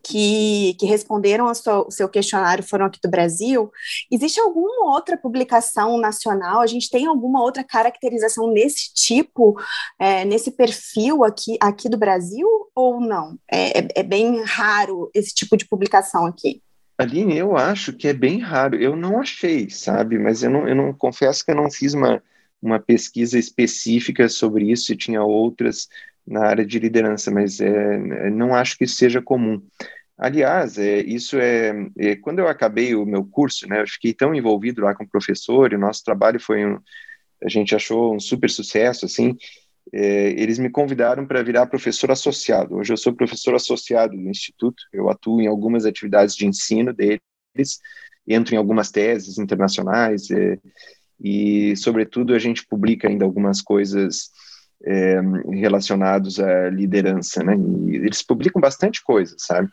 que, 0.01 0.75
que 0.79 0.85
responderam 0.85 1.47
ao 1.47 1.55
seu, 1.55 1.89
seu, 1.89 2.09
questionário 2.09 2.63
foram 2.63 2.85
aqui 2.85 2.99
do 3.01 3.09
Brasil, 3.09 3.71
existe 4.11 4.39
alguma 4.39 4.93
outra 4.93 5.17
publicação 5.17 5.97
nacional? 5.97 6.61
A 6.61 6.67
gente 6.67 6.89
tem 6.89 7.05
alguma 7.05 7.41
outra 7.41 7.63
caracterização 7.63 8.51
nesse 8.51 8.93
tipo, 8.93 9.59
é, 9.99 10.25
nesse 10.25 10.51
perfil 10.51 11.23
aqui, 11.23 11.57
aqui 11.61 11.89
do 11.89 11.97
Brasil 11.97 12.47
ou 12.73 12.99
não? 12.99 13.37
É, 13.51 13.79
é, 13.79 13.87
é 13.95 14.03
bem 14.03 14.43
raro 14.43 15.09
esse 15.13 15.33
tipo 15.33 15.57
de 15.57 15.67
publicação 15.67 16.25
aqui. 16.25 16.61
Aline, 16.97 17.37
eu 17.37 17.57
acho 17.57 17.91
que 17.91 18.07
é 18.07 18.13
bem 18.13 18.39
raro. 18.39 18.75
Eu 18.75 18.95
não 18.95 19.19
achei, 19.19 19.69
sabe? 19.69 20.17
Mas 20.17 20.43
eu 20.43 20.49
não, 20.49 20.67
eu 20.67 20.75
não 20.75 20.93
confesso 20.93 21.43
que 21.43 21.51
eu 21.51 21.55
não 21.55 21.69
fiz 21.69 21.93
uma, 21.93 22.23
uma 22.61 22.79
pesquisa 22.79 23.37
específica 23.37 24.29
sobre 24.29 24.71
isso, 24.71 24.85
se 24.85 24.95
tinha 24.95 25.21
outras 25.21 25.89
na 26.25 26.45
área 26.45 26.65
de 26.65 26.79
liderança, 26.79 27.29
mas 27.31 27.59
é, 27.59 28.29
não 28.29 28.55
acho 28.55 28.77
que 28.77 28.87
seja 28.87 29.21
comum. 29.21 29.61
Aliás, 30.17 30.77
é, 30.77 31.01
isso 31.01 31.37
é, 31.37 31.73
é, 31.97 32.15
quando 32.15 32.39
eu 32.39 32.47
acabei 32.47 32.95
o 32.95 33.05
meu 33.05 33.25
curso, 33.25 33.67
né, 33.67 33.81
eu 33.81 33.87
fiquei 33.87 34.13
tão 34.13 34.33
envolvido 34.33 34.81
lá 34.81 34.95
com 34.95 35.03
o 35.03 35.09
professor, 35.09 35.71
e 35.71 35.75
o 35.75 35.79
nosso 35.79 36.03
trabalho 36.03 36.39
foi 36.39 36.65
um, 36.65 36.79
a 37.43 37.49
gente 37.49 37.75
achou 37.75 38.15
um 38.15 38.19
super 38.19 38.49
sucesso, 38.49 39.05
assim, 39.05 39.35
é, 39.93 40.29
eles 40.31 40.57
me 40.57 40.69
convidaram 40.69 41.27
para 41.27 41.43
virar 41.43 41.67
professor 41.67 42.09
associado. 42.11 42.75
Hoje 42.75 42.91
eu 42.93 42.97
sou 42.97 43.13
professor 43.13 43.53
associado 43.53 44.15
do 44.15 44.29
Instituto, 44.29 44.83
eu 44.91 45.09
atuo 45.09 45.41
em 45.41 45.47
algumas 45.47 45.85
atividades 45.85 46.35
de 46.35 46.47
ensino 46.47 46.93
deles, 46.93 47.19
entro 48.27 48.55
em 48.55 48.57
algumas 48.57 48.89
teses 48.89 49.37
internacionais, 49.37 50.31
é, 50.31 50.57
e, 51.21 51.75
sobretudo, 51.75 52.33
a 52.33 52.39
gente 52.39 52.65
publica 52.65 53.07
ainda 53.07 53.25
algumas 53.25 53.61
coisas 53.61 54.29
é, 54.85 55.19
relacionadas 55.51 56.39
à 56.39 56.69
liderança, 56.69 57.43
né? 57.43 57.57
E 57.57 57.95
eles 57.95 58.21
publicam 58.21 58.61
bastante 58.61 59.03
coisa, 59.03 59.35
sabe? 59.37 59.69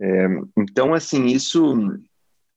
É, 0.00 0.26
então, 0.58 0.92
assim, 0.92 1.26
isso 1.26 1.76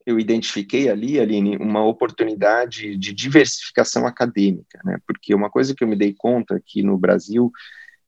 eu 0.05 0.19
identifiquei 0.19 0.89
ali, 0.89 1.19
Aline, 1.19 1.57
uma 1.57 1.83
oportunidade 1.83 2.95
de 2.95 3.13
diversificação 3.13 4.07
acadêmica, 4.07 4.79
né? 4.83 4.97
Porque 5.05 5.35
uma 5.35 5.49
coisa 5.49 5.75
que 5.75 5.83
eu 5.83 5.87
me 5.87 5.95
dei 5.95 6.15
conta 6.17 6.55
aqui 6.55 6.81
no 6.81 6.97
Brasil, 6.97 7.51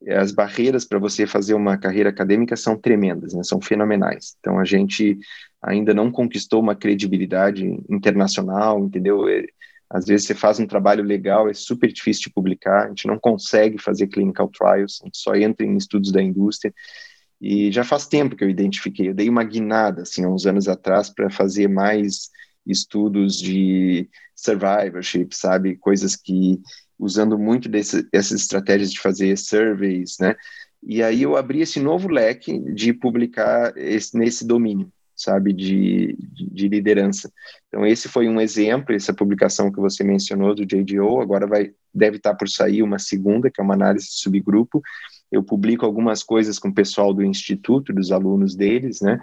é 0.06 0.18
as 0.18 0.32
barreiras 0.32 0.86
para 0.86 0.98
você 0.98 1.28
fazer 1.28 1.54
uma 1.54 1.78
carreira 1.78 2.10
acadêmica 2.10 2.56
são 2.56 2.78
tremendas, 2.78 3.34
né? 3.34 3.44
São 3.44 3.62
fenomenais. 3.62 4.36
Então 4.40 4.58
a 4.58 4.66
gente 4.66 5.20
ainda 5.62 5.94
não 5.94 6.10
conquistou 6.10 6.62
uma 6.62 6.74
credibilidade 6.74 7.66
internacional, 7.90 8.80
entendeu? 8.80 9.26
Às 9.90 10.06
vezes 10.06 10.28
você 10.28 10.36
faz 10.36 10.60
um 10.60 10.68
trabalho 10.68 11.04
legal, 11.04 11.50
é 11.50 11.54
super 11.54 11.92
difícil 11.92 12.24
de 12.24 12.34
publicar, 12.34 12.86
a 12.86 12.88
gente 12.90 13.08
não 13.08 13.18
consegue 13.18 13.78
fazer 13.78 14.08
clinical 14.08 14.50
trials, 14.50 15.00
a 15.02 15.06
gente 15.06 15.18
só 15.18 15.36
entra 15.36 15.66
em 15.66 15.76
estudos 15.76 16.12
da 16.12 16.22
indústria. 16.22 16.74
E 17.42 17.72
já 17.72 17.84
faz 17.84 18.06
tempo 18.06 18.36
que 18.36 18.44
eu 18.44 18.50
identifiquei, 18.50 19.10
eu 19.10 19.14
dei 19.14 19.30
uma 19.30 19.44
guinada, 19.44 20.04
assim, 20.04 20.24
há 20.24 20.30
uns 20.30 20.46
anos 20.46 20.68
atrás, 20.68 21.10
para 21.10 21.30
fazer 21.30 21.68
mais 21.68 22.30
estudos 22.66 23.40
de 23.40 24.08
survivorship, 24.36 25.30
sabe? 25.32 25.76
Coisas 25.76 26.16
que, 26.16 26.62
usando 26.98 27.40
muito 27.40 27.68
desse, 27.68 28.04
dessas 28.12 28.42
estratégias 28.42 28.92
de 28.92 29.00
fazer 29.00 29.38
surveys, 29.38 30.18
né? 30.20 30.36
E 30.84 31.02
aí 31.02 31.24
eu 31.24 31.36
abri 31.36 31.62
esse 31.62 31.80
novo 31.80 32.08
leque 32.08 32.60
de 32.74 32.94
publicar 32.94 33.76
esse, 33.76 34.18
nesse 34.18 34.46
domínio, 34.46 34.92
sabe, 35.20 35.54
de, 35.54 36.16
de, 36.20 36.50
de, 36.50 36.68
liderança. 36.68 37.32
Então 37.68 37.86
esse 37.86 38.08
foi 38.08 38.28
um 38.30 38.40
exemplo, 38.40 38.96
essa 38.96 39.14
publicação 39.14 39.72
que 39.72 39.80
você 39.80 40.04
mencionou 40.04 40.56
do 40.56 40.66
JDO, 40.66 41.20
agora 41.20 41.46
vai, 41.46 41.72
deve 41.94 42.18
estar 42.18 42.36
por 42.36 42.48
sair 42.48 42.82
uma 42.82 42.98
segunda, 42.98 43.52
que 43.52 43.60
é 43.60 43.64
uma 43.64 43.74
análise 43.74 44.08
de 44.08 44.20
subgrupo, 44.20 44.82
eu 45.32 45.44
publico 45.44 45.86
algumas 45.86 46.24
coisas 46.24 46.58
com 46.58 46.70
o 46.70 46.74
pessoal 46.74 47.14
do 47.14 47.24
instituto, 47.24 47.94
dos 47.94 48.12
alunos 48.12 48.56
deles, 48.56 49.02
né? 49.02 49.20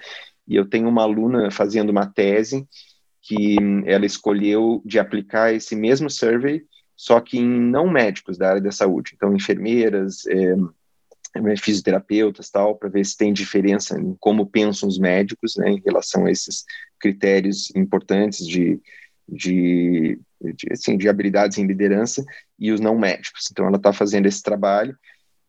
E 0.47 0.55
eu 0.55 0.65
tenho 0.65 0.89
uma 0.89 1.03
aluna 1.03 1.51
fazendo 1.51 1.91
uma 1.91 2.07
tese 2.07 2.67
que 3.21 3.57
ela 3.87 4.07
escolheu 4.07 4.81
de 4.85 5.01
aplicar 5.01 5.53
esse 5.53 5.75
mesmo 5.75 6.09
survey, 6.09 6.63
só 6.95 7.21
que 7.21 7.39
em 7.39 7.49
não 7.49 7.91
médicos 7.91 8.39
da 8.39 8.51
área 8.51 8.61
da 8.61 8.71
saúde, 8.71 9.13
então 9.15 9.35
enfermeiras, 9.35 10.25
é, 10.27 10.55
fisioterapeutas, 11.59 12.51
tal, 12.51 12.77
para 12.77 12.89
ver 12.89 13.05
se 13.05 13.17
tem 13.17 13.33
diferença 13.33 13.99
em 13.99 14.15
como 14.19 14.47
pensam 14.47 14.89
os 14.89 14.99
médicos, 14.99 15.57
né, 15.57 15.71
em 15.71 15.83
relação 15.85 16.27
a 16.27 16.31
esses 16.31 16.65
critérios 16.99 17.75
importantes 17.75 18.47
de, 18.47 18.81
de, 19.29 20.19
de, 20.41 20.73
assim, 20.73 20.97
de 20.97 21.09
habilidades 21.09 21.59
em 21.59 21.67
liderança 21.67 22.25
e 22.59 22.73
os 22.73 22.81
não 22.81 22.99
médicos. 22.99 23.49
Então, 23.51 23.67
ela 23.67 23.77
está 23.77 23.93
fazendo 23.93 24.27
esse 24.27 24.43
trabalho 24.43 24.97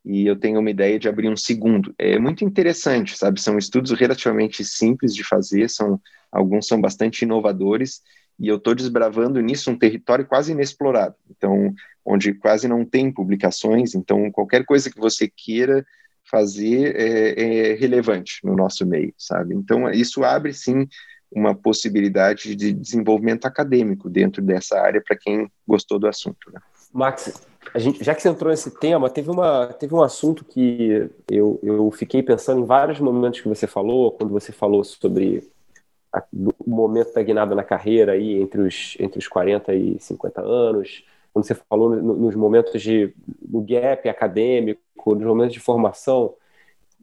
e 0.06 0.26
eu 0.26 0.36
tenho 0.38 0.60
uma 0.60 0.72
ideia 0.72 0.98
de 0.98 1.10
abrir 1.10 1.30
um 1.30 1.36
segundo. 1.36 1.94
É 1.98 2.18
muito 2.18 2.46
interessante, 2.46 3.18
sabe? 3.18 3.42
São 3.42 3.58
estudos 3.58 3.92
relativamente 3.92 4.64
simples 4.64 5.14
de 5.14 5.24
fazer, 5.24 5.70
são 5.70 6.00
alguns 6.32 6.68
são 6.68 6.80
bastante 6.80 7.24
inovadores 7.24 8.02
e 8.40 8.48
eu 8.48 8.58
estou 8.58 8.76
desbravando 8.76 9.42
nisso 9.42 9.72
um 9.72 9.78
território 9.78 10.26
quase 10.26 10.52
inexplorado. 10.52 11.16
Então, 11.30 11.74
onde 12.06 12.34
quase 12.34 12.68
não 12.68 12.86
tem 12.86 13.12
publicações. 13.12 13.96
Então, 13.96 14.32
qualquer 14.32 14.66
coisa 14.66 14.90
que 14.90 15.00
você 15.00 15.28
queira 15.28 15.86
fazer 16.24 16.96
é, 16.96 17.72
é 17.72 17.74
relevante 17.74 18.40
no 18.44 18.56
nosso 18.56 18.86
meio, 18.86 19.14
sabe? 19.18 19.56
Então, 19.56 19.90
isso 19.90 20.24
abre 20.24 20.54
sim 20.54 20.88
uma 21.32 21.54
possibilidade 21.54 22.56
de 22.56 22.72
desenvolvimento 22.72 23.46
acadêmico 23.46 24.10
dentro 24.10 24.42
dessa 24.42 24.80
área 24.80 25.02
para 25.06 25.18
quem 25.18 25.50
gostou 25.68 26.00
do 26.00 26.08
assunto. 26.08 26.52
Né? 26.54 26.60
Max, 26.94 27.42
gente, 27.76 28.04
já 28.04 28.16
que 28.16 28.22
você 28.22 28.30
entrou 28.30 28.52
nesse 28.52 28.72
tema, 28.72 29.10
teve, 29.10 29.30
uma, 29.30 29.68
teve 29.68 29.94
um 29.94 30.02
assunto 30.02 30.46
que 30.46 31.10
eu, 31.30 31.60
eu 31.62 31.92
fiquei 31.92 32.24
pensando 32.24 32.62
em 32.62 32.66
vários 32.66 33.00
momentos 33.00 33.42
que 33.42 33.48
você 33.48 33.68
falou, 33.68 34.12
quando 34.12 34.32
você 34.32 34.52
falou 34.52 34.84
sobre 34.84 35.50
o 36.34 36.70
momento 36.70 37.14
da 37.14 37.24
guinada 37.24 37.56
na 37.56 37.64
carreira 37.64 38.14
aí 38.14 38.42
entre 38.42 38.62
os, 38.62 38.96
entre 39.00 39.20
os 39.20 39.28
40 39.28 39.74
e 39.74 40.00
50 40.00 40.42
anos, 40.42 41.04
quando 41.34 41.46
você 41.46 41.56
falou 41.56 41.90
no, 41.90 42.16
nos 42.16 42.36
momentos 42.36 42.82
de 42.82 43.14
no 43.48 43.62
gap 43.62 44.08
acadêmico, 44.10 44.82
nos 45.06 45.26
momentos 45.26 45.54
de 45.54 45.60
formação, 45.60 46.34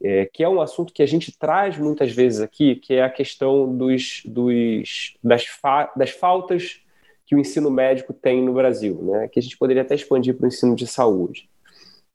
é, 0.02 0.26
que 0.26 0.42
é 0.42 0.48
um 0.48 0.60
assunto 0.60 0.92
que 0.92 1.02
a 1.02 1.06
gente 1.06 1.36
traz 1.36 1.78
muitas 1.78 2.12
vezes 2.12 2.40
aqui, 2.40 2.76
que 2.76 2.94
é 2.94 3.02
a 3.02 3.10
questão 3.10 3.74
dos, 3.76 4.22
dos, 4.24 5.16
das, 5.22 5.46
fa, 5.46 5.92
das 5.96 6.10
faltas 6.10 6.80
que 7.26 7.34
o 7.34 7.38
ensino 7.38 7.70
médico 7.70 8.12
tem 8.12 8.42
no 8.42 8.52
Brasil, 8.52 9.00
né? 9.02 9.28
que 9.28 9.38
a 9.38 9.42
gente 9.42 9.56
poderia 9.56 9.82
até 9.82 9.94
expandir 9.94 10.36
para 10.36 10.44
o 10.44 10.48
ensino 10.48 10.74
de 10.74 10.86
saúde. 10.86 11.48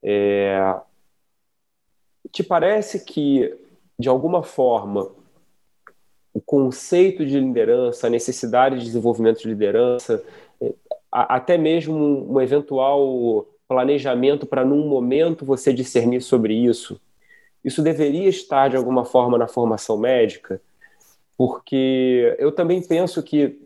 É... 0.04 0.76
Te 2.32 2.44
parece 2.44 3.04
que, 3.04 3.58
de 3.98 4.08
alguma 4.08 4.44
forma, 4.44 5.10
o 6.34 6.42
conceito 6.42 7.26
de 7.26 7.40
liderança, 7.40 8.08
a 8.08 8.10
necessidade 8.10 8.80
de 8.80 8.86
desenvolvimento 8.86 9.42
de 9.42 9.48
liderança, 9.48 10.24
até 11.12 11.58
mesmo 11.58 12.32
um 12.32 12.40
eventual 12.40 13.48
planejamento 13.68 14.46
para, 14.46 14.66
num 14.66 14.88
momento, 14.88 15.46
você 15.46 15.74
discernir 15.74 16.22
sobre 16.22 16.54
isso, 16.54 17.00
isso 17.64 17.82
deveria 17.82 18.30
estar, 18.30 18.70
de 18.70 18.78
alguma 18.78 19.06
forma, 19.06 19.38
na 19.38 19.48
formação 19.48 19.98
médica? 19.98 20.62
Porque 21.38 22.36
eu 22.40 22.52
também 22.52 22.82
penso 22.82 23.22
que 23.22 23.60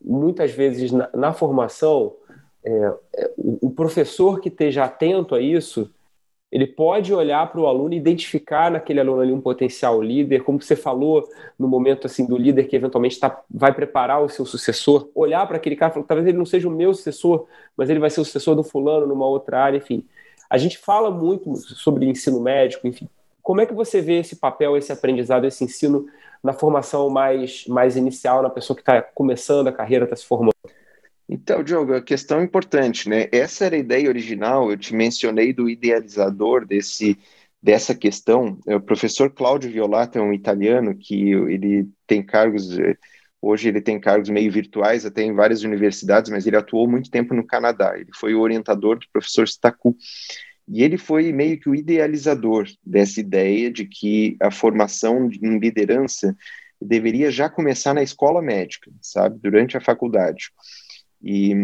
muitas 0.00 0.52
vezes 0.52 0.92
na, 0.92 1.08
na 1.14 1.32
formação, 1.32 2.14
é, 2.64 2.92
é, 3.16 3.30
o, 3.36 3.70
professor 3.70 4.40
que 4.40 4.48
esteja 4.48 4.84
atento 4.84 5.34
a 5.34 5.40
isso, 5.40 5.90
ele 6.50 6.66
pode 6.66 7.12
olhar 7.12 7.50
para 7.50 7.60
o 7.60 7.66
aluno 7.66 7.92
e 7.92 7.98
identificar 7.98 8.70
naquele 8.70 9.00
aluno 9.00 9.20
ali 9.20 9.32
um 9.32 9.40
potencial 9.40 10.00
líder, 10.00 10.42
como 10.42 10.60
você 10.60 10.74
falou 10.74 11.28
no 11.58 11.68
momento 11.68 12.06
assim 12.06 12.26
do 12.26 12.38
líder 12.38 12.64
que 12.64 12.76
eventualmente 12.76 13.20
tá, 13.20 13.42
vai 13.50 13.72
preparar 13.72 14.22
o 14.22 14.28
seu 14.28 14.46
sucessor, 14.46 15.10
olhar 15.14 15.46
para 15.46 15.58
aquele 15.58 15.76
cara 15.76 15.90
e 15.90 15.94
falar, 15.94 16.06
talvez 16.06 16.26
ele 16.26 16.38
não 16.38 16.46
seja 16.46 16.66
o 16.66 16.70
meu 16.70 16.94
sucessor, 16.94 17.46
mas 17.76 17.90
ele 17.90 18.00
vai 18.00 18.08
ser 18.08 18.20
o 18.20 18.24
sucessor 18.24 18.54
do 18.56 18.64
fulano 18.64 19.06
numa 19.06 19.26
outra 19.26 19.60
área, 19.60 19.76
enfim. 19.76 20.06
A 20.48 20.56
gente 20.56 20.78
fala 20.78 21.10
muito 21.10 21.54
sobre 21.56 22.06
ensino 22.06 22.40
médico, 22.40 22.86
enfim. 22.86 23.08
Como 23.42 23.60
é 23.60 23.66
que 23.66 23.74
você 23.74 24.00
vê 24.00 24.18
esse 24.20 24.36
papel, 24.36 24.76
esse 24.76 24.90
aprendizado, 24.90 25.46
esse 25.46 25.62
ensino 25.64 26.06
na 26.42 26.54
formação 26.54 27.10
mais, 27.10 27.66
mais 27.66 27.96
inicial, 27.96 28.42
na 28.42 28.48
pessoa 28.48 28.74
que 28.74 28.80
está 28.82 29.02
começando 29.02 29.68
a 29.68 29.72
carreira, 29.72 30.04
está 30.04 30.16
se 30.16 30.24
formando? 30.24 30.54
Então, 31.28 31.62
Diogo, 31.62 31.94
a 31.94 32.02
questão 32.02 32.40
é 32.40 32.44
importante, 32.44 33.08
né? 33.08 33.28
Essa 33.30 33.66
era 33.66 33.76
a 33.76 33.78
ideia 33.78 34.08
original, 34.08 34.70
eu 34.70 34.78
te 34.78 34.94
mencionei 34.94 35.52
do 35.52 35.68
idealizador 35.68 36.66
desse, 36.66 37.18
dessa 37.62 37.94
questão. 37.94 38.58
É 38.66 38.76
o 38.76 38.80
professor 38.80 39.30
Cláudio 39.30 39.70
Violato 39.70 40.18
é 40.18 40.22
um 40.22 40.32
italiano 40.32 40.96
que 40.96 41.32
ele 41.32 41.86
tem 42.06 42.22
cargos, 42.22 42.78
hoje 43.42 43.68
ele 43.68 43.82
tem 43.82 44.00
cargos 44.00 44.30
meio 44.30 44.50
virtuais 44.50 45.04
até 45.04 45.22
em 45.22 45.34
várias 45.34 45.62
universidades, 45.64 46.30
mas 46.30 46.46
ele 46.46 46.56
atuou 46.56 46.88
muito 46.88 47.10
tempo 47.10 47.34
no 47.34 47.46
Canadá. 47.46 47.92
Ele 47.98 48.10
foi 48.14 48.34
o 48.34 48.40
orientador 48.40 48.98
do 48.98 49.06
professor 49.12 49.46
Stacu. 49.46 49.94
E 50.66 50.82
ele 50.82 50.98
foi 50.98 51.32
meio 51.32 51.58
que 51.58 51.68
o 51.68 51.74
idealizador 51.74 52.66
dessa 52.84 53.20
ideia 53.20 53.70
de 53.70 53.86
que 53.86 54.36
a 54.40 54.50
formação 54.50 55.30
em 55.30 55.58
liderança 55.58 56.34
deveria 56.80 57.30
já 57.30 57.48
começar 57.48 57.94
na 57.94 58.02
escola 58.02 58.40
médica, 58.40 58.90
sabe, 59.00 59.38
durante 59.42 59.76
a 59.76 59.80
faculdade. 59.80 60.50
E, 61.22 61.54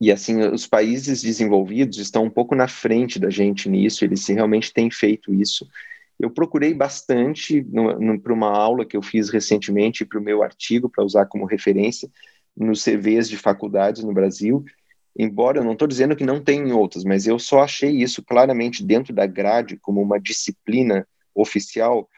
e 0.00 0.12
assim, 0.12 0.40
os 0.40 0.66
países 0.66 1.22
desenvolvidos 1.22 1.98
estão 1.98 2.24
um 2.24 2.30
pouco 2.30 2.54
na 2.54 2.68
frente 2.68 3.18
da 3.18 3.30
gente 3.30 3.68
nisso, 3.68 4.04
eles 4.04 4.26
realmente 4.26 4.72
têm 4.72 4.90
feito 4.90 5.32
isso. 5.32 5.66
Eu 6.18 6.30
procurei 6.30 6.74
bastante 6.74 7.64
para 8.22 8.32
uma 8.32 8.50
aula 8.50 8.84
que 8.84 8.96
eu 8.96 9.02
fiz 9.02 9.30
recentemente, 9.30 10.04
para 10.04 10.18
o 10.18 10.22
meu 10.22 10.42
artigo, 10.42 10.88
para 10.88 11.04
usar 11.04 11.26
como 11.26 11.44
referência, 11.44 12.10
nos 12.56 12.82
CVs 12.82 13.28
de 13.28 13.36
faculdades 13.36 14.02
no 14.02 14.12
Brasil, 14.12 14.64
embora 15.16 15.58
eu 15.58 15.64
não 15.64 15.72
estou 15.72 15.86
dizendo 15.86 16.16
que 16.16 16.24
não 16.24 16.42
tem 16.42 16.60
em 16.60 16.72
outras, 16.72 17.04
mas 17.04 17.26
eu 17.26 17.38
só 17.38 17.62
achei 17.62 17.90
isso 18.02 18.22
claramente 18.22 18.84
dentro 18.84 19.14
da 19.14 19.26
grade 19.26 19.76
como 19.76 20.02
uma 20.02 20.18
disciplina 20.18 21.06
oficial 21.34 22.08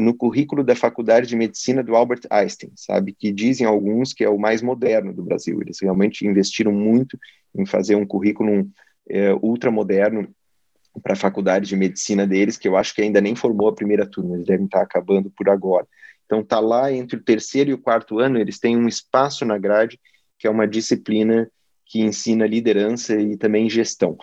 no 0.00 0.14
currículo 0.14 0.64
da 0.64 0.74
Faculdade 0.74 1.26
de 1.26 1.36
Medicina 1.36 1.82
do 1.82 1.94
Albert 1.94 2.22
Einstein, 2.28 2.72
sabe? 2.74 3.12
Que 3.12 3.32
dizem 3.32 3.66
alguns 3.66 4.12
que 4.12 4.24
é 4.24 4.28
o 4.28 4.38
mais 4.38 4.60
moderno 4.60 5.12
do 5.12 5.22
Brasil. 5.22 5.60
Eles 5.62 5.78
realmente 5.80 6.26
investiram 6.26 6.72
muito 6.72 7.18
em 7.54 7.64
fazer 7.64 7.94
um 7.94 8.06
currículo 8.06 8.68
é, 9.08 9.32
ultramoderno 9.34 10.28
para 11.02 11.14
a 11.14 11.16
faculdade 11.16 11.68
de 11.68 11.76
medicina 11.76 12.26
deles, 12.26 12.56
que 12.56 12.68
eu 12.68 12.76
acho 12.76 12.94
que 12.94 13.02
ainda 13.02 13.20
nem 13.20 13.34
formou 13.34 13.68
a 13.68 13.74
primeira 13.74 14.06
turma, 14.06 14.36
eles 14.36 14.46
devem 14.46 14.66
estar 14.66 14.80
acabando 14.80 15.30
por 15.30 15.48
agora. 15.48 15.86
Então, 16.24 16.40
está 16.40 16.60
lá 16.60 16.92
entre 16.92 17.16
o 17.16 17.22
terceiro 17.22 17.70
e 17.70 17.74
o 17.74 17.78
quarto 17.78 18.18
ano, 18.18 18.38
eles 18.38 18.58
têm 18.58 18.76
um 18.76 18.88
espaço 18.88 19.44
na 19.44 19.58
grade, 19.58 20.00
que 20.38 20.46
é 20.46 20.50
uma 20.50 20.66
disciplina 20.66 21.50
que 21.86 22.00
ensina 22.00 22.46
liderança 22.46 23.14
e 23.20 23.36
também 23.36 23.68
gestão. 23.68 24.16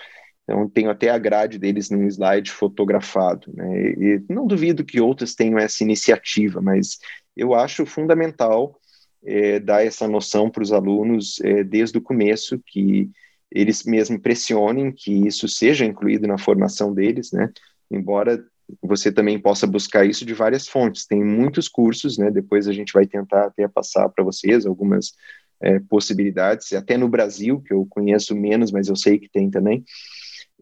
Então, 0.52 0.68
tenho 0.68 0.89
até 0.89 1.10
a 1.10 1.18
grade 1.18 1.58
deles 1.58 1.89
num 1.89 2.06
slide 2.06 2.52
fotografado. 2.52 3.49
Né? 3.54 3.91
E 3.91 4.24
não 4.28 4.45
duvido 4.45 4.84
que 4.84 4.99
outras 4.99 5.34
tenham 5.34 5.58
essa 5.58 5.82
iniciativa, 5.82 6.62
mas 6.62 6.99
eu 7.38 7.56
acho 7.56 7.86
fundamental 7.86 8.78
é, 9.24 9.60
dar 9.62 9.86
essa 9.86 10.10
noção 10.10 10.49
para 10.49 10.62
os 10.62 10.74
alunos 10.74 11.39
é, 11.41 11.64
desde 11.64 11.97
o 11.97 12.02
começo, 12.02 12.62
que 12.68 13.10
eles 13.49 13.86
mesmo 13.86 14.20
pressionem 14.20 14.91
que 14.91 15.26
isso 15.26 15.47
seja 15.47 15.86
incluído 15.86 16.28
na 16.28 16.38
formação 16.38 16.93
deles, 16.93 17.32
né? 17.32 17.49
Embora 17.89 18.43
você 18.82 19.12
também 19.12 19.39
possa 19.39 19.66
buscar 19.68 20.06
isso 20.06 20.26
de 20.26 20.34
várias 20.34 20.68
fontes. 20.68 21.06
Tem 21.06 21.24
muitos 21.24 21.68
cursos, 21.68 22.18
né? 22.18 22.30
Depois 22.30 22.68
a 22.68 22.74
gente 22.74 22.91
vai 22.91 23.06
tentar 23.06 23.45
até 23.45 23.68
passar 23.68 24.10
para 24.10 24.24
vocês 24.24 24.66
algumas 24.66 25.14
é, 25.62 25.80
possibilidades, 25.80 26.74
até 26.74 26.97
no 26.97 27.08
Brasil, 27.08 27.62
que 27.62 27.74
eu 27.74 27.86
conheço 27.89 28.36
menos, 28.36 28.72
mas 28.72 28.88
eu 28.88 28.95
sei 28.95 29.18
que 29.18 29.30
tem 29.30 29.49
também. 29.49 29.84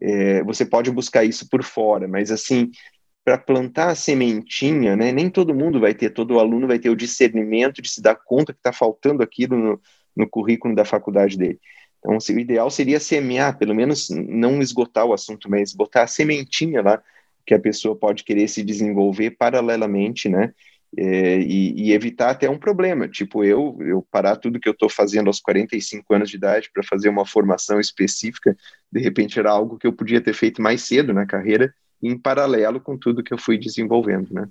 É, 0.00 0.42
você 0.44 0.64
pode 0.64 0.90
buscar 0.90 1.24
isso 1.24 1.48
por 1.48 1.62
fora, 1.62 2.08
mas 2.08 2.30
assim, 2.30 2.70
para 3.24 3.36
plantar 3.38 3.88
a 3.90 3.94
sementinha, 3.94 4.96
né? 4.96 5.12
Nem 5.12 5.28
todo 5.28 5.54
mundo 5.54 5.78
vai 5.78 5.94
ter, 5.94 6.10
todo 6.10 6.38
aluno 6.38 6.66
vai 6.66 6.78
ter 6.78 6.90
o 6.90 6.96
discernimento 6.96 7.82
de 7.82 7.88
se 7.90 8.00
dar 8.00 8.16
conta 8.16 8.52
que 8.52 8.58
está 8.58 8.72
faltando 8.72 9.22
aquilo 9.22 9.56
no, 9.56 9.80
no 10.16 10.28
currículo 10.28 10.74
da 10.74 10.84
faculdade 10.84 11.36
dele. 11.36 11.60
Então, 11.98 12.16
o 12.16 12.38
ideal 12.40 12.70
seria 12.70 12.98
semear, 12.98 13.58
pelo 13.58 13.74
menos 13.74 14.08
não 14.10 14.62
esgotar 14.62 15.04
o 15.04 15.12
assunto, 15.12 15.50
mas 15.50 15.74
botar 15.74 16.04
a 16.04 16.06
sementinha 16.06 16.80
lá 16.80 17.02
que 17.46 17.54
a 17.54 17.60
pessoa 17.60 17.94
pode 17.94 18.24
querer 18.24 18.48
se 18.48 18.62
desenvolver 18.62 19.32
paralelamente, 19.32 20.28
né? 20.28 20.54
É, 20.96 21.38
e, 21.38 21.72
e, 21.84 21.92
evitar 21.92 22.30
até 22.30 22.50
um 22.50 22.58
problema, 22.58 23.06
tipo 23.06 23.44
eu, 23.44 23.78
eu 23.80 24.04
parar 24.10 24.34
tudo 24.34 24.58
que 24.58 24.68
eu 24.68 24.72
estou 24.72 24.88
fazendo 24.88 25.28
aos 25.28 25.38
45 25.38 26.12
anos 26.12 26.28
de 26.28 26.36
idade 26.36 26.68
para 26.74 26.82
fazer 26.82 27.08
uma 27.08 27.24
formação 27.24 27.78
específica, 27.78 28.56
de 28.90 29.00
repente 29.00 29.38
era 29.38 29.52
algo 29.52 29.78
que 29.78 29.86
eu 29.86 29.92
podia 29.92 30.20
ter 30.20 30.34
feito 30.34 30.60
mais 30.60 30.82
cedo 30.82 31.14
na 31.14 31.24
carreira 31.24 31.72
em 32.02 32.18
paralelo 32.18 32.80
com 32.80 32.96
tudo 32.96 33.22
que 33.22 33.32
eu 33.32 33.38
fui 33.38 33.58
desenvolvendo, 33.58 34.32
né? 34.32 34.48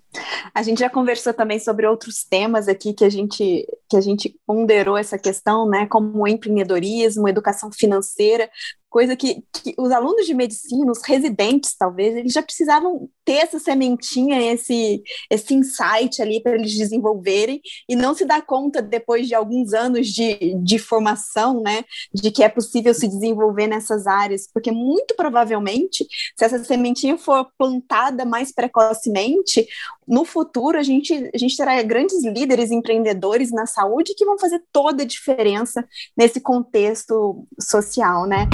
A 0.53 0.61
gente 0.61 0.79
já 0.79 0.89
conversou 0.89 1.33
também 1.33 1.59
sobre 1.59 1.87
outros 1.87 2.23
temas 2.23 2.67
aqui 2.67 2.93
que 2.93 3.03
a 3.03 3.09
gente 3.09 3.67
que 3.89 3.97
a 3.97 4.01
gente 4.01 4.35
ponderou 4.45 4.95
essa 4.95 5.17
questão, 5.17 5.67
né, 5.67 5.87
como 5.87 6.27
empreendedorismo, 6.27 7.27
educação 7.27 7.71
financeira, 7.71 8.49
coisa 8.89 9.15
que, 9.15 9.43
que, 9.53 9.75
os 9.77 9.91
alunos 9.91 10.25
de 10.25 10.33
medicina, 10.33 10.91
os 10.91 11.01
residentes, 11.03 11.75
talvez, 11.77 12.15
eles 12.15 12.33
já 12.33 12.41
precisavam 12.41 13.09
ter 13.23 13.33
essa 13.33 13.59
sementinha, 13.59 14.51
esse, 14.51 15.03
esse 15.29 15.53
insight 15.53 16.21
ali 16.21 16.41
para 16.41 16.55
eles 16.55 16.75
desenvolverem 16.75 17.61
e 17.87 17.95
não 17.95 18.15
se 18.15 18.25
dar 18.25 18.41
conta 18.41 18.81
depois 18.81 19.27
de 19.27 19.35
alguns 19.35 19.73
anos 19.73 20.07
de, 20.07 20.55
de 20.63 20.79
formação, 20.79 21.61
né, 21.61 21.83
de 22.13 22.31
que 22.31 22.43
é 22.43 22.49
possível 22.49 22.93
se 22.93 23.07
desenvolver 23.07 23.67
nessas 23.67 24.07
áreas, 24.07 24.49
porque 24.51 24.71
muito 24.71 25.15
provavelmente, 25.15 26.07
se 26.35 26.43
essa 26.43 26.63
sementinha 26.63 27.17
for 27.17 27.47
plantada 27.57 28.25
mais 28.25 28.51
precocemente, 28.51 29.67
no 30.07 30.25
futuro 30.25 30.77
a 30.77 30.83
gente, 30.83 31.13
a 31.33 31.37
gente 31.37 31.55
terá 31.55 31.79
grandes 31.83 32.23
líderes 32.25 32.71
empreendedores 32.71 33.51
na 33.51 33.67
saúde 33.67 34.15
que 34.15 34.25
vão 34.25 34.39
fazer 34.39 34.63
toda 34.71 35.03
a 35.03 35.05
diferença 35.05 35.87
nesse 36.17 36.41
contexto 36.41 37.45
social, 37.59 38.25
né? 38.25 38.47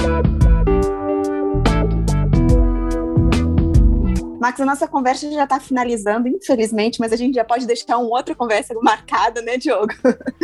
Max, 4.46 4.60
a 4.60 4.64
nossa 4.64 4.86
conversa 4.86 5.28
já 5.32 5.42
está 5.42 5.58
finalizando, 5.58 6.28
infelizmente, 6.28 7.00
mas 7.00 7.12
a 7.12 7.16
gente 7.16 7.34
já 7.34 7.44
pode 7.44 7.66
deixar 7.66 7.98
uma 7.98 8.16
outra 8.16 8.32
conversa 8.32 8.74
marcada, 8.80 9.42
né, 9.42 9.56
Diogo? 9.56 9.92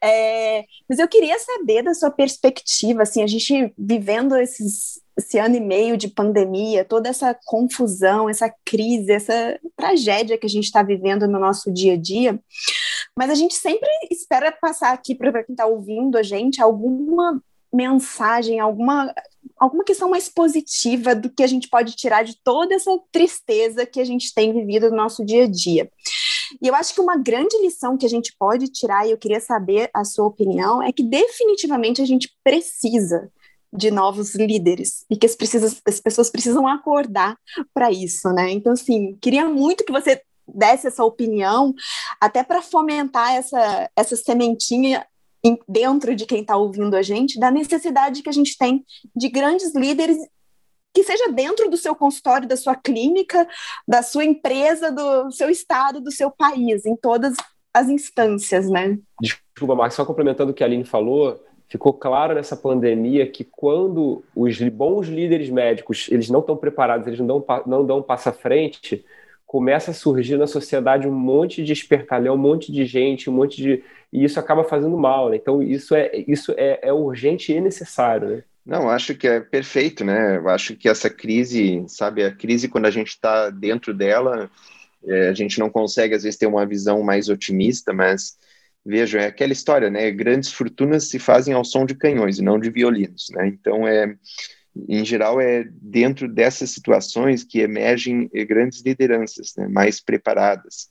É, 0.00 0.64
mas 0.88 1.00
eu 1.00 1.08
queria 1.08 1.36
saber 1.40 1.82
da 1.82 1.92
sua 1.92 2.10
perspectiva, 2.10 3.02
assim, 3.02 3.22
a 3.22 3.26
gente 3.26 3.74
vivendo 3.76 4.36
esses, 4.36 5.00
esse 5.16 5.38
ano 5.38 5.56
e 5.56 5.60
meio 5.60 5.96
de 5.96 6.06
pandemia, 6.06 6.84
toda 6.84 7.08
essa 7.08 7.36
confusão, 7.44 8.28
essa 8.28 8.52
crise, 8.64 9.10
essa 9.10 9.58
tragédia 9.76 10.38
que 10.38 10.46
a 10.46 10.48
gente 10.48 10.64
está 10.64 10.84
vivendo 10.84 11.26
no 11.26 11.40
nosso 11.40 11.72
dia 11.72 11.94
a 11.94 11.96
dia, 11.96 12.38
mas 13.16 13.30
a 13.30 13.34
gente 13.34 13.54
sempre 13.54 13.88
espera 14.08 14.52
passar 14.52 14.92
aqui 14.92 15.16
para 15.16 15.42
quem 15.42 15.52
está 15.52 15.66
ouvindo 15.66 16.16
a 16.16 16.22
gente 16.22 16.62
alguma 16.62 17.42
mensagem, 17.72 18.60
alguma, 18.60 19.14
alguma 19.58 19.84
questão 19.84 20.10
mais 20.10 20.28
positiva 20.28 21.14
do 21.14 21.30
que 21.30 21.42
a 21.42 21.46
gente 21.46 21.68
pode 21.68 21.94
tirar 21.94 22.24
de 22.24 22.36
toda 22.42 22.74
essa 22.74 22.90
tristeza 23.12 23.86
que 23.86 24.00
a 24.00 24.04
gente 24.04 24.32
tem 24.34 24.52
vivido 24.52 24.90
no 24.90 24.96
nosso 24.96 25.24
dia 25.24 25.44
a 25.44 25.48
dia. 25.48 25.90
E 26.62 26.66
eu 26.66 26.74
acho 26.74 26.94
que 26.94 27.00
uma 27.00 27.16
grande 27.16 27.56
lição 27.60 27.96
que 27.96 28.06
a 28.06 28.08
gente 28.08 28.34
pode 28.38 28.68
tirar, 28.68 29.06
e 29.06 29.10
eu 29.10 29.18
queria 29.18 29.40
saber 29.40 29.90
a 29.92 30.04
sua 30.04 30.26
opinião, 30.26 30.82
é 30.82 30.92
que 30.92 31.02
definitivamente 31.02 32.00
a 32.00 32.06
gente 32.06 32.34
precisa 32.42 33.30
de 33.70 33.90
novos 33.90 34.34
líderes 34.34 35.04
e 35.10 35.16
que 35.16 35.26
as, 35.26 35.36
precisas, 35.36 35.80
as 35.86 36.00
pessoas 36.00 36.30
precisam 36.30 36.66
acordar 36.66 37.36
para 37.74 37.92
isso, 37.92 38.30
né? 38.30 38.50
Então, 38.50 38.72
assim, 38.72 39.18
queria 39.20 39.46
muito 39.46 39.84
que 39.84 39.92
você 39.92 40.22
desse 40.54 40.86
essa 40.86 41.04
opinião, 41.04 41.74
até 42.20 42.42
para 42.42 42.62
fomentar 42.62 43.34
essa, 43.34 43.90
essa 43.94 44.16
sementinha 44.16 45.06
dentro 45.68 46.14
de 46.14 46.26
quem 46.26 46.40
está 46.40 46.56
ouvindo 46.56 46.96
a 46.96 47.02
gente, 47.02 47.38
da 47.38 47.50
necessidade 47.50 48.22
que 48.22 48.28
a 48.28 48.32
gente 48.32 48.58
tem 48.58 48.84
de 49.14 49.28
grandes 49.28 49.74
líderes 49.74 50.18
que 50.94 51.04
seja 51.04 51.30
dentro 51.30 51.70
do 51.70 51.76
seu 51.76 51.94
consultório, 51.94 52.48
da 52.48 52.56
sua 52.56 52.74
clínica, 52.74 53.46
da 53.86 54.02
sua 54.02 54.24
empresa, 54.24 54.90
do 54.90 55.30
seu 55.30 55.48
estado, 55.48 56.00
do 56.00 56.10
seu 56.10 56.30
país, 56.30 56.84
em 56.84 56.96
todas 56.96 57.36
as 57.72 57.88
instâncias, 57.88 58.68
né? 58.68 58.98
Desculpa, 59.20 59.74
Marcos, 59.74 59.94
só 59.94 60.04
complementando 60.04 60.50
o 60.50 60.54
que 60.54 60.64
a 60.64 60.66
Aline 60.66 60.84
falou, 60.84 61.40
ficou 61.68 61.92
claro 61.92 62.34
nessa 62.34 62.56
pandemia 62.56 63.26
que 63.26 63.44
quando 63.44 64.24
os 64.34 64.58
bons 64.70 65.06
líderes 65.06 65.50
médicos 65.50 66.08
eles 66.10 66.30
não 66.30 66.40
estão 66.40 66.56
preparados, 66.56 67.06
eles 67.06 67.20
não 67.20 67.26
dão, 67.26 67.62
não 67.66 67.86
dão 67.86 68.02
passo 68.02 68.30
à 68.30 68.32
frente, 68.32 69.04
começa 69.46 69.92
a 69.92 69.94
surgir 69.94 70.36
na 70.36 70.46
sociedade 70.46 71.06
um 71.06 71.12
monte 71.12 71.62
de 71.62 71.72
espertalhão, 71.72 72.34
um 72.34 72.38
monte 72.38 72.72
de 72.72 72.84
gente, 72.84 73.30
um 73.30 73.32
monte 73.32 73.56
de. 73.56 73.84
E 74.12 74.24
isso 74.24 74.40
acaba 74.40 74.64
fazendo 74.64 74.96
mal, 74.96 75.30
né? 75.30 75.36
Então, 75.36 75.62
isso 75.62 75.94
é, 75.94 76.10
isso 76.26 76.52
é, 76.56 76.80
é 76.82 76.92
urgente 76.92 77.52
e 77.52 77.60
necessário, 77.60 78.28
né? 78.28 78.42
Não, 78.64 78.90
acho 78.90 79.14
que 79.14 79.26
é 79.26 79.40
perfeito, 79.40 80.04
né? 80.04 80.36
Eu 80.36 80.48
acho 80.48 80.76
que 80.76 80.88
essa 80.88 81.08
crise, 81.08 81.84
sabe, 81.88 82.24
a 82.24 82.34
crise, 82.34 82.68
quando 82.68 82.86
a 82.86 82.90
gente 82.90 83.08
está 83.08 83.48
dentro 83.50 83.94
dela, 83.94 84.50
é, 85.06 85.28
a 85.28 85.32
gente 85.32 85.58
não 85.58 85.70
consegue, 85.70 86.14
às 86.14 86.22
vezes, 86.22 86.38
ter 86.38 86.46
uma 86.46 86.66
visão 86.66 87.02
mais 87.02 87.28
otimista, 87.28 87.92
mas 87.92 88.36
vejam, 88.84 89.20
é 89.20 89.26
aquela 89.26 89.52
história, 89.52 89.88
né? 89.88 90.10
Grandes 90.10 90.52
fortunas 90.52 91.08
se 91.08 91.18
fazem 91.18 91.54
ao 91.54 91.64
som 91.64 91.86
de 91.86 91.94
canhões 91.94 92.38
e 92.38 92.42
não 92.42 92.58
de 92.58 92.70
violinos, 92.70 93.26
né? 93.32 93.46
Então, 93.48 93.86
é 93.86 94.14
em 94.88 95.04
geral, 95.04 95.40
é 95.40 95.64
dentro 95.70 96.28
dessas 96.28 96.70
situações 96.70 97.42
que 97.42 97.60
emergem 97.60 98.30
eh, 98.34 98.44
grandes 98.44 98.82
lideranças, 98.82 99.54
né, 99.56 99.66
mais 99.66 100.00
preparadas. 100.00 100.90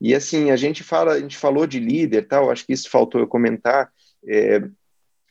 E 0.00 0.14
assim, 0.14 0.50
a 0.50 0.56
gente 0.56 0.82
fala, 0.82 1.12
a 1.12 1.20
gente 1.20 1.36
falou 1.36 1.66
de 1.66 1.80
líder, 1.80 2.26
tal. 2.26 2.50
Acho 2.50 2.66
que 2.66 2.72
isso 2.72 2.90
faltou 2.90 3.20
eu 3.20 3.26
comentar. 3.26 3.90
É, 4.26 4.62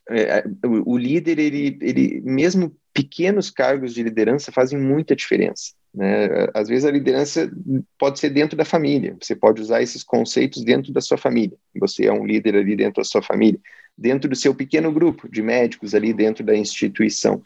é, 0.09 0.43
o, 0.65 0.93
o, 0.93 0.97
líder, 0.97 1.39
ele, 1.39 1.77
ele, 1.81 2.21
mesmo 2.21 2.75
pequenos 2.93 3.49
cargos 3.49 3.93
de 3.93 4.03
liderança 4.03 4.51
fazem 4.51 4.79
muita 4.79 5.15
diferença. 5.15 5.73
Né? 5.93 6.47
Às 6.53 6.67
vezes 6.67 6.85
a 6.85 6.91
liderança 6.91 7.51
pode 7.97 8.19
ser 8.19 8.29
dentro 8.29 8.57
da 8.57 8.65
família. 8.65 9.15
Você 9.21 9.35
pode 9.35 9.61
usar 9.61 9.81
esses 9.81 10.03
conceitos 10.03 10.63
dentro 10.63 10.91
da 10.91 11.01
sua 11.01 11.17
família. 11.17 11.57
Você 11.79 12.05
é 12.05 12.11
um 12.11 12.25
líder 12.25 12.55
ali 12.55 12.75
dentro 12.75 13.01
da 13.01 13.05
sua 13.05 13.21
família, 13.21 13.59
dentro 13.97 14.29
do 14.29 14.35
seu 14.35 14.53
pequeno 14.53 14.91
grupo 14.91 15.29
de 15.29 15.41
médicos 15.41 15.95
ali 15.95 16.13
dentro 16.13 16.43
da 16.43 16.55
instituição. 16.55 17.41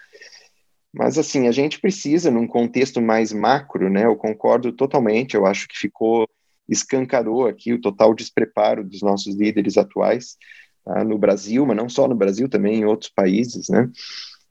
Mas, 0.94 1.18
assim, 1.18 1.48
a 1.48 1.52
gente 1.52 1.80
precisa, 1.80 2.30
num 2.30 2.46
contexto 2.46 3.02
mais 3.02 3.32
macro, 3.32 3.90
né? 3.90 4.06
Eu 4.06 4.16
concordo 4.16 4.74
totalmente, 4.74 5.36
eu 5.36 5.46
acho 5.46 5.68
que 5.68 5.78
ficou, 5.78 6.28
escancarou 6.72 7.48
aqui 7.48 7.74
o 7.74 7.82
total 7.82 8.14
despreparo 8.14 8.84
dos 8.84 9.02
nossos 9.02 9.36
líderes 9.36 9.78
atuais 9.78 10.38
tá? 10.86 11.04
no 11.04 11.18
Brasil, 11.18 11.66
mas 11.66 11.78
não 11.78 11.90
só 11.90 12.08
no 12.08 12.16
Brasil, 12.16 12.50
também 12.50 12.80
em 12.80 12.86
outros 12.86 13.12
países, 13.14 13.68
né? 13.70 13.90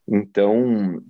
Então, 0.07 1.03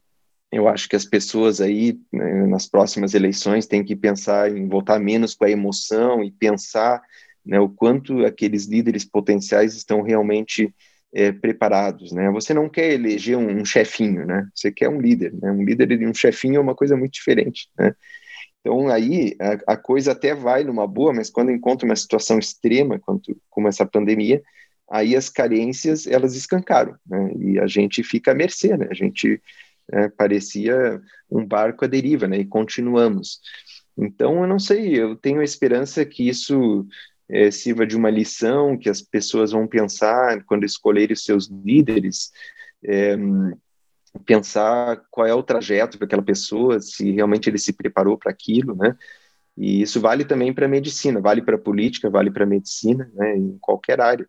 eu 0.51 0.67
acho 0.67 0.87
que 0.87 0.95
as 0.95 1.05
pessoas 1.05 1.61
aí, 1.61 1.99
né, 2.11 2.45
nas 2.47 2.67
próximas 2.67 3.13
eleições, 3.13 3.67
têm 3.67 3.83
que 3.83 3.95
pensar 3.95 4.55
em 4.55 4.67
votar 4.67 4.99
menos 4.99 5.33
com 5.33 5.45
a 5.45 5.49
emoção 5.49 6.23
e 6.23 6.31
pensar 6.31 7.01
né, 7.45 7.59
o 7.59 7.69
quanto 7.69 8.25
aqueles 8.25 8.65
líderes 8.65 9.05
potenciais 9.05 9.75
estão 9.75 10.01
realmente 10.01 10.73
é, 11.13 11.31
preparados, 11.31 12.11
né? 12.11 12.29
Você 12.31 12.53
não 12.53 12.69
quer 12.69 12.93
eleger 12.93 13.37
um, 13.37 13.61
um, 13.61 13.65
chefinho, 13.65 14.25
né? 14.25 14.47
Você 14.55 14.71
quer 14.71 14.87
um 14.87 15.01
líder, 15.01 15.33
né? 15.33 15.51
Um 15.51 15.63
líder 15.63 15.91
e 15.91 16.07
um 16.07 16.13
chefinho 16.13 16.55
é 16.57 16.59
uma 16.59 16.75
coisa 16.75 16.95
muito 16.95 17.13
diferente, 17.13 17.69
né? 17.77 17.93
Então 18.61 18.87
aí 18.87 19.35
a, 19.39 19.73
a, 19.73 19.77
coisa 19.77 20.11
até 20.11 20.33
vai 20.33 20.63
numa 20.63 20.87
boa, 20.87 21.13
mas 21.13 21.29
quando 21.29 21.51
encontra 21.51 21.85
uma 21.85 21.95
situação 21.95 22.39
extrema, 22.39 22.99
quanto, 22.99 23.35
como 23.49 23.67
essa 23.67 23.85
pandemia, 23.85 24.41
aí 24.89 25.15
as 25.15 25.29
carências 25.29 26.05
elas 26.05 26.35
escancaram, 26.35 26.95
né? 27.05 27.33
E 27.39 27.59
a 27.59 27.67
gente 27.67 28.03
fica 28.03 28.31
à 28.31 28.35
mercê, 28.35 28.77
né? 28.77 28.87
A 28.89 28.93
gente 28.93 29.41
é, 29.91 30.09
parecia 30.09 31.01
um 31.29 31.45
barco 31.45 31.85
à 31.85 31.87
deriva, 31.87 32.27
né? 32.27 32.37
E 32.37 32.45
continuamos. 32.45 33.39
Então, 33.97 34.41
eu 34.41 34.47
não 34.47 34.59
sei, 34.59 34.95
eu 34.95 35.15
tenho 35.15 35.41
a 35.41 35.43
esperança 35.43 36.05
que 36.05 36.27
isso 36.27 36.87
é, 37.29 37.49
sirva 37.51 37.85
de 37.85 37.95
uma 37.95 38.09
lição, 38.09 38.77
que 38.77 38.89
as 38.89 39.01
pessoas 39.01 39.51
vão 39.51 39.67
pensar 39.67 40.43
quando 40.43 40.65
escolherem 40.65 41.13
os 41.13 41.23
seus 41.23 41.49
líderes, 41.49 42.31
é, 42.83 43.15
pensar 44.25 45.01
qual 45.09 45.27
é 45.27 45.33
o 45.33 45.43
trajeto 45.43 45.97
para 45.97 46.05
aquela 46.05 46.21
pessoa, 46.21 46.79
se 46.79 47.11
realmente 47.11 47.49
ele 47.49 47.57
se 47.57 47.73
preparou 47.73 48.17
para 48.17 48.31
aquilo, 48.31 48.75
né? 48.75 48.95
E 49.57 49.81
isso 49.81 49.99
vale 49.99 50.25
também 50.25 50.53
para 50.53 50.65
a 50.65 50.69
medicina, 50.69 51.19
vale 51.19 51.41
para 51.41 51.55
a 51.55 51.59
política, 51.59 52.09
vale 52.09 52.31
para 52.31 52.43
a 52.43 52.47
medicina, 52.47 53.09
né? 53.13 53.37
Em 53.37 53.57
qualquer 53.59 54.01
área. 54.01 54.27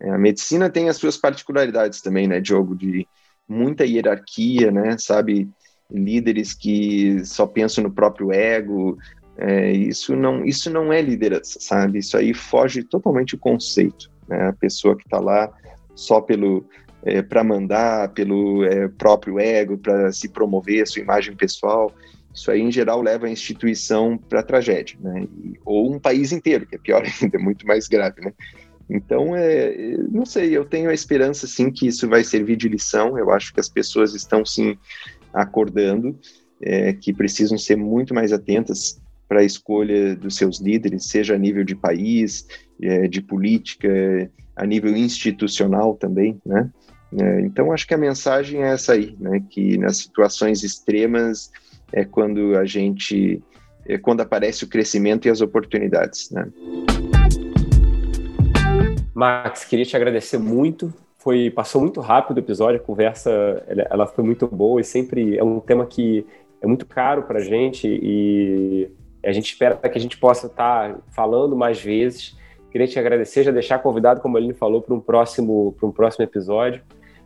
É, 0.00 0.10
a 0.10 0.18
medicina 0.18 0.68
tem 0.68 0.88
as 0.88 0.96
suas 0.96 1.16
particularidades 1.16 2.00
também, 2.00 2.26
né, 2.26 2.40
Diogo, 2.40 2.74
de 2.74 3.06
muita 3.48 3.84
hierarquia, 3.84 4.70
né? 4.70 4.96
Sabe, 4.98 5.48
líderes 5.90 6.54
que 6.54 7.24
só 7.24 7.46
pensam 7.46 7.84
no 7.84 7.90
próprio 7.90 8.32
ego. 8.32 8.98
É, 9.36 9.72
isso 9.72 10.14
não, 10.14 10.44
isso 10.44 10.70
não 10.70 10.92
é 10.92 11.00
liderança, 11.00 11.58
sabe? 11.60 11.98
Isso 11.98 12.16
aí 12.16 12.32
foge 12.32 12.82
totalmente 12.82 13.36
do 13.36 13.40
conceito. 13.40 14.10
Né? 14.28 14.48
A 14.48 14.52
pessoa 14.52 14.96
que 14.96 15.04
está 15.04 15.18
lá 15.18 15.52
só 15.94 16.20
pelo 16.20 16.66
é, 17.04 17.20
para 17.22 17.44
mandar, 17.44 18.08
pelo 18.10 18.64
é, 18.64 18.88
próprio 18.88 19.38
ego, 19.38 19.76
para 19.76 20.10
se 20.10 20.28
promover 20.28 20.86
sua 20.86 21.02
imagem 21.02 21.36
pessoal. 21.36 21.92
Isso 22.32 22.50
aí, 22.50 22.60
em 22.60 22.72
geral, 22.72 23.02
leva 23.02 23.26
a 23.26 23.30
instituição 23.30 24.16
para 24.16 24.40
a 24.40 24.42
tragédia, 24.42 24.96
né? 25.00 25.26
E, 25.44 25.54
ou 25.64 25.94
um 25.94 26.00
país 26.00 26.32
inteiro, 26.32 26.66
que 26.66 26.74
é 26.74 26.78
pior 26.78 27.04
ainda, 27.22 27.36
é 27.36 27.40
muito 27.40 27.66
mais 27.66 27.86
grave, 27.86 28.22
né? 28.22 28.32
Então, 28.88 29.34
é, 29.36 29.96
não 30.10 30.26
sei, 30.26 30.56
eu 30.56 30.64
tenho 30.64 30.90
a 30.90 30.94
esperança, 30.94 31.46
sim, 31.46 31.70
que 31.70 31.86
isso 31.86 32.08
vai 32.08 32.24
servir 32.24 32.56
de 32.56 32.68
lição. 32.68 33.18
Eu 33.18 33.30
acho 33.30 33.52
que 33.52 33.60
as 33.60 33.68
pessoas 33.68 34.14
estão, 34.14 34.44
sim, 34.44 34.76
acordando, 35.32 36.18
é, 36.60 36.92
que 36.92 37.12
precisam 37.12 37.58
ser 37.58 37.76
muito 37.76 38.14
mais 38.14 38.32
atentas 38.32 39.00
para 39.28 39.40
a 39.40 39.44
escolha 39.44 40.14
dos 40.14 40.36
seus 40.36 40.60
líderes, 40.60 41.06
seja 41.06 41.34
a 41.34 41.38
nível 41.38 41.64
de 41.64 41.74
país, 41.74 42.46
é, 42.80 43.08
de 43.08 43.22
política, 43.22 43.88
a 44.54 44.66
nível 44.66 44.94
institucional 44.96 45.94
também, 45.94 46.40
né? 46.44 46.70
É, 47.18 47.40
então, 47.42 47.72
acho 47.72 47.86
que 47.86 47.94
a 47.94 47.98
mensagem 47.98 48.62
é 48.62 48.72
essa 48.72 48.94
aí, 48.94 49.16
né? 49.20 49.42
Que 49.48 49.78
nas 49.78 49.98
situações 49.98 50.62
extremas 50.64 51.52
é 51.92 52.04
quando 52.04 52.56
a 52.56 52.64
gente, 52.64 53.42
é 53.86 53.96
quando 53.96 54.20
aparece 54.20 54.64
o 54.64 54.68
crescimento 54.68 55.26
e 55.26 55.30
as 55.30 55.40
oportunidades, 55.40 56.30
né? 56.30 56.48
Max, 59.14 59.64
queria 59.64 59.84
te 59.84 59.96
agradecer 59.96 60.38
muito. 60.38 60.92
Foi 61.16 61.50
passou 61.50 61.80
muito 61.80 62.00
rápido 62.00 62.36
o 62.36 62.40
episódio, 62.40 62.80
a 62.80 62.82
conversa 62.82 63.30
ela, 63.66 63.86
ela 63.90 64.06
foi 64.06 64.24
muito 64.24 64.46
boa 64.46 64.80
e 64.80 64.84
sempre 64.84 65.38
é 65.38 65.44
um 65.44 65.60
tema 65.60 65.86
que 65.86 66.26
é 66.60 66.66
muito 66.66 66.84
caro 66.84 67.22
para 67.22 67.38
a 67.38 67.42
gente 67.42 67.86
e 67.86 68.90
a 69.24 69.32
gente 69.32 69.46
espera 69.46 69.76
que 69.76 69.96
a 69.96 70.00
gente 70.00 70.18
possa 70.18 70.48
estar 70.48 70.92
tá 70.92 71.00
falando 71.12 71.56
mais 71.56 71.80
vezes. 71.80 72.36
Queria 72.70 72.88
te 72.88 72.98
agradecer, 72.98 73.44
já 73.44 73.52
deixar 73.52 73.78
convidado, 73.78 74.20
como 74.20 74.36
ele 74.36 74.52
falou, 74.52 74.82
para 74.82 74.94
um 74.94 75.00
próximo 75.00 75.74
para 75.78 75.88
um 75.88 75.92
próximo 75.92 76.24
episódio. 76.24 76.82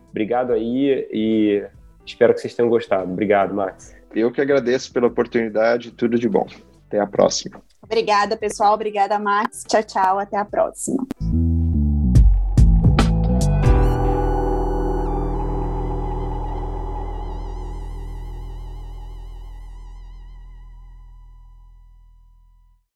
Obrigado 0.09 0.53
aí 0.53 1.07
e 1.11 1.63
espero 2.05 2.33
que 2.33 2.41
vocês 2.41 2.55
tenham 2.55 2.69
gostado. 2.69 3.11
Obrigado, 3.11 3.53
Max. 3.53 3.95
Eu 4.13 4.31
que 4.31 4.41
agradeço 4.41 4.91
pela 4.91 5.07
oportunidade, 5.07 5.91
tudo 5.91 6.17
de 6.17 6.27
bom. 6.27 6.47
Até 6.87 6.99
a 6.99 7.05
próxima. 7.05 7.61
Obrigada, 7.83 8.35
pessoal. 8.35 8.73
Obrigada, 8.73 9.19
Max. 9.19 9.63
Tchau, 9.67 9.83
tchau. 9.83 10.19
Até 10.19 10.37
a 10.37 10.45
próxima. 10.45 11.05